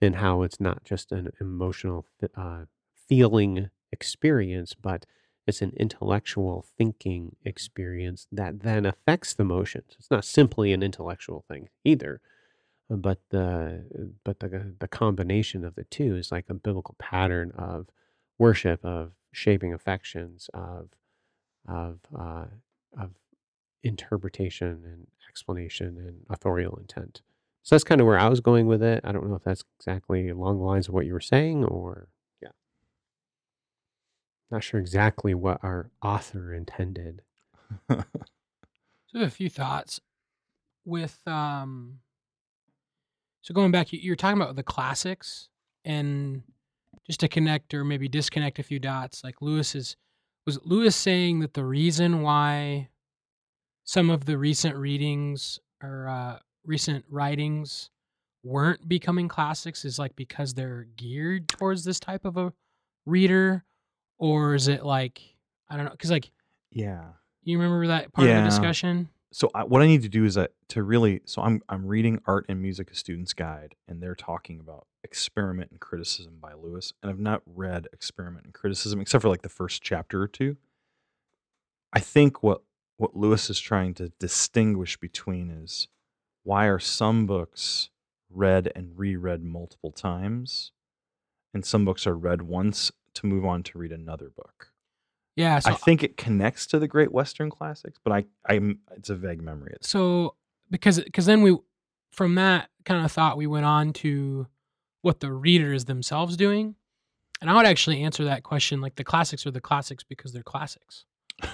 and 0.00 0.16
how 0.16 0.42
it's 0.42 0.60
not 0.60 0.84
just 0.84 1.12
an 1.12 1.30
emotional 1.40 2.06
uh, 2.36 2.64
feeling 3.08 3.70
experience, 3.92 4.74
but 4.74 5.06
it's 5.46 5.62
an 5.62 5.72
intellectual 5.76 6.64
thinking 6.76 7.36
experience 7.44 8.26
that 8.32 8.60
then 8.60 8.84
affects 8.84 9.32
the 9.34 9.44
motions. 9.44 9.94
It's 9.98 10.10
not 10.10 10.24
simply 10.24 10.72
an 10.72 10.82
intellectual 10.82 11.44
thing 11.48 11.68
either, 11.84 12.20
but 12.88 13.18
the 13.30 14.16
but 14.24 14.40
the 14.40 14.74
the 14.78 14.88
combination 14.88 15.64
of 15.64 15.74
the 15.74 15.84
two 15.84 16.16
is 16.16 16.30
like 16.30 16.46
a 16.48 16.54
biblical 16.54 16.94
pattern 16.98 17.52
of 17.56 17.88
worship, 18.38 18.84
of 18.84 19.12
shaping 19.32 19.72
affections, 19.72 20.48
of 20.54 20.90
of 21.66 22.00
uh, 22.16 22.46
of 22.98 23.10
interpretation 23.82 24.82
and 24.84 25.06
explanation 25.28 25.96
and 25.98 26.20
authorial 26.30 26.76
intent. 26.76 27.22
So 27.62 27.74
that's 27.74 27.84
kind 27.84 28.00
of 28.00 28.06
where 28.06 28.18
I 28.18 28.28
was 28.28 28.40
going 28.40 28.66
with 28.66 28.82
it. 28.82 29.00
I 29.04 29.12
don't 29.12 29.28
know 29.28 29.34
if 29.34 29.42
that's 29.42 29.64
exactly 29.78 30.28
along 30.28 30.58
the 30.58 30.64
lines 30.64 30.88
of 30.88 30.94
what 30.94 31.06
you 31.06 31.12
were 31.12 31.20
saying, 31.20 31.64
or 31.64 32.08
yeah, 32.40 32.50
not 34.50 34.62
sure 34.62 34.78
exactly 34.78 35.34
what 35.34 35.58
our 35.62 35.90
author 36.02 36.54
intended. 36.54 37.22
So 39.08 39.20
a 39.20 39.30
few 39.30 39.48
thoughts 39.48 40.00
with 40.84 41.20
um 41.26 42.00
so 43.46 43.54
going 43.54 43.70
back 43.70 43.92
you- 43.92 44.00
you're 44.00 44.16
talking 44.16 44.40
about 44.40 44.56
the 44.56 44.62
classics 44.62 45.48
and 45.84 46.42
just 47.06 47.20
to 47.20 47.28
connect 47.28 47.72
or 47.72 47.84
maybe 47.84 48.08
disconnect 48.08 48.58
a 48.58 48.62
few 48.64 48.80
dots 48.80 49.22
like 49.22 49.40
Lewis 49.40 49.76
is 49.76 49.96
was 50.44 50.58
Lewis 50.64 50.96
saying 50.96 51.40
that 51.40 51.54
the 51.54 51.64
reason 51.64 52.22
why 52.22 52.88
some 53.84 54.10
of 54.10 54.24
the 54.24 54.36
recent 54.36 54.76
readings 54.76 55.60
or 55.82 56.08
uh, 56.08 56.38
recent 56.64 57.04
writings 57.08 57.90
weren't 58.42 58.88
becoming 58.88 59.28
classics 59.28 59.84
is 59.84 59.98
like 59.98 60.14
because 60.16 60.54
they're 60.54 60.86
geared 60.96 61.48
towards 61.48 61.84
this 61.84 61.98
type 62.00 62.24
of 62.24 62.36
a 62.36 62.52
reader? 63.04 63.64
Or 64.18 64.54
is 64.54 64.66
it 64.68 64.84
like 64.84 65.20
I 65.68 65.76
don't 65.76 65.84
know 65.84 65.94
cuz 65.96 66.10
like 66.10 66.30
yeah. 66.70 67.12
you 67.42 67.58
remember 67.58 67.86
that 67.88 68.12
part 68.12 68.28
of 68.28 68.34
the 68.44 68.48
discussion 68.48 69.08
So 69.36 69.50
I, 69.54 69.64
what 69.64 69.82
I 69.82 69.86
need 69.86 70.00
to 70.00 70.08
do 70.08 70.24
is 70.24 70.36
that 70.36 70.52
to 70.68 70.82
really 70.82 71.20
so 71.26 71.42
I'm 71.42 71.60
I'm 71.68 71.84
reading 71.84 72.22
Art 72.24 72.46
and 72.48 72.62
Music: 72.62 72.90
A 72.90 72.94
Student's 72.94 73.34
Guide, 73.34 73.74
and 73.86 74.02
they're 74.02 74.14
talking 74.14 74.58
about 74.58 74.86
experiment 75.04 75.70
in 75.70 75.76
criticism 75.76 76.38
by 76.40 76.54
Lewis, 76.54 76.94
and 77.02 77.10
I've 77.10 77.18
not 77.18 77.42
read 77.44 77.86
experiment 77.92 78.46
in 78.46 78.52
criticism 78.52 78.98
except 78.98 79.20
for 79.20 79.28
like 79.28 79.42
the 79.42 79.50
first 79.50 79.82
chapter 79.82 80.22
or 80.22 80.26
two. 80.26 80.56
I 81.92 82.00
think 82.00 82.42
what 82.42 82.62
what 82.96 83.14
Lewis 83.14 83.50
is 83.50 83.60
trying 83.60 83.92
to 83.96 84.08
distinguish 84.18 84.96
between 84.96 85.50
is 85.50 85.86
why 86.42 86.64
are 86.64 86.78
some 86.78 87.26
books 87.26 87.90
read 88.30 88.72
and 88.74 88.98
reread 88.98 89.42
multiple 89.42 89.92
times, 89.92 90.72
and 91.52 91.62
some 91.62 91.84
books 91.84 92.06
are 92.06 92.16
read 92.16 92.40
once 92.40 92.90
to 93.12 93.26
move 93.26 93.44
on 93.44 93.62
to 93.64 93.76
read 93.76 93.92
another 93.92 94.30
book. 94.30 94.72
Yeah 95.36 95.58
so 95.60 95.70
I 95.70 95.74
think 95.74 96.02
it 96.02 96.16
connects 96.16 96.66
to 96.68 96.78
the 96.78 96.88
great 96.88 97.12
Western 97.12 97.50
classics, 97.50 98.00
but 98.02 98.12
I 98.12 98.24
I'm 98.48 98.80
it's 98.96 99.10
a 99.10 99.14
vague 99.14 99.42
memory. 99.42 99.76
So 99.80 100.34
because 100.70 101.00
because 101.00 101.26
then 101.26 101.42
we 101.42 101.56
from 102.10 102.34
that 102.36 102.70
kind 102.84 103.04
of 103.04 103.12
thought 103.12 103.36
we 103.36 103.46
went 103.46 103.66
on 103.66 103.92
to 103.92 104.46
what 105.02 105.20
the 105.20 105.30
readers 105.32 105.84
themselves 105.84 106.36
doing 106.36 106.74
and 107.40 107.50
i 107.50 107.54
would 107.54 107.66
actually 107.66 108.02
answer 108.02 108.24
that 108.24 108.42
question 108.42 108.80
like 108.80 108.96
the 108.96 109.04
classics 109.04 109.46
are 109.46 109.50
the 109.50 109.60
classics 109.60 110.02
because 110.02 110.32
they're 110.32 110.42
classics 110.42 111.04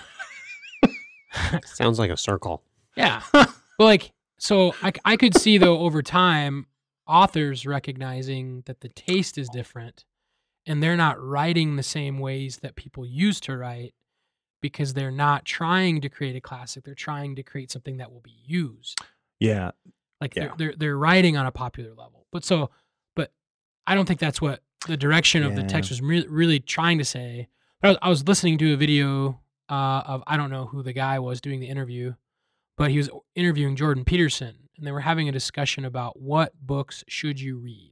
Sounds 1.65 1.99
like 1.99 2.11
a 2.11 2.17
circle. 2.17 2.63
yeah 2.97 3.23
but 3.33 3.51
like 3.79 4.13
so 4.39 4.75
I 4.83 4.93
I 5.05 5.17
could 5.17 5.37
see 5.37 5.59
though 5.59 5.79
over 5.81 6.03
time 6.03 6.67
authors 7.07 7.67
recognizing 7.67 8.63
that 8.67 8.81
the 8.81 8.89
taste 8.89 9.39
is 9.39 9.49
different 9.49 10.05
and 10.67 10.83
they're 10.83 10.97
not 10.97 11.21
writing 11.23 11.77
the 11.77 11.83
same 11.83 12.19
ways 12.19 12.59
that 12.63 12.77
people 12.77 13.05
used 13.07 13.43
to 13.45 13.57
write 13.57 13.95
because 14.61 14.95
they're 14.95 15.11
not 15.11 15.45
trying 15.45 16.01
to 16.01 16.09
create 16.09 16.37
a 16.37 16.41
classic 16.41 16.85
they're 16.85 16.95
trying 16.95 17.35
to 17.37 17.43
create 17.43 17.71
something 17.71 17.97
that 17.97 18.13
will 18.13 18.21
be 18.21 18.37
used. 18.45 18.99
Yeah, 19.41 19.73
like 20.21 20.35
Yeah. 20.37 20.49
they're, 20.49 20.55
they're 20.59 20.75
they're 20.79 20.99
writing 20.99 21.37
on 21.37 21.47
a 21.47 21.53
popular 21.53 21.91
level. 21.91 22.27
But 22.33 22.45
so 22.45 22.71
but 23.17 23.33
i 23.87 23.95
don't 23.95 24.07
think 24.07 24.21
that's 24.21 24.41
what 24.41 24.61
the 24.87 24.97
direction 24.97 25.43
of 25.45 25.55
the 25.57 25.63
text 25.65 25.91
was 25.91 26.01
re- 26.01 26.27
really 26.29 26.59
trying 26.61 26.99
to 26.99 27.05
say. 27.05 27.49
I 27.83 27.89
was, 27.89 27.99
I 28.03 28.09
was 28.09 28.27
listening 28.29 28.59
to 28.59 28.73
a 28.73 28.77
video 28.77 29.41
uh, 29.69 30.03
of 30.07 30.23
i 30.27 30.37
don't 30.37 30.51
know 30.51 30.67
who 30.67 30.83
the 30.83 30.93
guy 30.93 31.19
was 31.19 31.41
doing 31.41 31.59
the 31.61 31.69
interview 31.69 32.15
but 32.77 32.91
he 32.91 32.99
was 32.99 33.09
interviewing 33.35 33.75
jordan 33.77 34.05
peterson 34.05 34.55
and 34.77 34.87
they 34.87 34.93
were 34.93 35.01
having 35.01 35.29
a 35.29 35.33
discussion 35.33 35.85
about 35.85 36.21
what 36.21 36.53
books 36.61 37.05
should 37.09 37.41
you 37.41 37.59
read 37.59 37.92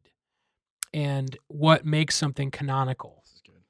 and 0.93 1.37
what 1.49 1.85
makes 1.85 2.15
something 2.15 2.51
canonical 2.51 3.21
this 3.23 3.35
is 3.35 3.43
good. 3.47 3.63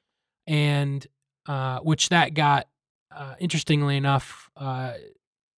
and 0.46 1.06
uh, 1.46 1.78
which 1.80 2.08
that 2.10 2.34
got 2.34 2.66
uh, 3.14 3.34
interestingly 3.38 3.96
enough 3.96 4.50
uh, 4.56 4.92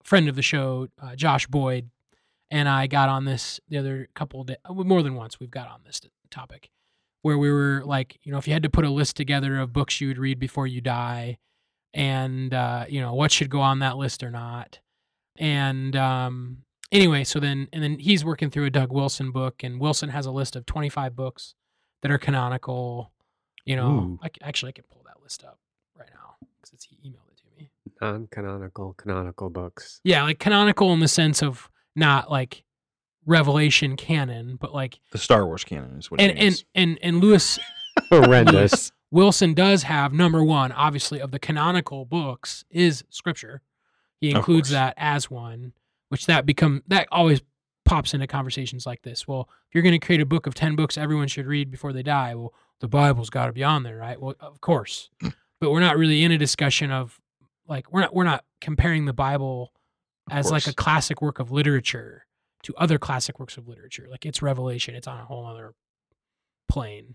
friend 0.02 0.28
of 0.28 0.36
the 0.36 0.42
show 0.42 0.88
uh, 1.00 1.14
josh 1.14 1.46
boyd 1.46 1.90
and 2.50 2.68
i 2.68 2.86
got 2.86 3.08
on 3.08 3.24
this 3.24 3.60
the 3.68 3.78
other 3.78 4.08
couple 4.14 4.40
of 4.40 4.46
days 4.46 4.56
more 4.68 5.02
than 5.02 5.14
once 5.14 5.38
we've 5.38 5.50
got 5.50 5.68
on 5.68 5.80
this 5.84 6.00
topic 6.30 6.70
where 7.22 7.38
we 7.38 7.50
were 7.50 7.82
like 7.84 8.18
you 8.22 8.32
know 8.32 8.38
if 8.38 8.46
you 8.46 8.52
had 8.52 8.62
to 8.62 8.70
put 8.70 8.84
a 8.84 8.90
list 8.90 9.16
together 9.16 9.58
of 9.58 9.72
books 9.72 10.00
you 10.00 10.08
would 10.08 10.18
read 10.18 10.38
before 10.38 10.66
you 10.66 10.80
die 10.80 11.38
and 11.94 12.54
uh, 12.54 12.84
you 12.88 13.00
know 13.00 13.14
what 13.14 13.30
should 13.30 13.50
go 13.50 13.60
on 13.60 13.80
that 13.80 13.96
list 13.96 14.22
or 14.22 14.30
not 14.30 14.80
and 15.36 15.96
um, 15.96 16.58
anyway, 16.92 17.24
so 17.24 17.40
then 17.40 17.68
and 17.72 17.82
then 17.82 17.98
he's 17.98 18.24
working 18.24 18.50
through 18.50 18.66
a 18.66 18.70
Doug 18.70 18.92
Wilson 18.92 19.32
book, 19.32 19.64
and 19.64 19.80
Wilson 19.80 20.10
has 20.10 20.26
a 20.26 20.30
list 20.30 20.54
of 20.54 20.66
25 20.66 21.16
books 21.16 21.54
that 22.02 22.10
are 22.12 22.18
canonical. 22.18 23.12
You 23.64 23.76
know, 23.76 23.90
Ooh. 23.90 24.18
I 24.22 24.28
c 24.28 24.32
actually 24.42 24.68
I 24.70 24.72
can 24.72 24.84
pull 24.92 25.02
that 25.06 25.22
list 25.22 25.42
up 25.44 25.58
right 25.98 26.08
now 26.12 26.36
because 26.62 26.84
he 26.84 26.96
emailed 27.08 27.30
it 27.32 27.38
to 27.38 27.44
me. 27.56 27.70
Non-canonical, 28.00 28.94
canonical 28.94 29.50
books. 29.50 30.00
Yeah, 30.04 30.22
like 30.24 30.38
canonical 30.38 30.92
in 30.92 31.00
the 31.00 31.08
sense 31.08 31.42
of 31.42 31.70
not 31.96 32.30
like 32.30 32.64
Revelation 33.24 33.96
canon, 33.96 34.56
but 34.60 34.74
like 34.74 34.98
The 35.12 35.18
Star 35.18 35.46
Wars 35.46 35.64
canon 35.64 35.98
is 35.98 36.10
what 36.10 36.20
and 36.20 36.30
it 36.30 36.34
and 36.34 36.40
means. 36.44 36.64
and 36.74 36.98
and 37.02 37.20
Lewis 37.20 37.58
Horrendous. 38.10 38.92
Wilson 39.10 39.52
does 39.54 39.82
have 39.84 40.12
number 40.12 40.42
one, 40.42 40.72
obviously, 40.72 41.20
of 41.20 41.30
the 41.30 41.38
canonical 41.38 42.04
books 42.06 42.64
is 42.70 43.04
Scripture. 43.10 43.60
He 44.20 44.30
includes 44.30 44.70
that 44.70 44.94
as 44.96 45.30
one, 45.30 45.72
which 46.12 46.26
that 46.26 46.44
become 46.44 46.82
that 46.88 47.08
always 47.10 47.40
pops 47.86 48.12
into 48.12 48.26
conversations 48.26 48.84
like 48.84 49.00
this. 49.00 49.26
Well, 49.26 49.48
if 49.66 49.74
you're 49.74 49.82
going 49.82 49.98
to 49.98 50.06
create 50.06 50.20
a 50.20 50.26
book 50.26 50.46
of 50.46 50.54
ten 50.54 50.76
books 50.76 50.98
everyone 50.98 51.26
should 51.26 51.46
read 51.46 51.70
before 51.70 51.94
they 51.94 52.02
die, 52.02 52.34
well, 52.34 52.52
the 52.80 52.88
Bible's 52.88 53.30
got 53.30 53.46
to 53.46 53.52
be 53.52 53.64
on 53.64 53.82
there, 53.82 53.96
right? 53.96 54.20
Well, 54.20 54.34
of 54.38 54.60
course, 54.60 55.08
hmm. 55.22 55.28
but 55.58 55.70
we're 55.70 55.80
not 55.80 55.96
really 55.96 56.22
in 56.22 56.30
a 56.30 56.36
discussion 56.36 56.90
of 56.90 57.18
like 57.66 57.90
we're 57.90 58.02
not 58.02 58.14
we're 58.14 58.24
not 58.24 58.44
comparing 58.60 59.06
the 59.06 59.14
Bible 59.14 59.72
Of 60.30 60.36
as 60.36 60.50
like 60.50 60.66
a 60.66 60.74
classic 60.74 61.22
work 61.22 61.38
of 61.38 61.50
literature 61.50 62.26
to 62.64 62.74
other 62.76 62.98
classic 62.98 63.40
works 63.40 63.56
of 63.56 63.66
literature. 63.66 64.06
Like 64.10 64.26
it's 64.26 64.42
Revelation, 64.42 64.94
it's 64.94 65.08
on 65.08 65.18
a 65.18 65.24
whole 65.24 65.46
other 65.46 65.72
plane. 66.68 67.14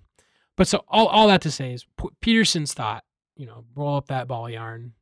But 0.55 0.67
so 0.67 0.83
all, 0.87 1.05
all 1.05 1.27
that 1.27 1.41
to 1.41 1.51
say 1.51 1.71
is 1.71 1.85
P- 2.01 2.09
Peterson's 2.19 2.73
thought, 2.73 3.03
you 3.35 3.45
know, 3.45 3.63
roll 3.75 3.95
up 3.95 4.07
that 4.07 4.27
ball 4.27 4.49
yarn. 4.49 4.93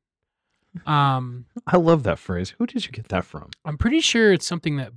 Um, 0.85 1.45
I 1.67 1.77
love 1.77 2.03
that 2.03 2.19
phrase. 2.19 2.53
Who 2.57 2.65
did 2.67 2.85
you 2.85 2.91
get 2.91 3.09
that 3.09 3.25
from? 3.25 3.49
I'm 3.63 3.77
pretty 3.77 3.99
sure 4.01 4.33
it's 4.33 4.45
something 4.45 4.77
that 4.77 4.91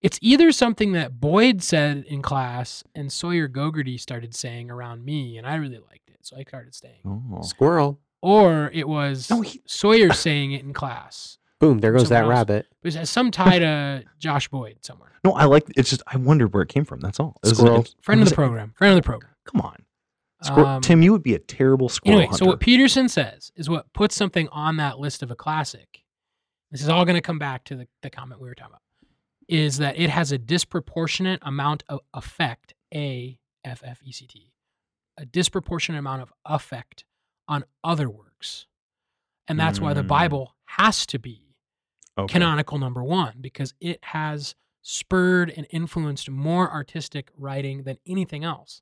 it's 0.00 0.18
either 0.22 0.50
something 0.52 0.92
that 0.92 1.20
Boyd 1.20 1.62
said 1.62 2.04
in 2.08 2.22
class 2.22 2.82
and 2.94 3.12
Sawyer 3.12 3.48
Gogarty 3.48 4.00
started 4.00 4.34
saying 4.34 4.70
around 4.70 5.04
me, 5.04 5.38
and 5.38 5.46
I 5.46 5.54
really 5.56 5.78
liked 5.78 6.08
it, 6.10 6.18
so 6.22 6.36
I 6.36 6.42
started 6.42 6.74
saying 6.74 7.00
Oh, 7.06 7.42
Squirrel. 7.42 8.00
Or 8.20 8.70
it 8.72 8.88
was 8.88 9.28
No, 9.30 9.40
he- 9.42 9.62
Sawyer 9.66 10.12
saying 10.12 10.52
it 10.52 10.62
in 10.64 10.72
class. 10.72 11.38
Boom, 11.60 11.78
there 11.78 11.92
goes 11.92 12.08
that 12.08 12.22
else. 12.24 12.30
rabbit. 12.30 12.66
It 12.82 12.94
has 12.94 13.08
some 13.10 13.30
tie 13.30 13.60
to 13.60 14.02
Josh 14.18 14.48
Boyd 14.48 14.78
somewhere. 14.82 15.12
no, 15.24 15.32
I 15.32 15.44
like. 15.44 15.64
It's 15.76 15.90
just 15.90 16.02
I 16.08 16.16
wondered 16.16 16.52
where 16.52 16.62
it 16.64 16.68
came 16.68 16.84
from. 16.84 16.98
That's 17.00 17.20
all. 17.20 17.36
It 17.44 17.54
Squirrel. 17.54 17.82
it- 17.82 17.94
Friend 18.00 18.20
of 18.20 18.28
the 18.28 18.34
program. 18.34 18.74
Friend 18.76 18.90
of 18.92 18.96
the 19.02 19.06
program. 19.06 19.30
Come 19.44 19.60
on, 19.60 19.76
Squir- 20.42 20.64
Um, 20.66 20.82
Tim. 20.82 21.02
You 21.02 21.12
would 21.12 21.22
be 21.22 21.34
a 21.34 21.38
terrible 21.38 21.88
squirrel 21.88 22.18
Anyway, 22.18 22.26
hunter. 22.30 22.44
so 22.44 22.46
what 22.46 22.60
Peterson 22.60 23.08
says 23.08 23.52
is 23.56 23.68
what 23.70 23.92
puts 23.92 24.14
something 24.16 24.48
on 24.48 24.76
that 24.78 24.98
list 24.98 25.22
of 25.22 25.30
a 25.30 25.36
classic. 25.36 26.02
This 26.70 26.82
is 26.82 26.88
all 26.88 27.04
going 27.04 27.16
to 27.16 27.20
come 27.22 27.38
back 27.38 27.64
to 27.64 27.76
the, 27.76 27.88
the 28.02 28.10
comment 28.10 28.40
we 28.40 28.48
were 28.48 28.54
talking 28.54 28.72
about. 28.72 28.82
Is 29.48 29.78
that 29.78 29.98
it 29.98 30.08
has 30.10 30.32
a 30.32 30.38
disproportionate 30.38 31.40
amount 31.42 31.82
of 31.88 32.00
effect, 32.14 32.74
A 32.94 33.38
F 33.64 33.82
F 33.84 34.00
E 34.02 34.10
C 34.12 34.26
T, 34.26 34.52
a 35.18 35.26
disproportionate 35.26 35.98
amount 35.98 36.22
of 36.22 36.32
effect 36.46 37.04
on 37.48 37.64
other 37.84 38.08
works. 38.08 38.66
And 39.48 39.58
that's 39.60 39.80
why 39.80 39.92
the 39.92 40.02
Mm. 40.02 40.08
Bible 40.08 40.54
has 40.64 41.04
to 41.06 41.18
be 41.18 41.54
Okay. 42.18 42.32
canonical 42.32 42.78
number 42.78 43.02
one 43.02 43.38
because 43.40 43.74
it 43.80 44.02
has 44.04 44.54
spurred 44.80 45.50
and 45.50 45.66
influenced 45.70 46.30
more 46.30 46.70
artistic 46.70 47.30
writing 47.36 47.82
than 47.82 47.98
anything 48.06 48.44
else. 48.44 48.80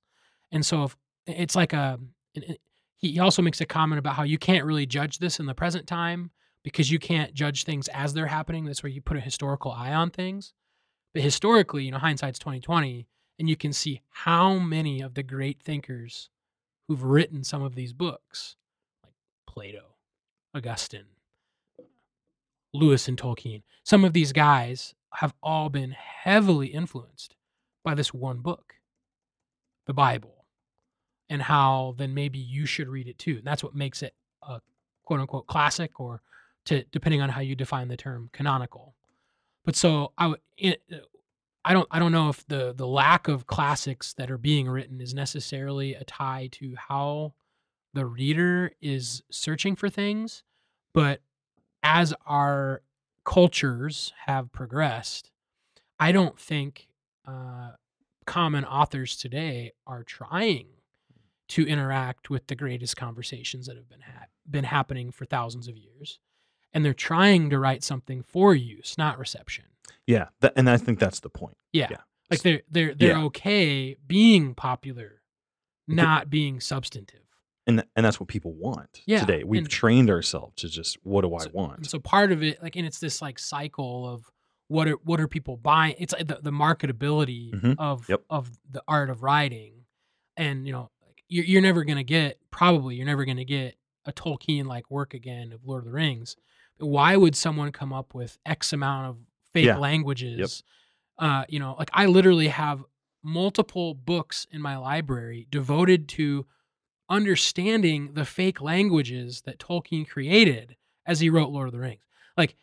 And 0.53 0.65
so 0.65 0.85
if 0.85 0.97
it's 1.27 1.55
like 1.55 1.75
um, 1.75 2.11
a, 2.37 2.59
he 2.99 3.19
also 3.19 3.43
makes 3.43 3.61
a 3.61 3.67
comment 3.67 3.99
about 3.99 4.15
how 4.15 4.23
you 4.23 4.39
can't 4.39 4.65
really 4.65 4.87
judge 4.87 5.19
this 5.19 5.41
in 5.41 5.47
the 5.47 5.55
present 5.55 5.87
time 5.87 6.31
because 6.63 6.91
you 6.91 6.99
can't 6.99 7.33
judge 7.33 7.65
things 7.65 7.89
as 7.89 8.13
they're 8.13 8.27
happening. 8.27 8.65
That's 8.65 8.83
where 8.83 8.91
you 8.91 9.01
put 9.01 9.17
a 9.17 9.21
historical 9.21 9.73
eye 9.73 9.95
on 9.95 10.11
things. 10.11 10.53
But 11.15 11.23
historically, 11.23 11.85
you 11.85 11.91
know, 11.91 11.99
hindsight's 11.99 12.39
twenty 12.39 12.61
twenty, 12.61 13.09
and 13.39 13.49
you 13.49 13.57
can 13.57 13.73
see 13.73 14.03
how 14.11 14.59
many 14.59 15.01
of 15.01 15.15
the 15.15 15.23
great 15.23 15.63
thinkers 15.63 16.29
who've 16.87 17.03
written 17.03 17.43
some 17.43 17.63
of 17.63 17.75
these 17.75 17.93
books, 17.93 18.57
like 19.03 19.15
Plato, 19.49 19.97
Augustine, 20.55 21.07
Lewis 22.75 23.09
and 23.09 23.17
Tolkien, 23.17 23.63
some 23.85 24.05
of 24.05 24.13
these 24.13 24.33
guys 24.33 24.95
have 25.15 25.35
all 25.43 25.69
been 25.69 25.93
heavily 25.93 26.69
influenced 26.69 27.35
by 27.83 27.95
this 27.95 28.13
one 28.15 28.39
book, 28.39 28.75
the 29.87 29.95
Bible, 29.95 30.40
and 31.31 31.41
how 31.41 31.95
then 31.97 32.13
maybe 32.13 32.39
you 32.39 32.67
should 32.67 32.89
read 32.89 33.09
it 33.09 33.19
too. 33.19 33.37
And 33.37 33.45
that's 33.45 33.63
what 33.65 33.75
makes 33.75 34.03
it 34.03 34.15
a 34.43 34.61
quote 35.05 35.21
unquote 35.21 35.47
classic 35.47 35.99
or 35.99 36.21
to 36.67 36.83
depending 36.91 37.23
on 37.23 37.31
how 37.31 37.41
you 37.41 37.55
define 37.55 37.89
the 37.89 37.97
term 37.97 38.29
canonical. 38.33 38.95
But 39.65 39.77
so 39.77 40.13
I 40.19 40.35
don't 41.73 41.89
I 41.91 41.99
don't 41.99 42.13
know 42.13 42.29
if 42.29 42.47
the 42.49 42.75
the 42.77 42.87
lack 42.87 43.29
of 43.29 43.47
classics 43.47 44.13
that 44.15 44.31
are 44.31 44.39
being 44.39 44.69
written 44.69 45.01
is 45.01 45.15
necessarily 45.15 45.95
a 45.95 46.05
tie 46.05 46.49
to 46.53 46.75
how 46.77 47.35
the 47.95 48.05
reader 48.07 48.73
is 48.81 49.23
searching 49.31 49.77
for 49.77 49.89
things, 49.89 50.43
but 50.93 51.21
as 51.83 52.15
our 52.27 52.83
cultures 53.25 54.13
have 54.27 54.53
progressed, 54.53 55.31
I 55.99 56.13
don't 56.13 56.39
think 56.39 56.89
uh, 57.27 57.73
common 58.27 58.65
authors 58.65 59.17
today 59.17 59.73
are 59.87 60.05
trying 60.05 60.67
to 61.51 61.67
interact 61.67 62.31
with 62.31 62.47
the 62.49 62.55
greatest 62.57 62.97
conversations 62.97 63.67
that 63.67 63.77
have 63.77 63.89
been 63.89 64.01
ha- 64.01 64.27
been 64.49 64.65
happening 64.65 65.11
for 65.13 65.25
thousands 65.27 65.69
of 65.69 65.77
years, 65.77 66.19
and 66.73 66.85
they're 66.85 66.95
trying 66.95 67.51
to 67.51 67.59
write 67.59 67.85
something 67.85 68.23
for 68.23 68.55
use, 68.55 68.97
not 68.99 69.19
reception. 69.19 69.67
Yeah, 70.07 70.29
that, 70.41 70.53
and 70.57 70.69
I 70.71 70.77
think 70.77 70.99
that's 70.99 71.21
the 71.21 71.29
point. 71.31 71.57
Yeah, 71.73 71.89
Yeah. 71.91 71.97
like 72.31 72.43
they're 72.43 72.63
they're 72.71 72.95
they're 72.95 73.17
Yeah. 73.19 73.25
okay 73.25 73.97
being 74.07 74.55
popular, 74.55 75.23
not 75.87 76.31
being 76.31 76.61
substantive. 76.61 77.21
And 77.67 77.85
and 77.95 78.05
that's 78.07 78.19
what 78.19 78.29
people 78.29 78.53
want 78.55 79.03
Yeah, 79.07 79.21
today. 79.21 79.45
We've 79.45 79.63
and- 79.63 79.71
trained 79.71 80.11
ourselves 80.11 80.55
to 80.63 80.69
just 80.69 80.99
what 81.05 81.23
do 81.23 81.35
I 81.35 81.45
So- 81.45 81.51
want? 81.53 81.87
So 81.87 81.99
part 81.99 82.33
of 82.33 82.43
it, 82.43 82.63
like, 82.63 82.75
and 82.77 82.87
it's 82.87 82.99
this 82.99 83.21
like 83.23 83.39
cycle 83.39 84.09
of 84.09 84.31
what 84.69 84.89
are 84.89 84.99
what 85.05 85.21
are 85.21 85.29
people 85.29 85.57
buying? 85.57 85.95
It's 85.99 86.15
the, 86.19 86.39
the 86.43 86.51
marketability 86.53 87.53
Mhm. 87.53 87.75
of 87.79 88.09
Yep. 88.09 88.23
of 88.31 88.59
the 88.71 88.83
art 88.89 89.11
of 89.11 89.23
writing, 89.23 89.85
and 90.37 90.67
you 90.67 90.73
know, 90.73 90.91
you're 91.31 91.45
you're 91.47 91.63
never 91.63 91.85
gonna 91.85 92.05
get 92.05 92.39
probably 92.51 92.97
you're 92.97 93.07
never 93.07 93.25
gonna 93.25 93.45
get 93.45 93.77
a 94.05 94.13
Tolkien 94.13 94.67
like 94.67 94.91
work 94.91 95.15
again 95.15 95.53
of 95.53 95.65
Lord 95.65 95.81
of 95.81 95.85
the 95.87 95.93
Rings. 95.93 96.37
Why 96.79 97.17
would 97.17 97.35
someone 97.37 97.73
come 97.73 97.93
up 97.93 98.15
with 98.15 98.37
X 98.45 98.73
amount 98.75 99.07
of 99.09 99.17
fake 99.53 99.67
Yeah. 99.67 99.77
languages? 99.79 100.63
Uh, 101.19 101.45
you 101.49 101.59
know, 101.59 101.75
like 101.79 101.91
I 101.95 102.07
literally 102.07 102.49
have 102.49 102.83
multiple 103.23 103.95
books 103.95 104.47
in 104.51 104.61
my 104.63 104.77
library 104.77 105.47
devoted 105.51 106.09
to 106.09 106.47
understanding 107.11 108.15
the 108.15 108.25
fake 108.25 108.61
languages 108.61 109.43
that 109.43 109.59
Tolkien 109.59 110.09
created 110.09 110.77
as 111.07 111.21
he 111.21 111.29
wrote 111.29 111.51
Lord 111.51 111.69
of 111.69 111.73
the 111.73 111.79
Rings. 111.81 112.03
Like, 112.37 112.55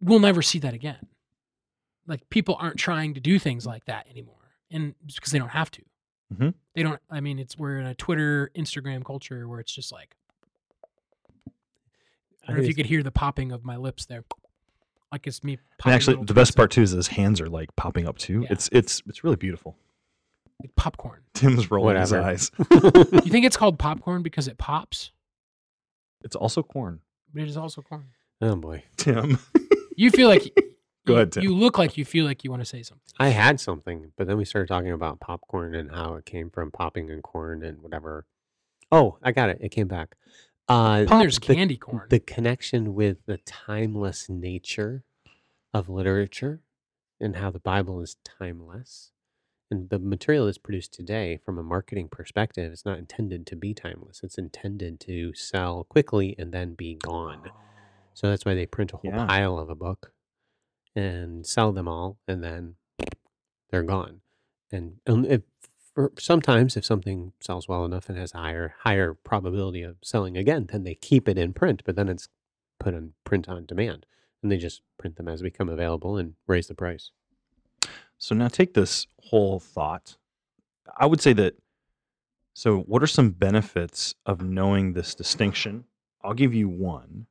we'll 0.00 0.18
never 0.20 0.42
see 0.42 0.58
that 0.60 0.74
again. 0.74 1.06
Like, 2.06 2.28
people 2.30 2.56
aren't 2.58 2.78
trying 2.78 3.14
to 3.14 3.20
do 3.20 3.38
things 3.38 3.66
like 3.66 3.84
that 3.84 4.08
anymore, 4.08 4.54
and 4.70 4.94
because 5.06 5.30
they 5.32 5.38
don't 5.38 5.50
have 5.50 5.70
to. 5.72 5.82
Mhm. 6.34 6.54
They 6.74 6.82
don't. 6.82 7.00
I 7.10 7.20
mean, 7.20 7.38
it's 7.38 7.56
we're 7.56 7.78
in 7.78 7.86
a 7.86 7.94
Twitter, 7.94 8.50
Instagram 8.56 9.04
culture 9.04 9.46
where 9.48 9.60
it's 9.60 9.72
just 9.72 9.92
like 9.92 10.16
I 12.42 12.48
don't 12.48 12.56
know 12.56 12.62
if 12.62 12.68
you 12.68 12.74
could 12.74 12.86
hear 12.86 13.02
the 13.02 13.10
popping 13.10 13.52
of 13.52 13.64
my 13.64 13.76
lips 13.76 14.06
there, 14.06 14.24
like 15.10 15.26
it's 15.26 15.42
me. 15.42 15.58
And 15.84 15.94
actually, 15.94 16.24
the 16.24 16.34
best 16.34 16.56
part 16.56 16.70
too 16.70 16.82
is 16.82 16.90
his 16.92 17.08
hands 17.08 17.40
are 17.40 17.48
like 17.48 17.74
popping 17.76 18.06
up 18.06 18.18
too. 18.18 18.42
Yeah. 18.42 18.48
It's 18.50 18.68
it's 18.72 19.02
it's 19.06 19.24
really 19.24 19.36
beautiful. 19.36 19.76
like 20.60 20.74
popcorn. 20.76 21.20
Tim's 21.34 21.70
rolling 21.70 21.96
his 21.96 22.12
eyes. 22.12 22.50
You 22.70 23.30
think 23.32 23.44
it's 23.44 23.56
called 23.56 23.78
popcorn 23.78 24.22
because 24.22 24.48
it 24.48 24.58
pops, 24.58 25.10
It's 26.24 26.36
also 26.36 26.62
corn. 26.62 27.00
but 27.34 27.42
it 27.42 27.48
is 27.48 27.56
also 27.56 27.82
corn. 27.82 28.06
oh 28.40 28.56
boy. 28.56 28.82
Tim. 28.96 29.38
You 29.96 30.10
feel 30.10 30.28
like 30.28 30.42
Go 31.06 31.14
you- 31.14 31.16
ahead, 31.18 31.32
Tim. 31.32 31.42
You 31.42 31.54
look 31.54 31.78
like 31.78 31.96
you 31.96 32.04
feel 32.04 32.24
like 32.26 32.44
you 32.44 32.50
want 32.50 32.60
to 32.62 32.66
say 32.66 32.82
something. 32.82 33.02
I 33.18 33.28
had 33.28 33.58
something, 33.60 34.12
but 34.16 34.26
then 34.26 34.36
we 34.36 34.44
started 34.44 34.68
talking 34.68 34.92
about 34.92 35.20
popcorn 35.20 35.74
and 35.74 35.90
how 35.90 36.14
it 36.16 36.26
came 36.26 36.50
from 36.50 36.70
popping 36.70 37.10
and 37.10 37.22
corn 37.22 37.62
and 37.64 37.80
whatever. 37.82 38.26
Oh, 38.92 39.18
I 39.22 39.32
got 39.32 39.48
it. 39.48 39.58
It 39.60 39.70
came 39.70 39.88
back. 39.88 40.16
Uh, 40.68 41.04
Then 41.04 41.18
there's 41.20 41.38
the- 41.38 41.54
candy 41.54 41.76
corn. 41.76 42.06
The 42.10 42.18
connection 42.20 42.94
with 42.94 43.24
the 43.26 43.38
timeless 43.38 44.28
nature 44.28 45.04
of 45.72 45.88
literature 45.88 46.60
and 47.20 47.36
how 47.36 47.50
the 47.50 47.58
Bible 47.60 48.00
is 48.02 48.16
timeless. 48.24 49.12
And 49.70 49.90
the 49.90 49.98
material 49.98 50.46
that's 50.46 50.58
produced 50.58 50.92
today, 50.92 51.38
from 51.44 51.58
a 51.58 51.62
marketing 51.62 52.08
perspective, 52.08 52.72
is 52.72 52.84
not 52.84 52.98
intended 52.98 53.46
to 53.48 53.56
be 53.56 53.74
timeless. 53.74 54.20
It's 54.22 54.38
intended 54.38 55.00
to 55.00 55.34
sell 55.34 55.82
quickly 55.84 56.36
and 56.38 56.52
then 56.52 56.74
be 56.74 56.94
gone. 56.94 57.50
So 58.14 58.28
that's 58.28 58.44
why 58.44 58.54
they 58.54 58.66
print 58.66 58.92
a 58.92 58.96
whole 58.98 59.10
Yeah. 59.10 59.26
pile 59.26 59.58
of 59.58 59.68
a 59.68 59.74
book 59.74 60.12
and 60.96 61.46
sell 61.46 61.72
them 61.72 61.86
all, 61.86 62.18
and 62.26 62.42
then 62.42 62.74
they're 63.70 63.82
gone. 63.82 64.22
And 64.72 64.96
um, 65.06 65.24
if, 65.26 65.42
sometimes, 66.18 66.76
if 66.76 66.84
something 66.84 67.32
sells 67.40 67.68
well 67.68 67.84
enough 67.84 68.08
and 68.08 68.18
has 68.18 68.34
a 68.34 68.38
higher 68.38 68.74
higher 68.80 69.14
probability 69.14 69.82
of 69.82 69.96
selling 70.02 70.36
again, 70.36 70.66
then 70.72 70.82
they 70.82 70.94
keep 70.94 71.28
it 71.28 71.38
in 71.38 71.52
print. 71.52 71.82
But 71.84 71.94
then 71.94 72.08
it's 72.08 72.28
put 72.80 72.94
on 72.94 73.12
print 73.24 73.48
on 73.48 73.66
demand, 73.66 74.06
and 74.42 74.50
they 74.50 74.56
just 74.56 74.82
print 74.98 75.16
them 75.16 75.28
as 75.28 75.42
become 75.42 75.68
available 75.68 76.16
and 76.16 76.34
raise 76.46 76.66
the 76.66 76.74
price. 76.74 77.10
So 78.18 78.34
now 78.34 78.48
take 78.48 78.74
this 78.74 79.06
whole 79.24 79.60
thought. 79.60 80.16
I 80.96 81.06
would 81.06 81.20
say 81.20 81.32
that. 81.34 81.54
So, 82.54 82.78
what 82.78 83.02
are 83.02 83.06
some 83.06 83.30
benefits 83.32 84.14
of 84.24 84.40
knowing 84.40 84.94
this 84.94 85.14
distinction? 85.14 85.84
I'll 86.24 86.32
give 86.32 86.54
you 86.54 86.70
one. 86.70 87.26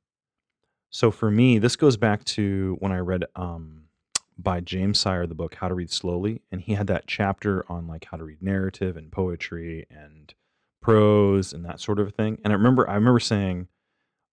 So, 0.95 1.11
for 1.11 1.29
me, 1.29 1.59
this 1.59 1.75
goes 1.75 1.97
back 1.97 2.23
to 2.23 2.77
when 2.79 2.93
I 2.93 2.99
read 2.99 3.25
um, 3.35 3.89
by 4.37 4.61
James 4.61 4.97
Sire 4.97 5.27
the 5.27 5.35
book 5.35 5.55
How 5.55 5.67
to 5.67 5.73
Read 5.73 5.91
Slowly, 5.91 6.41
and 6.53 6.61
he 6.61 6.75
had 6.75 6.87
that 6.87 7.05
chapter 7.05 7.65
on 7.67 7.85
like 7.85 8.05
how 8.05 8.15
to 8.15 8.23
read 8.23 8.41
narrative 8.41 8.95
and 8.95 9.11
poetry 9.11 9.85
and 9.91 10.33
prose 10.81 11.51
and 11.51 11.65
that 11.65 11.81
sort 11.81 11.99
of 11.99 12.13
thing. 12.13 12.37
And 12.45 12.53
I 12.53 12.55
remember, 12.55 12.89
I 12.89 12.95
remember 12.95 13.19
saying, 13.19 13.67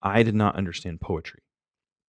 I 0.04 0.22
did 0.22 0.36
not 0.36 0.54
understand 0.54 1.00
poetry 1.00 1.42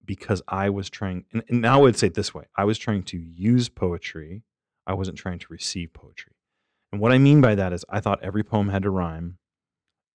because 0.05 0.43
I 0.47 0.69
was 0.69 0.87
trying, 0.87 1.25
and, 1.33 1.41
and 1.49 1.59
now 1.59 1.79
I 1.79 1.81
would 1.81 1.97
say 1.97 2.05
it 2.05 2.13
this 2.13 2.31
way 2.31 2.43
I 2.55 2.63
was 2.63 2.77
trying 2.77 3.01
to 3.05 3.17
use 3.17 3.69
poetry, 3.69 4.43
I 4.85 4.93
wasn't 4.93 5.17
trying 5.17 5.39
to 5.39 5.47
receive 5.49 5.93
poetry. 5.93 6.33
And 6.91 7.01
what 7.01 7.11
I 7.11 7.17
mean 7.17 7.41
by 7.41 7.55
that 7.55 7.73
is 7.73 7.85
I 7.89 8.01
thought 8.01 8.23
every 8.23 8.43
poem 8.43 8.69
had 8.69 8.83
to 8.83 8.91
rhyme, 8.91 9.39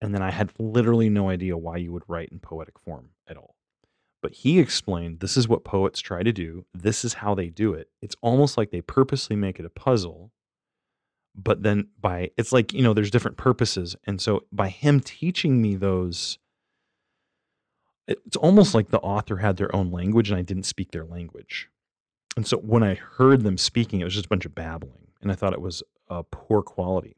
and 0.01 0.15
then 0.15 0.23
I 0.23 0.31
had 0.31 0.53
literally 0.61 1.11
no 1.11 1.29
idea 1.29 1.57
why 1.57 1.79
you 1.79 1.91
would 1.93 2.05
write 2.07 2.29
in 2.31 2.39
poetic 2.39 2.79
form 2.79 3.11
at 3.29 3.37
all. 3.37 3.57
But 4.21 4.33
he 4.33 4.59
explained 4.59 5.21
this 5.21 5.37
is 5.37 5.49
what 5.49 5.65
poets 5.65 6.01
try 6.01 6.23
to 6.23 6.33
do, 6.33 6.65
this 6.75 7.05
is 7.05 7.15
how 7.15 7.35
they 7.35 7.49
do 7.49 7.73
it. 7.75 7.89
It's 8.03 8.17
almost 8.21 8.57
like 8.57 8.71
they 8.71 8.81
purposely 8.81 9.37
make 9.37 9.61
it 9.61 9.67
a 9.67 9.71
puzzle. 9.71 10.33
But 11.35 11.63
then 11.63 11.89
by 12.01 12.31
it's 12.37 12.53
like, 12.53 12.73
you 12.73 12.83
know, 12.83 12.95
there's 12.95 13.13
different 13.13 13.37
purposes. 13.37 13.95
And 14.07 14.21
so 14.21 14.45
by 14.51 14.69
him 14.71 15.01
teaching 15.01 15.63
me 15.63 15.77
those 15.77 16.39
it's 18.09 18.37
almost 18.37 18.75
like 18.75 18.89
the 18.89 19.01
author 19.01 19.37
had 19.37 19.59
their 19.59 19.75
own 19.77 19.91
language 19.91 20.31
and 20.31 20.39
I 20.39 20.43
didn't 20.43 20.65
speak 20.65 20.91
their 20.91 21.05
language. 21.05 21.69
And 22.37 22.47
so 22.47 22.57
when 22.57 22.83
I 22.83 22.95
heard 22.95 23.43
them 23.43 23.59
speaking, 23.59 24.01
it 24.01 24.05
was 24.05 24.15
just 24.15 24.27
a 24.27 24.31
bunch 24.31 24.47
of 24.47 24.55
babbling, 24.55 25.09
and 25.21 25.31
I 25.31 25.35
thought 25.35 25.53
it 25.53 25.61
was 25.61 25.83
a 26.09 26.23
poor 26.23 26.63
quality. 26.63 27.17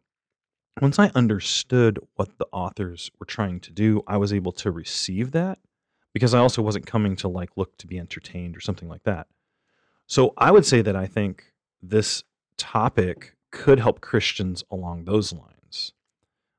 Once 0.81 0.99
I 0.99 1.13
understood 1.15 1.99
what 2.15 2.39
the 2.39 2.47
authors 2.53 3.11
were 3.21 3.27
trying 3.27 3.61
to 3.61 3.71
do, 3.71 4.03
I 4.07 4.17
was 4.17 4.33
able 4.33 4.53
to 4.53 4.71
receive 4.71 5.33
that 5.33 5.59
because 6.13 6.35
I 6.35 6.39
also 6.39 6.63
wasn't 6.63 6.87
coming 6.87 7.17
to 7.17 7.29
like 7.29 7.51
look 7.57 7.77
to 7.79 7.87
be 7.87 7.99
entertained 7.99 8.57
or 8.57 8.61
something 8.61 8.89
like 8.89 9.05
that. 9.05 9.27
So 10.07 10.35
I 10.37 10.51
would 10.51 10.67
say 10.67 10.83
that 10.83 10.97
I 10.97 11.07
think 11.07 11.53
this 11.83 12.25
topic 12.57 13.37
could 13.51 13.79
help 13.79 14.01
Christians 14.01 14.65
along 14.71 15.05
those 15.05 15.33
lines 15.33 15.93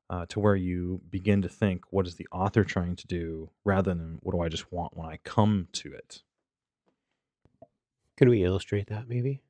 uh, 0.09 0.25
to 0.27 0.39
where 0.39 0.55
you 0.55 1.01
begin 1.09 1.41
to 1.41 1.49
think, 1.49 1.83
what 1.89 2.07
is 2.07 2.15
the 2.15 2.27
author 2.31 2.63
trying 2.63 2.95
to 2.97 3.07
do 3.07 3.49
rather 3.63 3.93
than 3.93 4.19
what 4.21 4.33
do 4.33 4.41
I 4.41 4.49
just 4.49 4.71
want 4.71 4.95
when 4.95 5.07
I 5.07 5.17
come 5.23 5.67
to 5.73 5.93
it? 5.93 6.21
Could 8.17 8.29
we 8.29 8.43
illustrate 8.43 8.87
that 8.87 9.07
maybe 9.07 9.41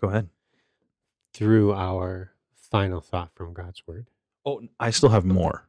Go 0.00 0.08
ahead. 0.08 0.28
through 1.32 1.72
our 1.72 2.32
final 2.54 3.00
thought 3.00 3.30
from 3.34 3.54
God's 3.54 3.86
word? 3.86 4.06
Oh, 4.44 4.62
I 4.80 4.90
still 4.90 5.10
have 5.10 5.24
more. 5.24 5.68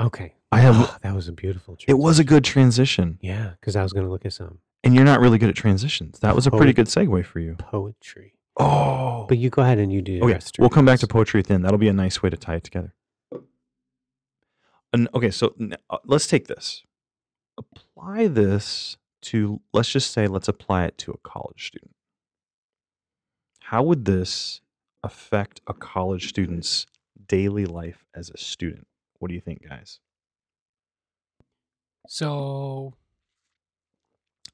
Okay. 0.00 0.34
I 0.50 0.60
have. 0.60 0.74
Oh, 0.76 0.96
that 1.02 1.14
was 1.14 1.28
a 1.28 1.32
beautiful. 1.32 1.76
It 1.86 1.94
was 1.98 2.18
a 2.18 2.24
good 2.24 2.44
transition, 2.44 3.18
Yeah, 3.22 3.52
because 3.60 3.76
I 3.76 3.82
was 3.82 3.92
going 3.92 4.04
to 4.04 4.12
look 4.12 4.26
at 4.26 4.32
some 4.32 4.58
and 4.84 4.94
you're 4.94 5.04
not 5.04 5.20
really 5.20 5.38
good 5.38 5.48
at 5.48 5.54
transitions. 5.54 6.18
That 6.20 6.34
was 6.34 6.46
a 6.46 6.50
pretty 6.50 6.72
good 6.72 6.86
segue 6.86 7.24
for 7.24 7.40
you. 7.40 7.54
poetry. 7.54 8.34
Oh, 8.58 9.26
But 9.28 9.38
you 9.38 9.48
go 9.48 9.62
ahead 9.62 9.78
and 9.78 9.92
you 9.92 10.02
do. 10.02 10.20
okay. 10.22 10.34
rest 10.34 10.56
We'll 10.58 10.68
come 10.68 10.84
back 10.84 10.98
to 11.00 11.06
poetry 11.06 11.40
at 11.40 11.46
the 11.46 11.54
end. 11.54 11.64
That'll 11.64 11.78
be 11.78 11.88
a 11.88 11.92
nice 11.92 12.22
way 12.22 12.28
to 12.30 12.36
tie 12.36 12.56
it 12.56 12.64
together. 12.64 12.92
And 14.92 15.08
okay, 15.14 15.30
so 15.30 15.54
uh, 15.88 15.98
let's 16.04 16.26
take 16.26 16.48
this. 16.48 16.82
Apply 17.56 18.26
this 18.26 18.98
to. 19.22 19.60
Let's 19.72 19.90
just 19.90 20.10
say, 20.10 20.26
let's 20.26 20.48
apply 20.48 20.84
it 20.84 20.98
to 20.98 21.12
a 21.12 21.18
college 21.18 21.66
student. 21.68 21.94
How 23.60 23.82
would 23.82 24.04
this 24.04 24.60
affect 25.02 25.62
a 25.66 25.72
college 25.72 26.28
student's 26.28 26.86
daily 27.26 27.64
life 27.64 28.04
as 28.14 28.28
a 28.28 28.36
student? 28.36 28.86
What 29.22 29.28
do 29.28 29.36
you 29.36 29.40
think, 29.40 29.62
guys? 29.68 30.00
So, 32.08 32.94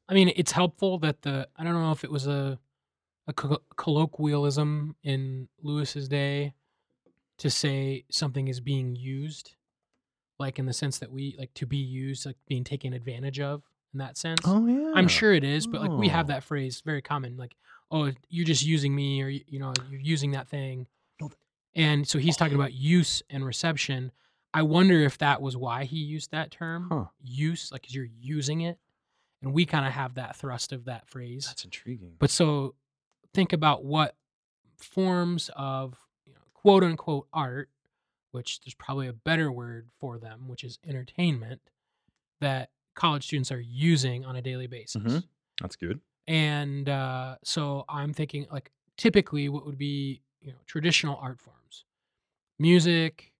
I 0.07 0.13
mean, 0.13 0.31
it's 0.37 0.53
helpful 0.53 0.99
that 0.99 1.23
the 1.23 1.49
I 1.57 1.65
don't 1.65 1.73
know 1.73 1.91
if 1.91 2.05
it 2.05 2.11
was 2.11 2.27
a 2.27 2.59
a 3.27 3.33
co- 3.33 3.63
colloquialism 3.79 4.95
in 5.03 5.49
Lewis's 5.63 6.07
day 6.07 6.53
to 7.39 7.49
say 7.49 8.05
something 8.11 8.49
is 8.49 8.61
being 8.61 8.95
used, 8.95 9.55
like 10.39 10.59
in 10.59 10.67
the 10.67 10.75
sense 10.75 10.99
that 10.99 11.11
we 11.11 11.35
like 11.39 11.55
to 11.55 11.65
be 11.65 11.79
used, 11.79 12.27
like 12.27 12.37
being 12.47 12.63
taken 12.63 12.93
advantage 12.93 13.41
of 13.41 13.63
in 13.95 14.01
that 14.01 14.19
sense. 14.19 14.41
Oh 14.45 14.67
yeah, 14.67 14.93
I'm 14.95 15.09
sure 15.09 15.33
it 15.33 15.45
is, 15.45 15.67
but 15.67 15.81
like 15.81 15.93
we 15.93 16.09
have 16.09 16.27
Oh. 16.27 16.35
that 16.35 16.45
phrase 16.45 16.83
very 16.85 17.01
common, 17.01 17.39
like, 17.39 17.57
"Oh, 17.91 18.13
you're 18.29 18.45
just 18.45 18.67
using 18.67 18.95
me," 18.95 19.23
or 19.23 19.31
you 19.31 19.59
know, 19.61 19.73
you're 19.89 19.99
using 19.99 20.33
that 20.33 20.47
thing. 20.47 20.87
And 21.75 22.07
so 22.07 22.19
he's 22.19 22.37
talking 22.37 22.55
about 22.57 22.75
use 22.75 23.23
and 23.31 23.47
reception. 23.47 24.13
I 24.55 24.63
wonder 24.63 25.01
if 25.03 25.19
that 25.19 25.41
was 25.43 25.57
why 25.57 25.85
he 25.85 25.99
used 25.99 26.31
that 26.31 26.51
term, 26.51 26.89
Huh. 26.91 27.07
use, 27.23 27.71
like 27.71 27.83
'cause 27.83 27.95
you're 27.95 28.05
using 28.05 28.63
it, 28.63 28.79
and 29.43 29.53
we 29.53 29.67
kind 29.67 29.87
of 29.87 29.93
have 29.93 30.15
that 30.15 30.37
thrust 30.37 30.73
of 30.73 30.85
that 30.87 31.07
phrase. 31.09 31.47
That's 31.47 31.65
intriguing. 31.65 32.17
But 32.19 32.31
so 32.31 32.75
think 33.35 33.53
about 33.53 33.85
what 33.85 34.17
forms 34.77 35.51
of 35.57 35.99
you 36.25 36.33
know, 36.35 36.41
quote 36.55 36.83
unquote 36.85 37.29
art, 37.33 37.71
which 38.31 38.61
there's 38.61 38.75
probably 38.75 39.07
a 39.07 39.13
better 39.13 39.51
word 39.53 39.91
for 39.99 40.19
them, 40.19 40.49
which 40.49 40.65
is 40.65 40.79
entertainment, 40.85 41.61
that 42.41 42.71
college 42.95 43.25
students 43.27 43.51
are 43.53 43.61
using 43.61 44.25
on 44.25 44.37
a 44.37 44.43
daily 44.43 44.67
basis. 44.67 45.03
Mhm. 45.03 45.29
That's 45.61 45.77
good. 45.77 46.01
And 46.27 46.89
uh, 46.89 47.37
so 47.43 47.85
I'm 47.89 48.13
thinking 48.13 48.47
like 48.51 48.71
typically 48.97 49.49
what 49.49 49.65
would 49.67 49.79
be 49.79 50.23
you 50.41 50.53
know 50.53 50.59
traditional 50.67 51.17
art 51.17 51.41
forms, 51.41 51.85
music, 52.59 53.33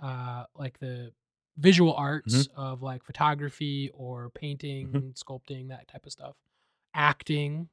uh, 0.00 0.44
like 0.56 0.78
the 0.78 1.12
visual 1.58 1.94
arts 1.94 2.48
of 2.56 2.82
like 2.82 3.02
photography 3.04 3.90
or 3.94 4.30
painting, 4.30 5.14
sculpting, 5.16 5.68
that 5.68 5.88
type 5.88 6.04
of 6.06 6.12
stuff, 6.12 6.36
acting. 6.94 7.68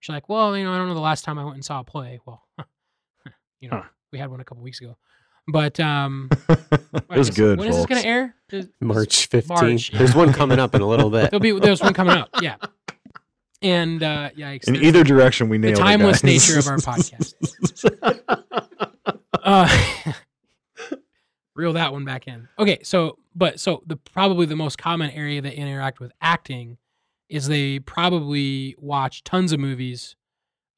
She's 0.00 0.12
like, 0.14 0.28
well, 0.28 0.56
you 0.56 0.64
know, 0.64 0.72
I 0.72 0.78
don't 0.78 0.88
know 0.88 0.94
the 0.94 1.00
last 1.00 1.24
time 1.24 1.38
I 1.38 1.44
went 1.44 1.56
and 1.56 1.64
saw 1.64 1.80
a 1.80 1.84
play. 1.84 2.20
Well, 2.24 2.42
you 3.60 3.68
know, 3.68 3.78
Huh. 3.78 3.88
we 4.12 4.18
had 4.18 4.30
one 4.30 4.40
a 4.40 4.44
couple 4.44 4.62
weeks 4.62 4.80
ago, 4.80 4.96
but 5.48 5.78
um, 5.80 6.30
it 6.48 7.08
was 7.10 7.30
good. 7.30 7.58
When 7.58 7.68
is 7.68 7.76
this 7.76 7.86
going 7.86 8.00
to 8.00 8.06
air? 8.08 8.34
Is- 8.50 8.68
March 8.80 9.28
15th. 9.28 9.48
March, 9.48 9.90
There's 9.90 10.14
one 10.14 10.32
coming 10.32 10.58
up 10.58 10.74
in 10.74 10.80
a 10.80 10.86
little 10.88 11.10
bit. 11.10 11.30
There'll 11.30 11.40
be 11.40 11.52
there's 11.58 11.82
one 11.82 11.92
coming 11.94 12.16
up. 12.16 12.30
Yeah, 12.40 12.56
and 13.60 14.02
uh, 14.02 14.30
yikes. 14.36 14.68
In 14.68 14.76
either 14.76 15.02
direction, 15.04 15.48
we 15.50 15.58
nailed 15.58 15.76
the 15.76 15.80
timeless 15.82 16.22
guys. 16.22 16.48
nature 16.48 16.58
of 16.60 16.66
our 16.68 16.78
podcast. 16.78 17.34
uh, 19.42 20.12
reel 21.58 21.74
that 21.74 21.92
one 21.92 22.04
back 22.06 22.26
in. 22.26 22.48
Okay, 22.58 22.78
so 22.82 23.18
but 23.34 23.60
so 23.60 23.82
the 23.86 23.96
probably 23.96 24.46
the 24.46 24.56
most 24.56 24.78
common 24.78 25.10
area 25.10 25.42
they 25.42 25.52
interact 25.52 26.00
with 26.00 26.12
acting 26.22 26.78
is 27.28 27.46
they 27.48 27.78
probably 27.80 28.74
watch 28.78 29.22
tons 29.24 29.52
of 29.52 29.60
movies, 29.60 30.16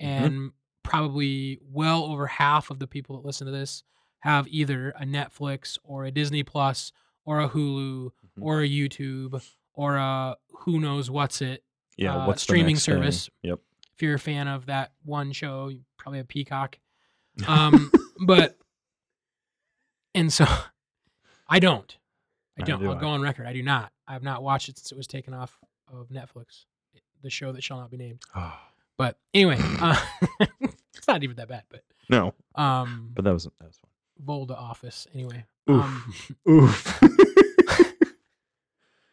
and 0.01 0.51
probably 0.83 1.61
well 1.70 2.05
over 2.05 2.26
half 2.26 2.70
of 2.70 2.78
the 2.81 2.87
people 2.87 3.16
that 3.16 3.26
listen 3.26 3.47
to 3.47 3.53
this 3.53 3.85
have 4.20 4.49
either 4.49 4.91
a 4.99 5.05
Netflix 5.05 5.78
or 5.85 6.05
a 6.05 6.11
Disney 6.11 6.43
Plus 6.43 6.93
or 7.24 7.41
a 7.41 7.49
Hulu 7.49 8.07
Mhm. 8.07 8.11
or 8.43 8.62
a 8.62 8.68
YouTube 8.68 9.41
or 9.74 9.97
a 9.97 10.37
who 10.64 10.81
knows 10.81 11.11
what's 11.11 11.41
it 11.43 11.62
yeah, 11.97 12.16
uh, 12.16 12.26
what's 12.26 12.43
streaming 12.43 12.74
next 12.74 12.87
thing? 12.87 12.95
service. 12.97 13.31
Yep. 13.43 13.61
if 13.95 14.03
you're 14.03 14.14
a 14.14 14.18
fan 14.18 14.49
of 14.49 14.66
that 14.66 14.93
one 15.05 15.31
show, 15.33 15.68
you 15.68 15.83
probably 15.99 16.18
have 16.18 16.28
Peacock. 16.28 16.78
Um, 17.47 17.91
but 18.26 18.59
and 20.15 20.33
so 20.33 20.45
I 21.49 21.59
don't. 21.59 21.97
I 22.59 22.63
don't. 22.65 22.81
do 22.81 22.91
I'll 22.91 22.97
I. 22.97 23.01
go 23.01 23.09
on 23.09 23.21
record. 23.23 23.47
I 23.47 23.53
do 23.53 23.63
not. 23.63 23.93
I 24.07 24.13
have 24.13 24.23
not 24.23 24.43
watched 24.43 24.69
it 24.69 24.79
since 24.79 24.93
it 24.93 24.97
was 24.99 25.07
taken 25.07 25.33
off 25.35 25.59
of 25.93 26.09
Netflix. 26.09 26.65
The 27.23 27.31
show 27.31 27.53
that 27.53 27.63
shall 27.63 27.79
not 27.79 27.91
be 27.91 27.97
named. 27.97 28.21
But 28.99 29.19
anyway, 29.35 29.57
uh, 29.81 29.97
it's 30.61 31.07
not 31.09 31.23
even 31.23 31.37
that 31.37 31.49
bad. 31.49 31.65
But 31.71 31.83
no, 32.09 32.35
um, 32.55 33.11
but 33.15 33.25
that 33.25 33.33
was 33.33 33.45
that 33.45 33.53
was 33.67 33.79
Volda 34.25 34.57
Office. 34.59 35.07
Anyway. 35.15 35.45
Oof. 35.71 35.83
Um. 35.85 36.15
Oof. 36.49 37.03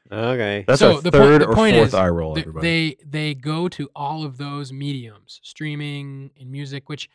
Okay. 0.10 0.64
That's 0.66 0.80
So 0.80 0.96
our 0.96 1.02
the 1.02 1.12
po- 1.12 1.18
third 1.18 1.42
the 1.42 1.48
or 1.50 1.54
point 1.54 1.76
fourth 1.76 1.88
is, 1.90 1.94
eye 1.94 2.08
roll, 2.08 2.36
th- 2.36 2.48
everybody. 2.48 2.96
they 3.02 3.06
they 3.06 3.34
go 3.36 3.68
to 3.68 3.90
all 3.94 4.24
of 4.24 4.38
those 4.38 4.72
mediums 4.72 5.42
streaming 5.44 6.32
and 6.40 6.50
music 6.50 6.88
which 6.88 7.10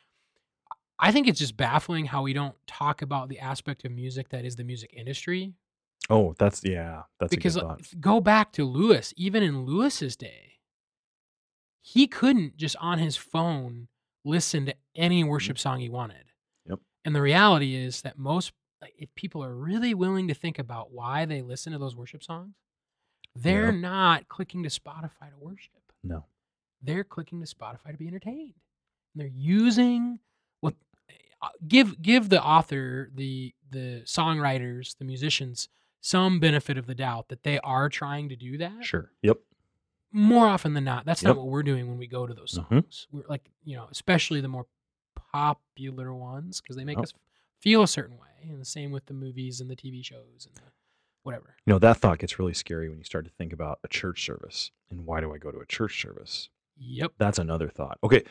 i 1.02 1.12
think 1.12 1.28
it's 1.28 1.38
just 1.38 1.56
baffling 1.56 2.06
how 2.06 2.22
we 2.22 2.32
don't 2.32 2.54
talk 2.66 3.02
about 3.02 3.28
the 3.28 3.38
aspect 3.38 3.84
of 3.84 3.92
music 3.92 4.28
that 4.30 4.44
is 4.46 4.56
the 4.56 4.64
music 4.64 4.92
industry 4.96 5.52
oh, 6.10 6.34
that's 6.38 6.64
yeah, 6.64 7.02
that's 7.20 7.30
because 7.34 7.56
a 7.56 7.60
good 7.60 7.68
thought. 7.68 8.00
go 8.00 8.20
back 8.20 8.52
to 8.52 8.64
lewis 8.64 9.12
even 9.16 9.42
in 9.42 9.64
lewis's 9.66 10.16
day 10.16 10.54
he 11.80 12.06
couldn't 12.06 12.56
just 12.56 12.76
on 12.80 12.98
his 12.98 13.16
phone 13.16 13.88
listen 14.24 14.66
to 14.66 14.74
any 14.94 15.24
worship 15.24 15.58
song 15.58 15.80
he 15.80 15.88
wanted 15.88 16.16
Mm-hmm. 16.16 16.72
Yep. 16.72 16.78
and 17.04 17.14
the 17.14 17.22
reality 17.22 17.74
is 17.74 18.02
that 18.02 18.18
most 18.18 18.52
like, 18.80 18.94
if 18.98 19.12
people 19.14 19.42
are 19.44 19.54
really 19.54 19.94
willing 19.94 20.28
to 20.28 20.34
think 20.34 20.58
about 20.58 20.92
why 20.92 21.24
they 21.24 21.40
listen 21.42 21.72
to 21.72 21.78
those 21.78 21.96
worship 21.96 22.22
songs 22.22 22.54
they're 23.34 23.66
Yep. 23.72 23.74
not 23.80 24.28
clicking 24.28 24.62
to 24.62 24.68
spotify 24.68 25.30
to 25.30 25.38
worship 25.40 25.82
No, 26.04 26.24
they're 26.82 27.04
clicking 27.04 27.40
to 27.40 27.46
Spotify 27.54 27.92
to 27.92 27.96
be 27.96 28.08
entertained. 28.08 28.54
And 29.14 29.20
they're 29.20 29.30
using 29.32 30.18
uh, 30.18 30.31
give 31.66 32.00
give 32.02 32.28
the 32.28 32.42
author, 32.42 33.10
the 33.14 33.54
the 33.70 34.02
songwriters, 34.04 34.96
the 34.98 35.04
musicians 35.04 35.68
some 36.00 36.40
benefit 36.40 36.76
of 36.76 36.86
the 36.86 36.94
doubt 36.94 37.28
that 37.28 37.42
they 37.42 37.58
are 37.60 37.88
trying 37.88 38.28
to 38.28 38.36
do 38.36 38.58
that. 38.58 38.84
Sure. 38.84 39.10
Yep. 39.22 39.38
More 40.12 40.46
often 40.46 40.74
than 40.74 40.84
not, 40.84 41.04
that's 41.06 41.22
Yep. 41.22 41.28
not 41.30 41.36
what 41.38 41.46
we're 41.46 41.62
doing 41.62 41.88
when 41.88 41.96
we 41.96 42.06
go 42.06 42.26
to 42.26 42.34
those 42.34 42.52
Mhm. 42.52 42.68
songs. 42.68 43.06
We're 43.12 43.22
like, 43.28 43.48
you 43.64 43.76
know, 43.76 43.88
especially 43.90 44.40
the 44.40 44.48
more 44.48 44.66
popular 45.32 46.12
ones 46.14 46.60
because 46.60 46.76
they 46.76 46.84
make 46.84 46.96
Yep. 46.98 47.04
us 47.04 47.14
feel 47.60 47.82
a 47.82 47.88
certain 47.88 48.18
way. 48.18 48.28
And 48.42 48.60
the 48.60 48.64
same 48.66 48.90
with 48.90 49.06
the 49.06 49.14
movies 49.14 49.60
and 49.60 49.70
the 49.70 49.76
TV 49.76 50.02
shows 50.02 50.46
and 50.46 50.54
the 50.56 50.72
whatever. 51.22 51.56
You 51.66 51.72
know, 51.72 51.78
that 51.78 51.98
thought 51.98 52.18
gets 52.18 52.38
really 52.38 52.54
scary 52.54 52.88
when 52.88 52.98
you 52.98 53.04
start 53.04 53.24
to 53.24 53.30
think 53.30 53.52
about 53.52 53.78
a 53.84 53.88
church 53.88 54.24
service 54.24 54.72
and 54.90 55.06
why 55.06 55.20
do 55.20 55.32
I 55.32 55.38
go 55.38 55.50
to 55.52 55.58
a 55.60 55.66
church 55.66 56.00
service? 56.02 56.48
Yep. 56.76 57.12
That's 57.18 57.38
another 57.38 57.68
thought. 57.68 57.98
Okay. 58.02 58.24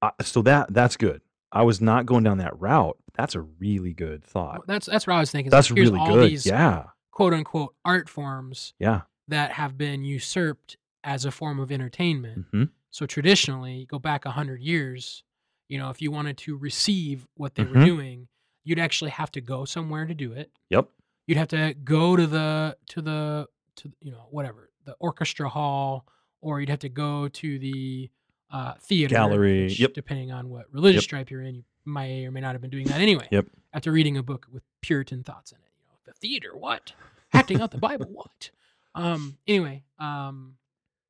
Uh, 0.00 0.12
so 0.22 0.40
that 0.42 0.72
that's 0.72 0.96
good. 0.96 1.20
I 1.52 1.62
was 1.62 1.80
not 1.80 2.06
going 2.06 2.24
down 2.24 2.38
that 2.38 2.58
route. 2.60 2.98
That's 3.14 3.34
a 3.34 3.40
really 3.40 3.94
good 3.94 4.22
thought. 4.24 4.66
That's 4.66 4.86
that's 4.86 5.06
what 5.06 5.16
I 5.16 5.20
was 5.20 5.30
thinking. 5.30 5.50
That's 5.50 5.70
like, 5.70 5.76
here's 5.78 5.90
really 5.90 6.00
all 6.00 6.14
good. 6.14 6.30
These 6.30 6.46
Yeah. 6.46 6.84
quote 7.10 7.32
unquote 7.34 7.74
art 7.84 8.08
forms 8.08 8.74
Yeah. 8.78 9.02
that 9.28 9.52
have 9.52 9.76
been 9.78 10.04
usurped 10.04 10.76
as 11.04 11.24
a 11.24 11.30
form 11.30 11.58
of 11.60 11.72
entertainment. 11.72 12.46
hmm 12.52 12.64
So 12.90 13.06
traditionally, 13.06 13.86
go 13.86 13.98
back 13.98 14.24
a 14.24 14.30
hundred 14.30 14.60
years, 14.62 15.22
you 15.68 15.78
know, 15.78 15.90
if 15.90 16.00
you 16.02 16.10
wanted 16.10 16.36
to 16.38 16.56
receive 16.56 17.26
what 17.34 17.54
they 17.54 17.64
were 17.64 17.74
Mhm. 17.76 17.84
doing, 17.84 18.28
you'd 18.64 18.78
actually 18.78 19.10
have 19.10 19.30
to 19.32 19.40
go 19.40 19.64
somewhere 19.64 20.06
to 20.06 20.14
do 20.14 20.32
it. 20.32 20.50
Yep. 20.70 20.88
You'd 21.26 21.38
have 21.38 21.48
to 21.48 21.74
go 21.84 22.16
to 22.16 22.26
the 22.26 22.76
to 22.88 23.02
the 23.02 23.46
to 23.76 23.92
you 24.00 24.10
know 24.12 24.26
whatever 24.30 24.70
the 24.84 24.94
orchestra 25.00 25.48
hall, 25.48 26.06
or 26.40 26.60
you'd 26.60 26.68
have 26.70 26.78
to 26.80 26.88
go 26.88 27.28
to 27.28 27.58
the 27.58 28.10
uh, 28.50 28.74
theater 28.80 29.14
Gallery, 29.14 29.64
which, 29.64 29.78
yep. 29.80 29.92
Depending 29.94 30.32
on 30.32 30.48
what 30.48 30.66
religious 30.72 31.02
Yep. 31.02 31.04
stripe 31.04 31.30
you're 31.30 31.42
in, 31.42 31.54
you 31.56 31.64
may 31.84 32.24
or 32.26 32.30
may 32.30 32.40
not 32.40 32.52
have 32.54 32.60
been 32.62 32.70
doing 32.70 32.86
that 32.86 33.00
anyway. 33.00 33.28
Yep. 33.30 33.46
After 33.72 33.92
reading 33.92 34.16
a 34.16 34.22
book 34.22 34.46
with 34.52 34.62
Puritan 34.80 35.22
thoughts 35.22 35.52
in 35.52 35.58
it, 35.58 35.70
you 35.78 35.84
know, 35.86 35.94
the 36.06 36.12
theater, 36.14 36.56
what? 36.56 36.92
Acting 37.32 37.60
out 37.60 37.70
the 37.70 37.78
Bible, 37.78 38.06
what? 38.10 38.50
Um. 38.94 39.36
Anyway, 39.46 39.84
um, 39.98 40.56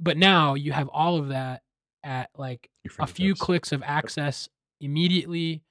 but 0.01 0.17
now 0.17 0.55
you 0.55 0.73
have 0.73 0.89
all 0.89 1.17
of 1.19 1.29
that 1.29 1.63
at 2.05 2.31
like 2.37 2.71
a 2.99 3.07
few 3.07 3.27
fingertips. 3.35 3.41
clicks 3.41 3.73
of 3.73 3.83
access 3.85 4.49
immediately 4.81 5.63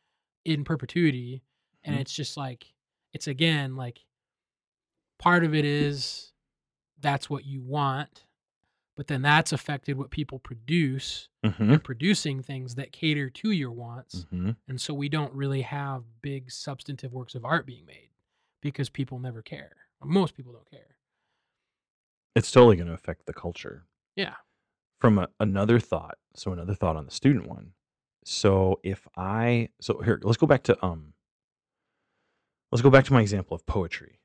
in 0.45 0.63
perpetuity 0.63 1.41
and 1.84 1.95
Mhm. 1.95 1.99
it's 2.01 2.13
just 2.13 2.36
like 2.38 2.65
it's 3.13 3.28
again 3.28 3.76
like 3.78 3.99
part 5.20 5.43
of 5.45 5.55
it 5.55 5.63
is 5.65 6.32
that's 6.99 7.30
what 7.30 7.45
you 7.45 7.61
want 7.61 8.26
but 8.97 9.07
then 9.07 9.21
that's 9.21 9.53
affected 9.53 9.97
what 9.97 10.09
people 10.09 10.39
produce 10.39 11.29
Mhm. 11.45 11.69
they're 11.69 11.79
producing 11.79 12.41
things 12.41 12.75
that 12.75 12.91
cater 12.91 13.29
to 13.29 13.51
your 13.51 13.71
wants 13.71 14.25
Mhm. 14.33 14.57
and 14.67 14.81
so 14.81 14.93
we 14.93 15.07
don't 15.07 15.33
really 15.33 15.61
have 15.61 16.03
big 16.21 16.51
substantive 16.51 17.13
works 17.13 17.35
of 17.35 17.45
art 17.45 17.65
being 17.65 17.85
made 17.85 18.09
because 18.61 18.89
people 18.89 19.19
never 19.19 19.41
care 19.41 19.77
most 20.03 20.35
people 20.35 20.51
don't 20.51 20.69
care 20.69 20.97
It's 22.35 22.51
totally 22.51 22.75
going 22.75 22.87
to 22.87 22.93
affect 22.93 23.25
the 23.25 23.33
culture. 23.33 23.87
yeah 24.15 24.35
from 24.99 25.19
a, 25.19 25.29
another 25.39 25.79
thought 25.79 26.17
so 26.35 26.51
another 26.51 26.73
thought 26.73 26.95
on 26.95 27.05
the 27.05 27.11
student 27.11 27.47
one 27.47 27.73
so 28.25 28.79
if 28.83 29.07
i 29.15 29.69
so 29.79 30.01
here 30.01 30.19
let's 30.23 30.37
go 30.37 30.47
back 30.47 30.63
to 30.63 30.85
um 30.85 31.13
let's 32.71 32.81
go 32.81 32.89
back 32.89 33.05
to 33.05 33.13
my 33.13 33.21
example 33.21 33.53
of 33.55 33.65
poetry 33.67 34.19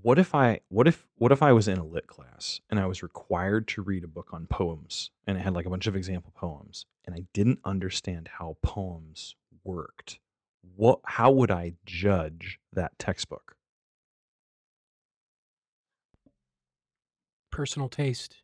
what 0.00 0.18
if 0.18 0.34
i 0.34 0.58
what 0.68 0.88
if 0.88 1.06
what 1.16 1.32
if 1.32 1.42
i 1.42 1.52
was 1.52 1.68
in 1.68 1.78
a 1.78 1.84
lit 1.84 2.06
class 2.06 2.60
and 2.70 2.80
i 2.80 2.86
was 2.86 3.02
required 3.02 3.68
to 3.68 3.82
read 3.82 4.02
a 4.04 4.08
book 4.08 4.28
on 4.32 4.46
poems 4.46 5.10
and 5.26 5.36
it 5.36 5.40
had 5.40 5.52
like 5.54 5.66
a 5.66 5.70
bunch 5.70 5.86
of 5.86 5.94
example 5.94 6.32
poems 6.34 6.86
and 7.04 7.14
i 7.14 7.24
didn't 7.34 7.58
understand 7.64 8.28
how 8.38 8.56
poems 8.62 9.36
worked 9.64 10.18
what 10.76 11.00
how 11.04 11.30
would 11.30 11.50
i 11.50 11.72
judge 11.84 12.58
that 12.72 12.98
textbook 12.98 13.56
personal 17.50 17.88
taste 17.88 18.36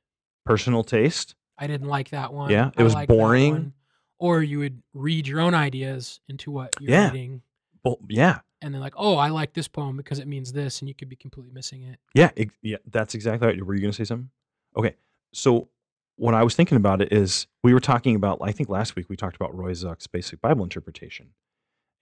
personal 0.45 0.85
taste 0.85 1.35
I 1.61 1.67
didn't 1.67 1.89
like 1.89 2.11
that 2.11 2.33
one. 2.33 2.51
Yeah, 2.53 2.69
it 2.77 2.81
I 2.83 2.85
was 2.85 2.95
boring. 3.09 3.73
Or 4.21 4.45
you 4.45 4.61
would 4.61 4.81
read 4.95 5.27
your 5.27 5.41
own 5.41 5.55
ideas 5.55 6.21
into 6.29 6.53
what 6.53 6.73
you're 6.81 6.91
Yeah. 6.93 7.11
reading, 7.11 7.43
well 7.89 7.99
yeah 8.09 8.41
and 8.61 8.75
then 8.75 8.81
like, 8.81 8.95
oh, 8.97 9.17
I 9.17 9.29
like 9.29 9.55
this 9.55 9.69
poem 9.69 9.97
because 9.97 10.19
it 10.19 10.27
means 10.27 10.53
this, 10.53 10.81
and 10.81 10.89
you 10.89 10.95
could 10.95 11.09
be 11.09 11.17
completely 11.17 11.53
missing 11.53 11.83
it. 11.83 11.99
Yeah, 12.15 12.31
ex- 12.37 12.55
yeah, 12.63 12.79
that's 12.91 13.15
exactly 13.15 13.47
right. 13.47 13.65
Were 13.65 13.75
you 13.75 13.81
going 13.81 13.93
to 13.93 13.97
say 13.97 14.05
something? 14.05 14.31
Okay, 14.77 14.97
so 15.33 15.69
what 16.17 16.35
I 16.35 16.43
was 16.43 16.55
thinking 16.55 16.77
about 16.77 17.01
it 17.01 17.13
is 17.13 17.47
we 17.63 17.73
were 17.73 17.81
talking 17.81 18.17
about. 18.17 18.39
I 18.43 18.53
think 18.53 18.69
last 18.69 18.97
week 18.97 19.09
we 19.09 19.17
talked 19.17 19.37
about 19.37 19.55
Roy 19.55 19.73
Zuck's 19.73 20.07
basic 20.07 20.41
Bible 20.41 20.65
interpretation, 20.65 21.31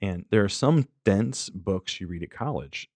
and 0.01 0.25
there 0.31 0.45
are 0.45 0.49
some 0.49 0.89
dense 1.05 1.51
books 1.51 2.01
you 2.01 2.07
read 2.07 2.23
at 2.23 2.31
college, 2.31 2.89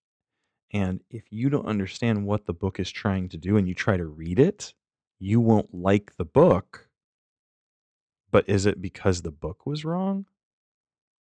and 0.72 1.00
if 1.10 1.24
you 1.30 1.50
don't 1.50 1.66
understand 1.66 2.26
what 2.26 2.46
the 2.46 2.54
book 2.54 2.80
is 2.80 2.90
trying 2.90 3.28
to 3.28 3.36
do 3.36 3.56
and 3.56 3.68
you 3.68 3.74
try 3.74 3.96
to 3.96 4.06
read 4.06 4.38
it, 4.38 4.72
you 5.18 5.40
won't 5.40 5.74
like 5.74 6.16
the 6.16 6.24
book. 6.24 6.88
But 8.30 8.48
is 8.48 8.64
it 8.64 8.80
because 8.80 9.22
the 9.22 9.32
book 9.32 9.66
was 9.66 9.84
wrong? 9.84 10.26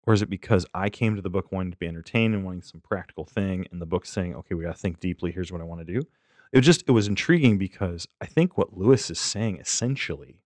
Or 0.06 0.14
is 0.14 0.22
it 0.22 0.30
because 0.30 0.64
I 0.72 0.88
came 0.88 1.16
to 1.16 1.22
the 1.22 1.30
book 1.30 1.50
wanting 1.50 1.72
to 1.72 1.76
be 1.76 1.88
entertained 1.88 2.34
and 2.34 2.44
wanting 2.44 2.62
some 2.62 2.80
practical 2.80 3.24
thing, 3.24 3.66
and 3.72 3.82
the 3.82 3.86
book's 3.86 4.10
saying, 4.10 4.34
okay, 4.36 4.54
we 4.54 4.64
got 4.64 4.76
to 4.76 4.80
think 4.80 5.00
deeply. 5.00 5.32
Here's 5.32 5.50
what 5.50 5.60
I 5.60 5.64
want 5.64 5.84
to 5.84 5.92
do. 5.92 6.02
It 6.52 6.60
just, 6.60 6.84
it 6.86 6.92
was 6.92 7.08
intriguing 7.08 7.58
because 7.58 8.06
I 8.20 8.26
think 8.26 8.56
what 8.56 8.76
Lewis 8.76 9.10
is 9.10 9.18
saying 9.18 9.58
essentially 9.58 10.42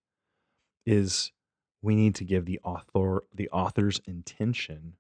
is 0.87 1.31
we 1.83 1.95
need 1.95 2.15
to 2.17 2.25
give 2.25 2.47
the 2.47 2.59
author, 2.65 3.25
the 3.35 3.51
author's 3.51 4.01
intention 4.07 4.95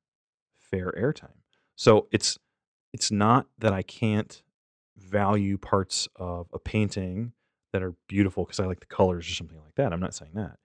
fair 0.58 0.92
airtime. 0.92 1.38
So 1.74 2.06
it's, 2.12 2.38
it's 2.92 3.10
not 3.10 3.46
that 3.58 3.72
I 3.72 3.80
can't 3.82 4.42
value 4.98 5.56
parts 5.56 6.06
of 6.16 6.48
a 6.52 6.58
painting 6.58 7.32
that 7.72 7.82
are 7.82 7.94
beautiful 8.08 8.44
because 8.44 8.60
I 8.60 8.66
like 8.66 8.80
the 8.80 8.86
colors 8.86 9.26
or 9.26 9.32
something 9.32 9.58
like 9.58 9.76
that. 9.76 9.92
I'm 9.92 10.00
not 10.00 10.14
saying 10.14 10.32
that. 10.34 10.58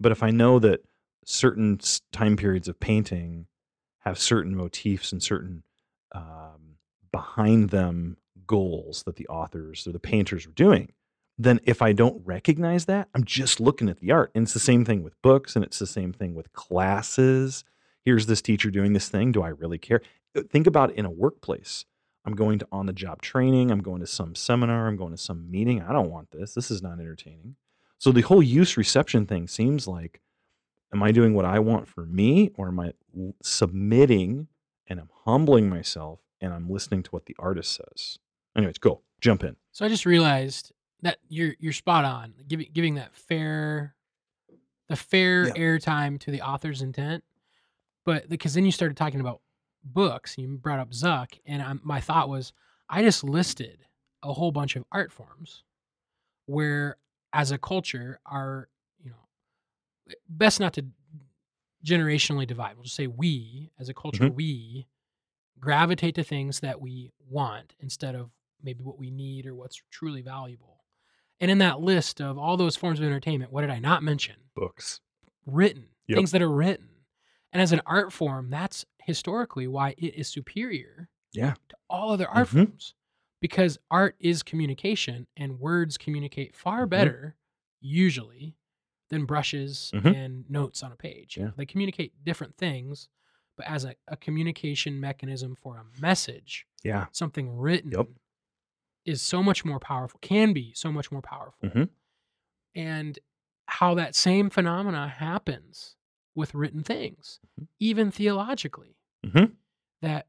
But 0.00 0.12
if 0.12 0.22
I 0.22 0.30
know 0.30 0.58
that 0.60 0.80
certain 1.24 1.80
time 2.12 2.36
periods 2.36 2.68
of 2.68 2.78
painting 2.80 3.46
have 4.00 4.18
certain 4.18 4.54
motifs 4.54 5.12
and 5.12 5.22
certain 5.22 5.62
um, 6.12 6.76
behind 7.10 7.70
them 7.70 8.16
goals 8.46 9.02
that 9.04 9.16
the 9.16 9.26
authors 9.28 9.86
or 9.86 9.92
the 9.92 9.98
painters 9.98 10.46
were 10.46 10.52
doing, 10.52 10.92
then 11.38 11.60
if 11.64 11.82
I 11.82 11.92
don't 11.92 12.24
recognize 12.24 12.84
that, 12.84 13.08
I'm 13.14 13.24
just 13.24 13.60
looking 13.60 13.88
at 13.88 13.98
the 13.98 14.12
art. 14.12 14.30
And 14.34 14.44
it's 14.44 14.52
the 14.52 14.60
same 14.60 14.84
thing 14.84 15.02
with 15.02 15.20
books 15.22 15.56
and 15.56 15.64
it's 15.64 15.78
the 15.78 15.86
same 15.86 16.12
thing 16.12 16.34
with 16.34 16.52
classes. 16.52 17.64
Here's 18.04 18.26
this 18.26 18.42
teacher 18.42 18.70
doing 18.70 18.92
this 18.92 19.08
thing. 19.08 19.32
Do 19.32 19.42
I 19.42 19.48
really 19.48 19.78
care? 19.78 20.00
Uh, 20.36 20.42
Think 20.50 20.66
about 20.66 20.90
it 20.90 20.96
in 20.96 21.06
a 21.06 21.10
workplace. 21.10 21.84
I'm 22.24 22.34
going 22.34 22.58
to 22.60 22.68
on 22.72 22.86
the 22.86 22.92
job 22.92 23.20
training. 23.20 23.70
I'm 23.70 23.82
going 23.82 24.00
to 24.00 24.06
some 24.06 24.34
seminar. 24.34 24.86
I'm 24.86 24.96
going 24.96 25.12
to 25.12 25.18
some 25.18 25.50
meeting. 25.50 25.82
I 25.82 25.92
don't 25.92 26.10
want 26.10 26.30
this. 26.30 26.54
This 26.54 26.70
is 26.70 26.82
not 26.82 27.00
entertaining. 27.00 27.56
So 27.98 28.12
the 28.12 28.22
whole 28.22 28.42
use 28.42 28.76
reception 28.76 29.26
thing 29.26 29.48
seems 29.48 29.86
like 29.86 30.20
am 30.94 31.02
I 31.02 31.12
doing 31.12 31.34
what 31.34 31.44
I 31.44 31.58
want 31.58 31.88
for 31.88 32.06
me 32.06 32.50
or 32.56 32.68
am 32.68 32.80
I 32.80 32.92
submitting 33.42 34.48
and 34.86 35.00
I'm 35.00 35.10
humbling 35.24 35.68
myself 35.68 36.20
and 36.40 36.52
I'm 36.52 36.70
listening 36.70 37.02
to 37.04 37.10
what 37.10 37.26
the 37.26 37.36
artist 37.38 37.74
says? 37.74 38.18
Anyways, 38.56 38.78
go 38.78 39.02
jump 39.20 39.42
in. 39.44 39.56
So 39.72 39.84
I 39.84 39.88
just 39.88 40.06
realized 40.06 40.72
that 41.02 41.18
you're 41.28 41.54
you're 41.58 41.72
spot 41.72 42.04
on, 42.04 42.34
giving 42.48 42.68
giving 42.72 42.94
that 42.94 43.14
fair, 43.14 43.94
the 44.88 44.96
fair 44.96 45.46
Yeah. 45.48 45.52
airtime 45.54 46.18
to 46.20 46.30
the 46.30 46.40
author's 46.42 46.80
intent. 46.82 47.24
But 48.04 48.28
because 48.28 48.54
then 48.54 48.64
you 48.64 48.72
started 48.72 48.96
talking 48.96 49.20
about 49.20 49.40
books, 49.82 50.36
you 50.38 50.56
brought 50.58 50.78
up 50.78 50.90
Zuck, 50.90 51.38
and 51.46 51.60
i 51.62 51.74
my 51.82 52.00
thought 52.00 52.28
was, 52.28 52.52
I 52.88 53.02
just 53.02 53.24
listed 53.24 53.80
a 54.22 54.32
whole 54.32 54.52
bunch 54.52 54.76
of 54.76 54.84
art 54.92 55.10
forms 55.12 55.64
where, 56.46 56.96
as 57.32 57.50
a 57.50 57.58
culture, 57.58 58.20
know 58.30 58.68
best 60.28 60.60
not 60.60 60.72
to 60.74 60.84
generationally 61.84 62.46
divide. 62.46 62.74
We'll 62.76 62.84
just 62.84 62.96
say 62.96 63.06
we, 63.06 63.70
as 63.78 63.88
a 63.88 63.94
culture, 63.94 64.24
Mhm. 64.24 64.34
we 64.34 64.86
gravitate 65.58 66.14
to 66.16 66.24
things 66.24 66.60
that 66.60 66.80
we 66.80 67.10
want 67.28 67.74
instead 67.78 68.14
of 68.14 68.30
maybe 68.62 68.82
what 68.82 68.98
we 68.98 69.10
need 69.10 69.46
or 69.46 69.54
what's 69.54 69.80
truly 69.90 70.22
valuable. 70.22 70.84
And 71.40 71.50
in 71.50 71.58
that 71.58 71.80
list 71.80 72.20
of 72.20 72.38
all 72.38 72.56
those 72.56 72.76
forms 72.76 73.00
of 73.00 73.06
entertainment, 73.06 73.52
what 73.52 73.60
did 73.62 73.70
I 73.70 73.78
not 73.78 74.02
mention? 74.02 74.36
Books. 74.54 75.00
Written, 75.46 75.88
Yep. 76.06 76.16
things 76.16 76.30
that 76.30 76.42
are 76.42 76.50
written. 76.50 76.88
And 77.52 77.60
as 77.60 77.72
an 77.72 77.80
art 77.86 78.12
form, 78.12 78.50
that's 78.50 78.84
historically 79.02 79.66
why 79.68 79.94
it 79.98 80.14
is 80.14 80.28
superior 80.28 81.08
Yeah. 81.32 81.54
to 81.68 81.76
all 81.90 82.10
other 82.12 82.28
art 82.28 82.48
Mhm. 82.48 82.66
forms 82.66 82.94
because 83.40 83.78
art 83.90 84.16
is 84.18 84.42
communication 84.42 85.26
and 85.36 85.58
words 85.60 85.98
communicate 85.98 86.56
far 86.56 86.86
Mhm. 86.86 86.90
better 86.90 87.36
usually 87.80 88.56
than 89.14 89.24
brushes 89.26 89.90
Mhm. 89.94 90.14
and 90.14 90.50
notes 90.50 90.82
on 90.82 90.92
a 90.92 90.96
page. 90.96 91.36
Yeah. 91.36 91.50
They 91.56 91.64
communicate 91.66 92.24
different 92.24 92.56
things, 92.56 93.08
but 93.56 93.66
as 93.66 93.84
a, 93.84 93.94
a 94.08 94.16
communication 94.16 95.00
mechanism 95.00 95.54
for 95.56 95.78
a 95.78 96.00
message, 96.00 96.66
Yeah. 96.82 97.06
something 97.12 97.56
written 97.56 97.92
Yep. 97.92 98.08
is 99.04 99.22
so 99.22 99.42
much 99.42 99.64
more 99.64 99.78
powerful, 99.78 100.18
can 100.20 100.52
be 100.52 100.72
so 100.74 100.90
much 100.92 101.12
more 101.12 101.22
powerful. 101.22 101.68
Mhm. 101.68 101.88
And 102.74 103.18
how 103.66 103.94
that 103.94 104.14
same 104.14 104.50
phenomena 104.50 105.08
happens 105.08 105.96
with 106.34 106.54
written 106.54 106.82
things, 106.82 107.40
Mhm. 107.58 107.68
even 107.78 108.10
theologically, 108.10 108.96
Mhm. 109.24 109.54
that 110.00 110.28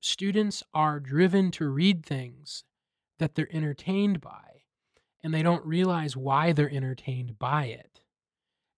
students 0.00 0.62
are 0.72 1.00
driven 1.00 1.50
to 1.50 1.68
read 1.68 2.04
things 2.06 2.64
that 3.18 3.34
they're 3.34 3.52
entertained 3.54 4.20
by, 4.20 4.62
and 5.22 5.32
they 5.34 5.42
don't 5.42 5.64
realize 5.66 6.16
why 6.16 6.52
they're 6.52 6.70
entertained 6.70 7.38
by 7.38 7.66
it 7.66 8.02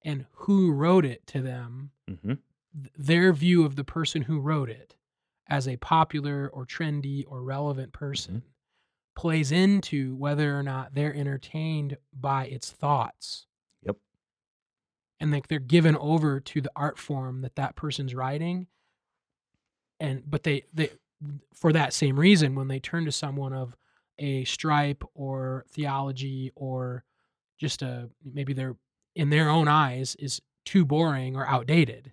and 0.07 0.24
who 0.32 0.72
wrote 0.72 1.04
it 1.04 1.26
to 1.28 1.42
them, 1.42 1.90
hmm 2.09 2.34
th- 2.74 2.92
their 2.96 3.32
view 3.32 3.64
of 3.64 3.76
the 3.76 3.84
person 3.84 4.22
who 4.22 4.38
wrote 4.40 4.70
it 4.70 4.96
as 5.48 5.66
a 5.68 5.76
popular 5.78 6.48
or 6.52 6.64
trendy 6.66 7.24
or 7.26 7.42
relevant 7.42 7.92
person 7.92 8.42
plays 9.16 9.50
into 9.50 10.14
whether 10.16 10.59
or 10.59 10.62
not 10.62 10.94
they're 10.94 11.14
entertained 11.14 11.96
by 12.12 12.44
its 12.46 12.70
thoughts. 12.70 13.46
Yep. 13.84 13.96
and 15.20 15.30
like 15.32 15.48
they're 15.48 15.59
given 15.59 15.96
over 15.96 16.40
to 16.40 16.61
the 16.61 16.70
art 16.76 16.98
form 16.98 17.40
that 17.42 17.57
that 17.57 17.76
person's 17.76 18.14
writing 18.14 18.66
and 20.00 20.22
but 20.28 20.42
they 20.42 20.64
they 20.74 20.90
for 21.54 21.72
that 21.72 21.94
same 21.94 22.18
reason 22.20 22.54
when 22.54 22.68
they 22.68 22.78
turn 22.80 23.07
to 23.07 23.12
someone 23.12 23.54
of 23.54 23.74
a 24.18 24.44
stripe 24.44 25.02
or 25.14 25.64
theology 25.70 26.52
or 26.54 27.04
just 27.59 27.80
a 27.82 28.11
maybe 28.22 28.52
they're 28.52 28.76
in 29.16 29.30
their 29.30 29.48
own 29.48 29.66
eyes 29.66 30.14
is 30.16 30.40
too 30.64 30.84
boring 30.84 31.34
or 31.36 31.46
outdated 31.48 32.12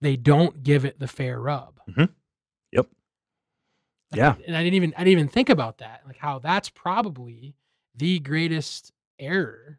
they 0.00 0.16
don't 0.16 0.62
give 0.62 0.84
it 0.84 0.98
the 0.98 1.08
fair 1.08 1.40
rub 1.40 1.80
Yep. 1.86 2.86
And- 4.12 4.18
Yeah. 4.18 4.34
and 4.46 4.56
i 4.56 4.62
didn't 4.62 4.74
even 4.74 4.92
i 4.96 5.04
didn't 5.04 5.12
even 5.12 5.28
think 5.28 5.48
about 5.48 5.78
that 5.78 6.02
like 6.06 6.18
how 6.18 6.38
that's 6.38 6.68
probably 6.68 7.54
the 7.94 8.18
greatest 8.20 8.92
error 9.18 9.78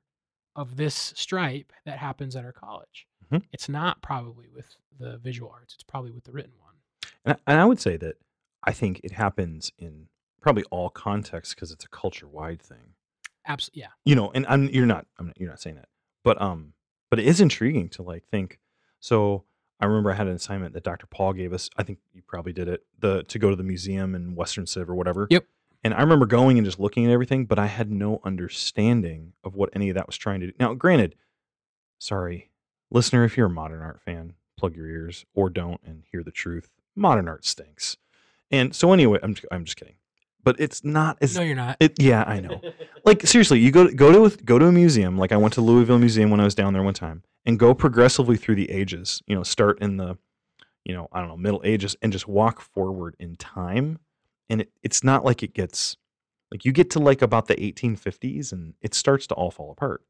of 0.55 0.75
this 0.75 1.13
stripe 1.15 1.71
that 1.85 1.97
happens 1.99 2.35
at 2.35 2.45
our 2.45 2.51
college 2.53 3.07
Mhm. 3.31 3.43
it's 3.51 3.67
not 3.69 4.01
probably 4.01 4.47
with 4.49 4.75
the 4.97 5.17
visual 5.17 5.49
arts 5.51 5.73
it's 5.75 5.83
probably 5.83 6.11
with 6.11 6.23
the 6.23 6.31
written 6.31 6.53
one 6.59 6.73
And, 7.25 7.35
I- 7.47 7.51
and 7.51 7.59
I 7.61 7.65
would 7.65 7.79
say 7.79 7.97
that 7.97 8.17
I 8.63 8.71
think 8.73 9.01
it 9.03 9.11
happens 9.11 9.71
in 9.77 10.07
probably 10.41 10.63
all 10.71 10.89
contexts 10.89 11.53
because 11.53 11.71
it's 11.71 11.85
a 11.85 11.89
culture 11.89 12.27
wide 12.27 12.61
thing. 12.61 12.95
absolutely 13.45 13.81
yeah 13.81 13.89
You 14.05 14.15
know, 14.15 14.31
and 14.31 14.45
I'm 14.47 14.69
you're 14.69 14.85
not 14.85 15.05
I'm 15.17 15.27
not, 15.27 15.39
you're 15.39 15.49
not 15.49 15.59
saying 15.59 15.75
that, 15.77 15.89
but 16.23 16.41
um, 16.41 16.73
but 17.09 17.19
it 17.19 17.25
is 17.25 17.41
intriguing 17.41 17.89
to 17.89 18.01
like 18.01 18.25
think. 18.25 18.59
So 18.99 19.43
I 19.79 19.85
remember 19.85 20.11
I 20.11 20.15
had 20.15 20.27
an 20.27 20.35
assignment 20.35 20.73
that 20.73 20.83
Dr. 20.83 21.07
Paul 21.07 21.33
gave 21.33 21.53
us. 21.53 21.69
I 21.77 21.83
think 21.83 21.99
you 22.13 22.21
probably 22.25 22.53
did 22.53 22.67
it. 22.67 22.83
The 22.99 23.23
to 23.23 23.39
go 23.39 23.49
to 23.49 23.55
the 23.55 23.63
museum 23.63 24.15
in 24.15 24.35
Western 24.35 24.65
Civ 24.65 24.89
or 24.89 24.95
whatever. 24.95 25.27
Yep. 25.29 25.45
And 25.83 25.93
I 25.93 25.99
remember 25.99 26.25
going 26.25 26.57
and 26.57 26.63
just 26.63 26.79
looking 26.79 27.05
at 27.05 27.11
everything, 27.11 27.45
but 27.45 27.59
I 27.59 27.65
had 27.65 27.91
no 27.91 28.21
understanding 28.23 29.33
of 29.43 29.55
what 29.55 29.69
any 29.73 29.89
of 29.89 29.95
that 29.95 30.07
was 30.07 30.15
trying 30.15 30.39
to 30.39 30.47
do. 30.47 30.53
Now, 30.57 30.73
granted, 30.73 31.15
sorry, 31.99 32.51
listener, 32.89 33.25
if 33.25 33.35
you're 33.35 33.47
a 33.47 33.49
modern 33.49 33.81
art 33.81 33.99
fan, 34.01 34.35
plug 34.57 34.77
your 34.77 34.87
ears 34.87 35.25
or 35.33 35.49
don't 35.49 35.81
and 35.85 36.03
hear 36.09 36.23
the 36.23 36.31
truth. 36.31 36.69
Modern 36.95 37.27
art 37.27 37.43
stinks. 37.45 37.97
And 38.49 38.73
so 38.73 38.93
anyway, 38.93 39.19
I'm 39.21 39.35
I'm 39.51 39.65
just 39.65 39.77
kidding. 39.77 39.95
But 40.43 40.59
it's 40.59 40.83
not 40.83 41.17
as 41.21 41.35
no 41.35 41.41
you're 41.41 41.55
not 41.55 41.77
it 41.79 42.01
yeah, 42.01 42.23
I 42.27 42.39
know. 42.39 42.61
Like 43.05 43.25
seriously, 43.25 43.59
you 43.59 43.71
go 43.71 43.87
go 43.87 44.27
to 44.27 44.43
go 44.43 44.59
to 44.59 44.65
a 44.65 44.71
museum. 44.71 45.17
Like 45.17 45.31
I 45.31 45.37
went 45.37 45.53
to 45.53 45.61
Louisville 45.61 45.99
Museum 45.99 46.29
when 46.29 46.39
I 46.39 46.43
was 46.43 46.55
down 46.55 46.73
there 46.73 46.83
one 46.83 46.93
time, 46.93 47.23
and 47.45 47.57
go 47.57 47.73
progressively 47.73 48.37
through 48.37 48.55
the 48.55 48.69
ages. 48.69 49.21
You 49.25 49.35
know, 49.35 49.43
start 49.43 49.79
in 49.81 49.97
the, 49.97 50.17
you 50.83 50.93
know, 50.93 51.07
I 51.11 51.19
don't 51.19 51.29
know, 51.29 51.37
Middle 51.37 51.61
Ages, 51.63 51.95
and 52.01 52.11
just 52.11 52.27
walk 52.27 52.61
forward 52.61 53.15
in 53.19 53.35
time. 53.35 53.99
And 54.49 54.61
it, 54.61 54.71
it's 54.83 55.03
not 55.03 55.23
like 55.23 55.41
it 55.41 55.53
gets, 55.53 55.95
like 56.51 56.65
you 56.65 56.73
get 56.73 56.89
to 56.91 56.99
like 56.99 57.21
about 57.21 57.47
the 57.47 57.55
1850s, 57.55 58.51
and 58.51 58.73
it 58.81 58.93
starts 58.93 59.27
to 59.27 59.35
all 59.35 59.51
fall 59.51 59.71
apart. 59.71 60.03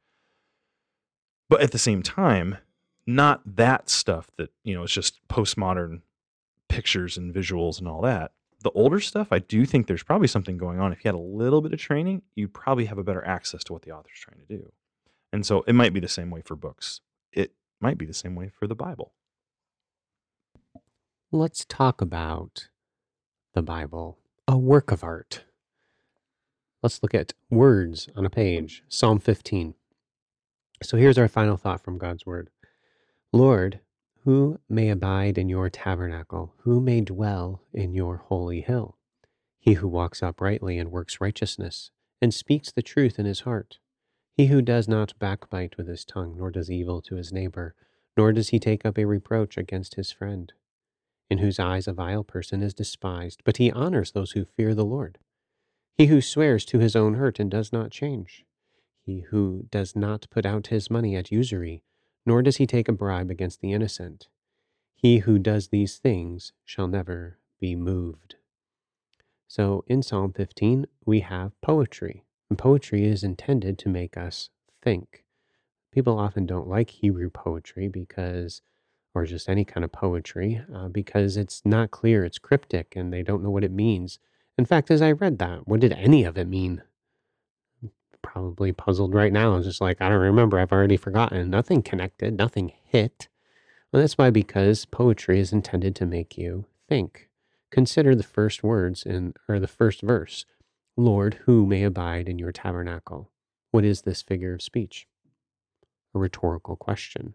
But 1.47 1.61
at 1.61 1.71
the 1.71 1.77
same 1.77 2.01
time, 2.01 2.57
not 3.05 3.41
that 3.45 3.89
stuff 3.89 4.31
that 4.37 4.49
you 4.63 4.73
know 4.73 4.83
it's 4.83 4.93
just 4.93 5.19
postmodern 5.27 6.01
pictures 6.69 7.17
and 7.17 7.33
visuals 7.33 7.77
and 7.77 7.87
all 7.87 8.01
that 8.01 8.31
the 8.63 8.71
older 8.71 8.99
stuff, 8.99 9.27
I 9.31 9.39
do 9.39 9.65
think 9.65 9.87
there's 9.87 10.03
probably 10.03 10.27
something 10.27 10.57
going 10.57 10.79
on. 10.79 10.91
If 10.91 11.03
you 11.03 11.09
had 11.09 11.15
a 11.15 11.17
little 11.17 11.61
bit 11.61 11.73
of 11.73 11.79
training, 11.79 12.23
you'd 12.35 12.53
probably 12.53 12.85
have 12.85 12.97
a 12.97 13.03
better 13.03 13.25
access 13.25 13.63
to 13.65 13.73
what 13.73 13.83
the 13.83 13.91
author's 13.91 14.19
trying 14.19 14.39
to 14.39 14.57
do. 14.57 14.71
And 15.31 15.45
so 15.45 15.63
it 15.67 15.73
might 15.73 15.93
be 15.93 15.99
the 15.99 16.07
same 16.07 16.29
way 16.29 16.41
for 16.41 16.55
books. 16.55 17.01
It 17.31 17.53
might 17.81 17.97
be 17.97 18.05
the 18.05 18.13
same 18.13 18.35
way 18.35 18.49
for 18.49 18.67
the 18.67 18.75
Bible. 18.75 19.13
Let's 21.31 21.65
talk 21.65 22.01
about 22.01 22.69
the 23.53 23.63
Bible, 23.63 24.17
a 24.47 24.57
work 24.57 24.91
of 24.91 25.03
art. 25.03 25.43
Let's 26.81 27.01
look 27.01 27.15
at 27.15 27.33
words 27.49 28.09
on 28.15 28.25
a 28.25 28.29
page, 28.29 28.83
Psalm 28.87 29.19
15. 29.19 29.73
So 30.83 30.97
here's 30.97 31.17
our 31.17 31.27
final 31.27 31.57
thought 31.57 31.83
from 31.83 31.97
God's 31.97 32.25
word 32.25 32.49
Lord, 33.31 33.79
who 34.23 34.59
may 34.69 34.89
abide 34.89 35.37
in 35.37 35.49
your 35.49 35.69
tabernacle? 35.69 36.53
Who 36.59 36.79
may 36.79 37.01
dwell 37.01 37.61
in 37.73 37.93
your 37.93 38.17
holy 38.17 38.61
hill? 38.61 38.97
He 39.59 39.73
who 39.73 39.87
walks 39.87 40.23
uprightly 40.23 40.77
and 40.77 40.91
works 40.91 41.21
righteousness, 41.21 41.91
and 42.21 42.33
speaks 42.33 42.71
the 42.71 42.81
truth 42.81 43.19
in 43.19 43.25
his 43.25 43.41
heart. 43.41 43.79
He 44.35 44.47
who 44.47 44.61
does 44.61 44.87
not 44.87 45.17
backbite 45.19 45.77
with 45.77 45.87
his 45.87 46.05
tongue, 46.05 46.35
nor 46.37 46.51
does 46.51 46.71
evil 46.71 47.01
to 47.03 47.15
his 47.15 47.31
neighbor, 47.31 47.75
nor 48.17 48.31
does 48.31 48.49
he 48.49 48.59
take 48.59 48.85
up 48.85 48.97
a 48.97 49.05
reproach 49.05 49.57
against 49.57 49.95
his 49.95 50.11
friend 50.11 50.53
in 51.33 51.39
whose 51.39 51.59
eyes 51.59 51.87
a 51.87 51.93
vile 51.93 52.23
person 52.23 52.61
is 52.61 52.75
despised, 52.75 53.41
but 53.43 53.57
he 53.57 53.71
honors 53.71 54.11
those 54.11 54.31
who 54.31 54.45
fear 54.45 54.75
the 54.75 54.85
Lord. 54.85 55.17
He 55.95 56.05
who 56.05 56.21
swears 56.21 56.63
to 56.65 56.77
his 56.77 56.95
own 56.95 57.15
hurt 57.15 57.39
and 57.39 57.49
does 57.49 57.73
not 57.73 57.89
change. 57.89 58.45
He 59.03 59.21
who 59.31 59.65
does 59.71 59.95
not 59.95 60.27
put 60.29 60.45
out 60.45 60.67
his 60.67 60.91
money 60.91 61.15
at 61.15 61.31
usury, 61.31 61.81
nor 62.25 62.41
does 62.41 62.57
he 62.57 62.67
take 62.67 62.87
a 62.87 62.93
bribe 62.93 63.29
against 63.29 63.61
the 63.61 63.73
innocent. 63.73 64.27
He 64.95 65.19
who 65.19 65.37
does 65.39 65.67
these 65.67 65.97
things 65.97 66.53
shall 66.63 66.87
never 66.87 67.39
be 67.59 67.75
moved. 67.75 68.35
So 69.47 69.83
in 69.87 70.01
Psalm 70.01 70.33
15, 70.33 70.87
we 71.05 71.19
have 71.19 71.59
poetry, 71.61 72.23
and 72.49 72.57
poetry 72.57 73.05
is 73.05 73.23
intended 73.23 73.77
to 73.79 73.89
make 73.89 74.17
us 74.17 74.49
think. 74.81 75.23
People 75.91 76.17
often 76.17 76.45
don't 76.45 76.67
like 76.67 76.89
Hebrew 76.89 77.29
poetry 77.29 77.87
because 77.87 78.61
or 79.15 79.25
just 79.25 79.47
any 79.47 79.63
kind 79.63 79.83
of 79.83 79.91
poetry 79.91 80.61
uh, 80.73 80.87
because 80.87 81.37
it's 81.37 81.61
not 81.63 81.91
clear, 81.91 82.25
it's 82.25 82.39
cryptic, 82.39 82.95
and 82.95 83.13
they 83.13 83.21
don't 83.21 83.43
know 83.43 83.51
what 83.51 83.63
it 83.63 83.71
means. 83.71 84.19
In 84.57 84.65
fact, 84.65 84.89
as 84.89 85.01
I 85.01 85.11
read 85.11 85.39
that, 85.39 85.67
what 85.67 85.79
did 85.79 85.93
any 85.93 86.23
of 86.23 86.37
it 86.37 86.47
mean? 86.47 86.81
Probably 88.23 88.71
puzzled 88.71 89.13
right 89.13 89.31
now. 89.31 89.55
It's 89.57 89.67
just 89.67 89.81
like, 89.81 90.01
I 90.01 90.09
don't 90.09 90.19
remember. 90.19 90.57
I've 90.57 90.71
already 90.71 90.97
forgotten. 90.97 91.51
Nothing 91.51 91.83
connected, 91.83 92.35
nothing 92.35 92.73
hit. 92.85 93.27
Well, 93.91 94.01
that's 94.01 94.17
why, 94.17 94.31
because 94.31 94.85
poetry 94.85 95.39
is 95.39 95.53
intended 95.53 95.95
to 95.97 96.07
make 96.07 96.35
you 96.35 96.65
think. 96.89 97.29
Consider 97.69 98.15
the 98.15 98.23
first 98.23 98.63
words 98.63 99.03
in, 99.03 99.35
or 99.47 99.59
the 99.59 99.67
first 99.67 100.01
verse 100.01 100.45
Lord, 100.95 101.39
who 101.45 101.65
may 101.65 101.83
abide 101.83 102.29
in 102.29 102.37
your 102.37 102.51
tabernacle? 102.51 103.31
What 103.71 103.83
is 103.83 104.03
this 104.03 104.21
figure 104.21 104.53
of 104.53 104.61
speech? 104.61 105.07
A 106.13 106.19
rhetorical 106.19 106.75
question. 106.75 107.33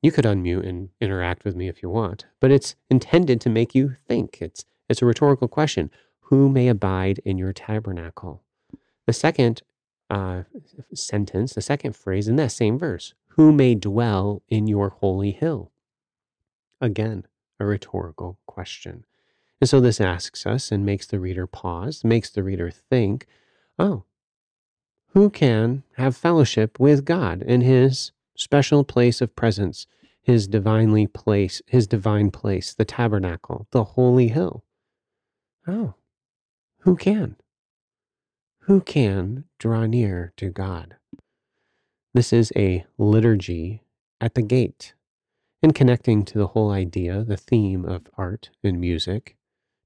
You 0.00 0.10
could 0.10 0.24
unmute 0.24 0.66
and 0.66 0.88
interact 1.00 1.44
with 1.44 1.54
me 1.54 1.68
if 1.68 1.82
you 1.82 1.90
want, 1.90 2.26
but 2.40 2.50
it's 2.50 2.74
intended 2.90 3.40
to 3.42 3.50
make 3.50 3.74
you 3.74 3.94
think. 4.08 4.38
It's 4.40 4.64
it's 4.88 5.02
a 5.02 5.06
rhetorical 5.06 5.48
question. 5.48 5.90
Who 6.22 6.48
may 6.48 6.68
abide 6.68 7.20
in 7.24 7.38
your 7.38 7.52
tabernacle? 7.52 8.42
The 9.06 9.12
second 9.12 9.62
uh, 10.12 10.42
sentence, 10.92 11.54
the 11.54 11.62
second 11.62 11.96
phrase 11.96 12.28
in 12.28 12.36
that 12.36 12.52
same 12.52 12.78
verse, 12.78 13.14
who 13.28 13.50
may 13.50 13.74
dwell 13.74 14.42
in 14.48 14.66
your 14.66 14.90
holy 14.90 15.30
hill? 15.30 15.72
Again, 16.82 17.26
a 17.58 17.64
rhetorical 17.64 18.38
question. 18.46 19.06
And 19.58 19.70
so 19.70 19.80
this 19.80 20.02
asks 20.02 20.44
us 20.44 20.70
and 20.70 20.84
makes 20.84 21.06
the 21.06 21.18
reader 21.18 21.46
pause, 21.46 22.04
makes 22.04 22.28
the 22.28 22.42
reader 22.42 22.70
think, 22.70 23.26
oh, 23.78 24.04
who 25.14 25.30
can 25.30 25.82
have 25.96 26.14
fellowship 26.14 26.78
with 26.78 27.06
God 27.06 27.40
in 27.40 27.62
his 27.62 28.12
special 28.36 28.84
place 28.84 29.22
of 29.22 29.34
presence, 29.34 29.86
his 30.20 30.46
divinely 30.46 31.06
place, 31.06 31.62
his 31.66 31.86
divine 31.86 32.30
place, 32.30 32.74
the 32.74 32.84
tabernacle, 32.84 33.66
the 33.70 33.84
holy 33.84 34.28
hill. 34.28 34.62
Oh, 35.66 35.94
who 36.80 36.96
can? 36.96 37.36
Who 38.66 38.80
can 38.80 39.42
draw 39.58 39.86
near 39.86 40.32
to 40.36 40.48
God? 40.48 40.94
This 42.14 42.32
is 42.32 42.52
a 42.54 42.84
liturgy 42.96 43.82
at 44.20 44.36
the 44.36 44.42
gate. 44.42 44.94
In 45.64 45.72
connecting 45.72 46.24
to 46.26 46.38
the 46.38 46.46
whole 46.48 46.70
idea, 46.70 47.24
the 47.24 47.36
theme 47.36 47.84
of 47.84 48.06
art 48.16 48.50
and 48.62 48.80
music, 48.80 49.36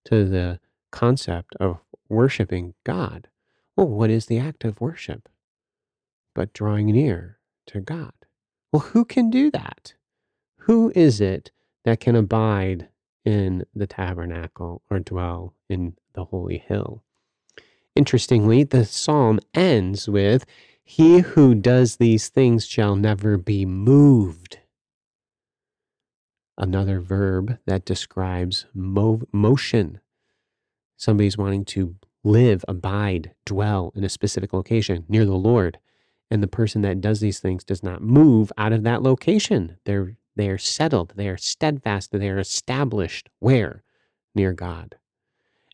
to 0.04 0.26
the 0.26 0.60
concept 0.92 1.56
of 1.58 1.78
worshiping 2.10 2.74
God. 2.84 3.28
Well, 3.76 3.88
what 3.88 4.10
is 4.10 4.26
the 4.26 4.38
act 4.38 4.62
of 4.62 4.78
worship? 4.78 5.26
But 6.34 6.52
drawing 6.52 6.88
near 6.88 7.38
to 7.68 7.80
God. 7.80 8.12
Well, 8.72 8.80
who 8.80 9.06
can 9.06 9.30
do 9.30 9.50
that? 9.52 9.94
Who 10.60 10.92
is 10.94 11.22
it 11.22 11.50
that 11.86 12.00
can 12.00 12.14
abide 12.14 12.88
in 13.24 13.64
the 13.74 13.86
tabernacle 13.86 14.82
or 14.90 14.98
dwell 14.98 15.54
in 15.66 15.96
the 16.12 16.26
holy 16.26 16.58
hill? 16.58 17.04
Interestingly, 17.96 18.62
the 18.62 18.84
psalm 18.84 19.40
ends 19.54 20.08
with, 20.08 20.44
He 20.84 21.20
who 21.20 21.54
does 21.54 21.96
these 21.96 22.28
things 22.28 22.66
shall 22.66 22.94
never 22.94 23.38
be 23.38 23.64
moved. 23.64 24.58
Another 26.58 27.00
verb 27.00 27.58
that 27.66 27.86
describes 27.86 28.66
mo- 28.74 29.22
motion. 29.32 30.00
Somebody's 30.96 31.38
wanting 31.38 31.64
to 31.66 31.96
live, 32.22 32.64
abide, 32.68 33.32
dwell 33.46 33.92
in 33.94 34.04
a 34.04 34.08
specific 34.10 34.52
location 34.52 35.04
near 35.08 35.24
the 35.24 35.34
Lord. 35.34 35.78
And 36.30 36.42
the 36.42 36.48
person 36.48 36.82
that 36.82 37.00
does 37.00 37.20
these 37.20 37.40
things 37.40 37.64
does 37.64 37.82
not 37.82 38.02
move 38.02 38.52
out 38.58 38.72
of 38.72 38.82
that 38.82 39.02
location. 39.02 39.78
They're 39.84 40.16
they 40.34 40.50
are 40.50 40.58
settled, 40.58 41.14
they 41.16 41.28
are 41.28 41.38
steadfast, 41.38 42.12
they 42.12 42.28
are 42.28 42.38
established. 42.38 43.30
Where? 43.38 43.82
Near 44.34 44.52
God. 44.52 44.96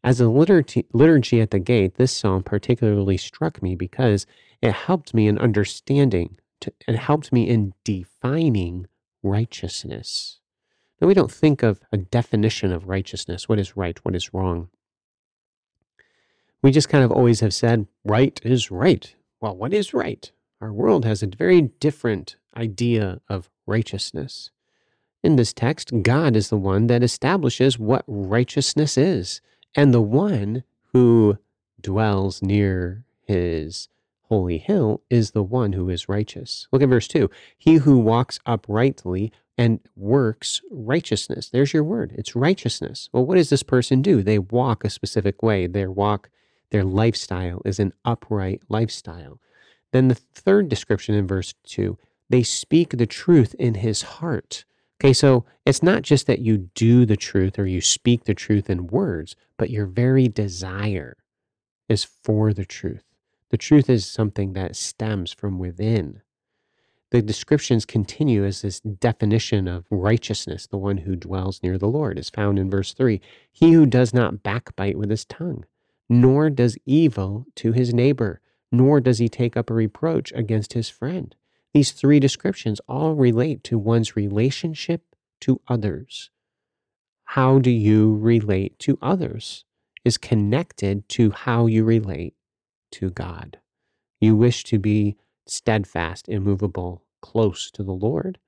As 0.05 0.21
a 0.21 0.29
liturgy, 0.29 0.87
liturgy 0.93 1.41
at 1.41 1.51
the 1.51 1.61
gate, 1.61 1.95
this 1.95 2.13
psalm 2.13 2.43
particularly 2.43 3.17
struck 3.17 3.63
me 3.63 3.77
because 3.77 4.27
it 4.61 4.73
helped 4.73 5.15
me 5.15 5.29
in 5.29 5.39
understanding, 5.39 6.39
to, 6.61 6.73
it 6.89 6.97
helped 6.97 7.33
me 7.33 7.49
in 7.49 7.75
defining 7.85 8.89
righteousness. 9.23 10.41
Now, 11.01 11.09
we 11.09 11.15
don't 11.15 11.31
think 11.31 11.63
of 11.63 11.81
a 11.93 11.97
definition 11.97 12.73
of 12.73 12.89
righteousness 12.89 13.49
what 13.49 13.59
is 13.59 13.77
right, 13.77 13.99
what 14.05 14.15
is 14.17 14.35
wrong. 14.35 14.69
We 16.63 16.71
just 16.71 16.89
kind 16.89 17.05
of 17.05 17.11
always 17.11 17.41
have 17.41 17.55
said, 17.55 17.87
right 18.05 18.41
is 18.45 18.71
right. 18.71 19.15
Well, 19.41 19.57
what 19.57 19.73
is 19.73 19.93
right? 19.93 20.31
Our 20.61 20.73
world 20.73 21.05
has 21.05 21.23
a 21.23 21.27
very 21.27 21.61
different 21.61 22.37
idea 22.57 23.21
of 23.29 23.51
righteousness. 23.67 24.51
In 25.25 25.37
this 25.37 25.53
text, 25.53 25.93
God 26.03 26.37
is 26.37 26.49
the 26.49 26.57
one 26.57 26.87
that 26.87 27.03
establishes 27.03 27.79
what 27.79 28.05
righteousness 28.07 28.97
is, 28.97 29.41
and 29.75 29.93
the 29.93 30.03
one 30.03 30.65
who 30.93 31.39
dwells 31.81 32.43
near 32.43 33.05
his 33.25 33.89
holy 34.29 34.59
hill 34.59 35.03
is 35.11 35.33
the 35.33 35.43
one 35.43 35.73
who 35.73 35.89
is 35.89 36.09
righteous. 36.09 36.67
Look 36.73 36.83
at 36.83 36.89
verse 36.89 37.09
2. 37.09 37.31
He 37.59 37.75
who 37.75 37.99
walks 37.99 38.39
uprightly 38.47 39.33
and 39.59 39.81
works 39.97 40.63
righteousness. 40.71 41.49
There's 41.51 41.73
your 41.73 41.85
word. 41.85 42.13
It's 42.17 42.35
righteousness. 42.35 43.09
Well, 43.13 43.27
what 43.27 43.37
does 43.37 43.51
this 43.51 43.63
person 43.63 44.01
do? 44.01 44.23
They 44.23 44.39
walk 44.39 44.85
a 44.85 44.91
specific 44.91 45.43
way. 45.43 45.67
Their 45.67 45.91
walk, 45.91 46.31
their 46.71 46.85
lifestyle 46.85 47.61
is 47.65 47.79
an 47.79 47.93
upright 48.05 48.63
lifestyle. 48.69 49.39
Then 49.93 50.09
the 50.09 50.15
third 50.15 50.69
description 50.69 51.15
in 51.15 51.27
verse 51.27 51.55
2 51.65 51.99
they 52.31 52.43
speak 52.43 52.97
the 52.97 53.07
truth 53.07 53.55
in 53.59 53.75
his 53.75 54.01
heart. 54.03 54.65
Okay, 55.03 55.13
so 55.13 55.45
it's 55.67 55.83
not 55.83 56.03
just 56.03 56.29
that 56.29 56.39
you 56.39 56.71
do 56.77 57.05
the 57.05 57.17
truth 57.17 57.59
or 57.59 57.67
you 57.67 57.81
speak 57.81 58.23
the 58.23 58.35
truth 58.35 58.71
in 58.71 58.87
words, 58.87 59.35
but 59.57 59.69
your 59.69 59.85
very 59.85 60.29
desire 60.29 61.17
is 61.89 62.05
for 62.05 62.53
the 62.53 62.65
truth. 62.65 63.03
The 63.51 63.57
truth 63.57 63.91
is 63.91 64.07
something 64.07 64.53
that 64.53 64.77
stems 64.77 65.33
from 65.33 65.59
within. 65.59 66.23
The 67.11 67.21
descriptions 67.21 67.85
continue 67.85 68.45
as 68.45 68.63
this 68.63 68.79
definition 68.79 69.67
of 69.67 69.87
righteousness, 69.91 70.69
the 70.69 70.79
one 70.79 70.99
who 70.99 71.17
dwells 71.17 71.65
near 71.65 71.79
the 71.79 71.89
Lord, 71.89 72.17
is 72.17 72.31
found 72.31 72.61
in 72.61 72.71
verse 72.71 72.95
3. 72.95 73.21
He 73.51 73.73
who 73.73 73.87
does 73.87 74.15
not 74.15 74.45
backbite 74.45 74.97
with 74.97 75.11
his 75.11 75.25
tongue, 75.25 75.65
nor 76.09 76.49
does 76.49 76.79
evil 76.87 77.47
to 77.57 77.73
his 77.73 77.93
neighbor, 77.93 78.41
nor 78.71 79.01
does 79.01 79.19
he 79.19 79.29
take 79.29 79.57
up 79.57 79.69
a 79.69 79.75
reproach 79.75 80.31
against 80.37 80.75
his 80.75 80.89
friend. 80.89 81.35
These 81.73 81.93
three 81.93 82.21
descriptions 82.21 82.81
all 82.89 83.15
relate 83.15 83.65
to 83.65 83.79
one's 83.79 84.17
relationship 84.17 85.03
to 85.41 85.61
others. 85.69 86.31
How 87.25 87.59
do 87.59 87.71
you 87.71 88.17
relate 88.17 88.79
to 88.81 88.99
others 89.01 89.65
is 90.05 90.19
connected 90.19 91.09
to 91.09 91.31
how 91.31 91.67
you 91.67 91.85
relate 91.85 92.35
to 92.93 93.11
God. 93.11 93.59
You 94.21 94.37
wish 94.37 94.65
to 94.65 94.79
be 94.79 95.17
steadfast, 95.47 96.29
immovable, 96.29 97.03
close 97.21 97.71
to 97.73 97.83
the 97.83 97.93
Lord. 97.93 98.39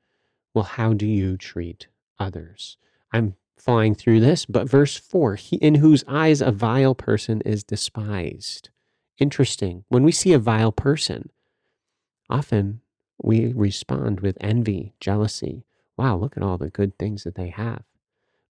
Well, 0.52 0.64
how 0.64 0.92
do 0.92 1.06
you 1.06 1.36
treat 1.36 1.88
others? 2.18 2.76
I'm 3.12 3.34
flying 3.56 3.94
through 3.94 4.20
this, 4.20 4.46
but 4.46 4.68
verse 4.68 4.96
4 4.96 5.36
he, 5.36 5.56
in 5.56 5.76
whose 5.76 6.04
eyes 6.06 6.40
a 6.40 6.52
vile 6.52 6.94
person 6.94 7.40
is 7.42 7.64
despised. 7.64 8.70
Interesting. 9.18 9.84
When 9.88 10.02
we 10.02 10.12
see 10.12 10.32
a 10.32 10.38
vile 10.38 10.72
person, 10.72 11.30
often 12.28 12.80
we 13.22 13.52
respond 13.52 14.20
with 14.20 14.36
envy, 14.40 14.94
jealousy. 15.00 15.64
Wow, 15.96 16.16
look 16.16 16.36
at 16.36 16.42
all 16.42 16.58
the 16.58 16.70
good 16.70 16.98
things 16.98 17.24
that 17.24 17.34
they 17.34 17.48
have. 17.48 17.82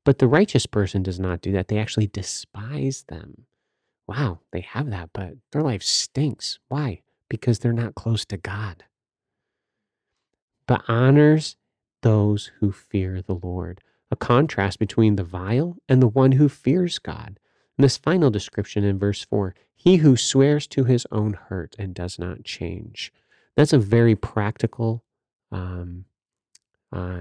But 0.05 0.19
the 0.19 0.29
righteous 0.29 0.67
person 0.67 1.03
does 1.03 1.19
not 1.19 1.41
do 1.41 1.53
that. 1.53 1.69
They 1.69 1.79
actually 1.79 2.07
despise 2.07 3.05
them. 3.09 3.47
Wow, 4.07 4.41
they 4.53 4.61
have 4.61 4.91
that, 4.91 5.11
but 5.13 5.35
their 5.53 5.63
life 5.63 5.83
stinks. 5.83 6.59
Why? 6.69 7.03
Because 7.29 7.59
they're 7.59 7.73
not 7.73 7.95
close 7.95 8.25
to 8.27 8.37
God. 8.37 8.85
But 10.67 10.83
honors 10.89 11.57
those 12.03 12.51
who 12.61 12.71
fear 12.71 13.23
the 13.23 13.35
Lord. 13.35 13.81
A 14.11 14.17
contrast 14.17 14.79
between 14.79 15.17
the 15.17 15.25
vile 15.25 15.77
and 15.89 16.01
the 16.01 16.09
one 16.09 16.33
who 16.33 16.49
fears 16.49 16.99
God. 16.99 17.41
And 17.77 17.85
this 17.85 17.97
final 17.97 18.31
description 18.31 18.85
in 18.85 18.99
verse 18.99 19.25
4 19.25 19.55
he 19.75 19.97
who 19.97 20.17
swears 20.17 20.67
to 20.69 20.85
his 20.85 21.07
own 21.13 21.35
hurt 21.35 21.77
and 21.79 21.95
does 21.95 22.19
not 22.19 22.45
change. 22.45 23.13
That's 23.57 23.73
a 23.73 23.79
very 23.79 24.17
practical, 24.17 25.05
um, 25.53 26.05
uh, 26.93 27.21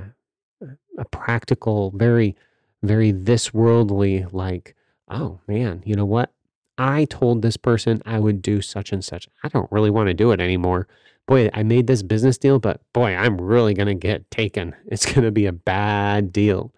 a 0.97 1.05
practical, 1.11 1.91
very, 1.95 2.35
very 2.81 3.11
this 3.11 3.53
worldly, 3.53 4.25
like, 4.31 4.75
oh 5.09 5.39
man, 5.47 5.83
you 5.85 5.95
know 5.95 6.05
what? 6.05 6.31
I 6.77 7.05
told 7.05 7.41
this 7.41 7.57
person 7.57 8.01
I 8.05 8.19
would 8.19 8.41
do 8.41 8.61
such 8.61 8.91
and 8.91 9.03
such. 9.03 9.27
I 9.43 9.47
don't 9.47 9.71
really 9.71 9.91
want 9.91 10.07
to 10.07 10.13
do 10.13 10.31
it 10.31 10.39
anymore. 10.39 10.87
Boy, 11.27 11.49
I 11.53 11.63
made 11.63 11.87
this 11.87 12.03
business 12.03 12.37
deal, 12.37 12.59
but 12.59 12.81
boy, 12.93 13.15
I'm 13.15 13.39
really 13.39 13.73
going 13.73 13.87
to 13.87 13.93
get 13.93 14.29
taken. 14.31 14.75
It's 14.87 15.05
going 15.05 15.23
to 15.23 15.31
be 15.31 15.45
a 15.45 15.53
bad 15.53 16.33
deal. 16.33 16.73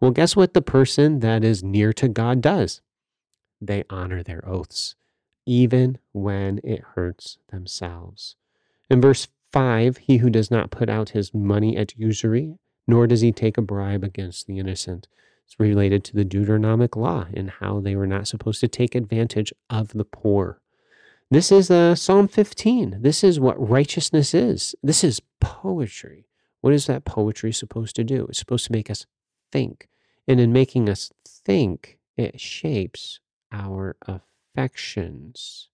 Well, 0.00 0.10
guess 0.10 0.36
what 0.36 0.54
the 0.54 0.62
person 0.62 1.20
that 1.20 1.42
is 1.44 1.64
near 1.64 1.92
to 1.94 2.08
God 2.08 2.40
does? 2.40 2.82
They 3.60 3.84
honor 3.90 4.22
their 4.22 4.46
oaths, 4.46 4.94
even 5.46 5.98
when 6.12 6.60
it 6.62 6.82
hurts 6.94 7.38
themselves. 7.50 8.36
In 8.90 9.00
verse 9.00 9.28
5, 9.52 9.98
he 9.98 10.18
who 10.18 10.30
does 10.30 10.50
not 10.50 10.70
put 10.70 10.88
out 10.88 11.10
his 11.10 11.34
money 11.34 11.76
at 11.76 11.96
usury, 11.96 12.58
nor 12.86 13.06
does 13.06 13.20
he 13.20 13.32
take 13.32 13.58
a 13.58 13.62
bribe 13.62 14.02
against 14.02 14.46
the 14.46 14.58
innocent. 14.58 15.08
It's 15.44 15.58
related 15.58 16.04
to 16.04 16.14
the 16.14 16.24
Deuteronomic 16.24 16.96
law 16.96 17.26
and 17.32 17.50
how 17.50 17.80
they 17.80 17.96
were 17.96 18.06
not 18.06 18.28
supposed 18.28 18.60
to 18.60 18.68
take 18.68 18.94
advantage 18.94 19.52
of 19.70 19.88
the 19.88 20.04
poor. 20.04 20.60
This 21.30 21.52
is 21.52 21.70
uh, 21.70 21.94
Psalm 21.94 22.28
15. 22.28 22.98
This 23.00 23.22
is 23.22 23.38
what 23.38 23.68
righteousness 23.68 24.32
is. 24.32 24.74
This 24.82 25.04
is 25.04 25.20
poetry. 25.40 26.26
What 26.62 26.72
is 26.72 26.86
that 26.86 27.04
poetry 27.04 27.52
supposed 27.52 27.96
to 27.96 28.04
do? 28.04 28.26
It's 28.26 28.38
supposed 28.38 28.66
to 28.66 28.72
make 28.72 28.90
us 28.90 29.06
think. 29.52 29.88
And 30.26 30.40
in 30.40 30.52
making 30.52 30.88
us 30.88 31.10
think, 31.26 31.98
it 32.16 32.40
shapes 32.40 33.20
our 33.52 33.96
affections. 34.06 35.68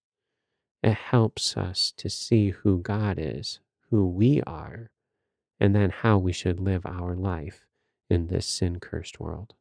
It 0.85 0.93
helps 0.93 1.57
us 1.57 1.95
to 1.97 2.11
see 2.11 2.51
who 2.51 2.79
God 2.79 3.17
is, 3.19 3.59
who 3.91 4.07
we 4.07 4.43
are, 4.47 4.91
and 5.59 5.75
then 5.75 5.89
how 5.89 6.19
we 6.19 6.31
should 6.31 6.61
live 6.61 6.85
our 6.85 7.15
life 7.15 7.65
in 8.11 8.27
this 8.27 8.47
sin 8.47 8.81
cursed 8.81 9.19
world. 9.19 9.55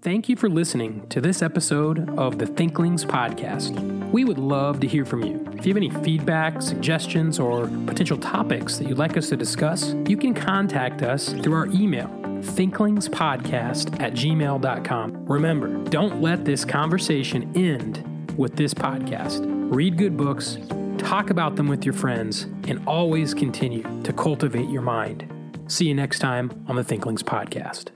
Thank 0.00 0.28
you 0.28 0.36
for 0.36 0.48
listening 0.48 1.08
to 1.08 1.20
this 1.20 1.42
episode 1.42 2.16
of 2.16 2.38
the 2.38 2.46
Thinklings 2.46 3.04
Podcast. 3.04 3.76
We 4.12 4.24
would 4.24 4.38
love 4.38 4.78
to 4.78 4.86
hear 4.86 5.04
from 5.04 5.24
you. 5.24 5.44
If 5.58 5.66
you 5.66 5.70
have 5.70 5.76
any 5.76 5.90
feedback, 5.90 6.62
suggestions, 6.62 7.40
or 7.40 7.66
potential 7.86 8.18
topics 8.18 8.78
that 8.78 8.88
you'd 8.88 8.98
like 8.98 9.16
us 9.16 9.30
to 9.30 9.36
discuss, 9.36 9.96
you 10.06 10.16
can 10.16 10.32
contact 10.32 11.02
us 11.02 11.32
through 11.32 11.54
our 11.54 11.66
email, 11.72 12.08
thinklingspodcast 12.42 14.00
at 14.00 14.12
gmail.com. 14.12 15.26
Remember, 15.26 15.84
don't 15.90 16.20
let 16.22 16.44
this 16.44 16.64
conversation 16.64 17.50
end 17.54 18.04
with 18.36 18.56
this 18.56 18.74
podcast. 18.74 19.44
Read 19.72 19.96
good 19.98 20.16
books, 20.16 20.58
talk 20.98 21.30
about 21.30 21.56
them 21.56 21.68
with 21.68 21.84
your 21.84 21.94
friends, 21.94 22.44
and 22.68 22.82
always 22.86 23.34
continue 23.34 23.82
to 24.02 24.12
cultivate 24.12 24.68
your 24.68 24.82
mind. 24.82 25.30
See 25.68 25.86
you 25.86 25.94
next 25.94 26.20
time 26.20 26.64
on 26.68 26.76
the 26.76 26.84
Thinklings 26.84 27.22
Podcast. 27.22 27.90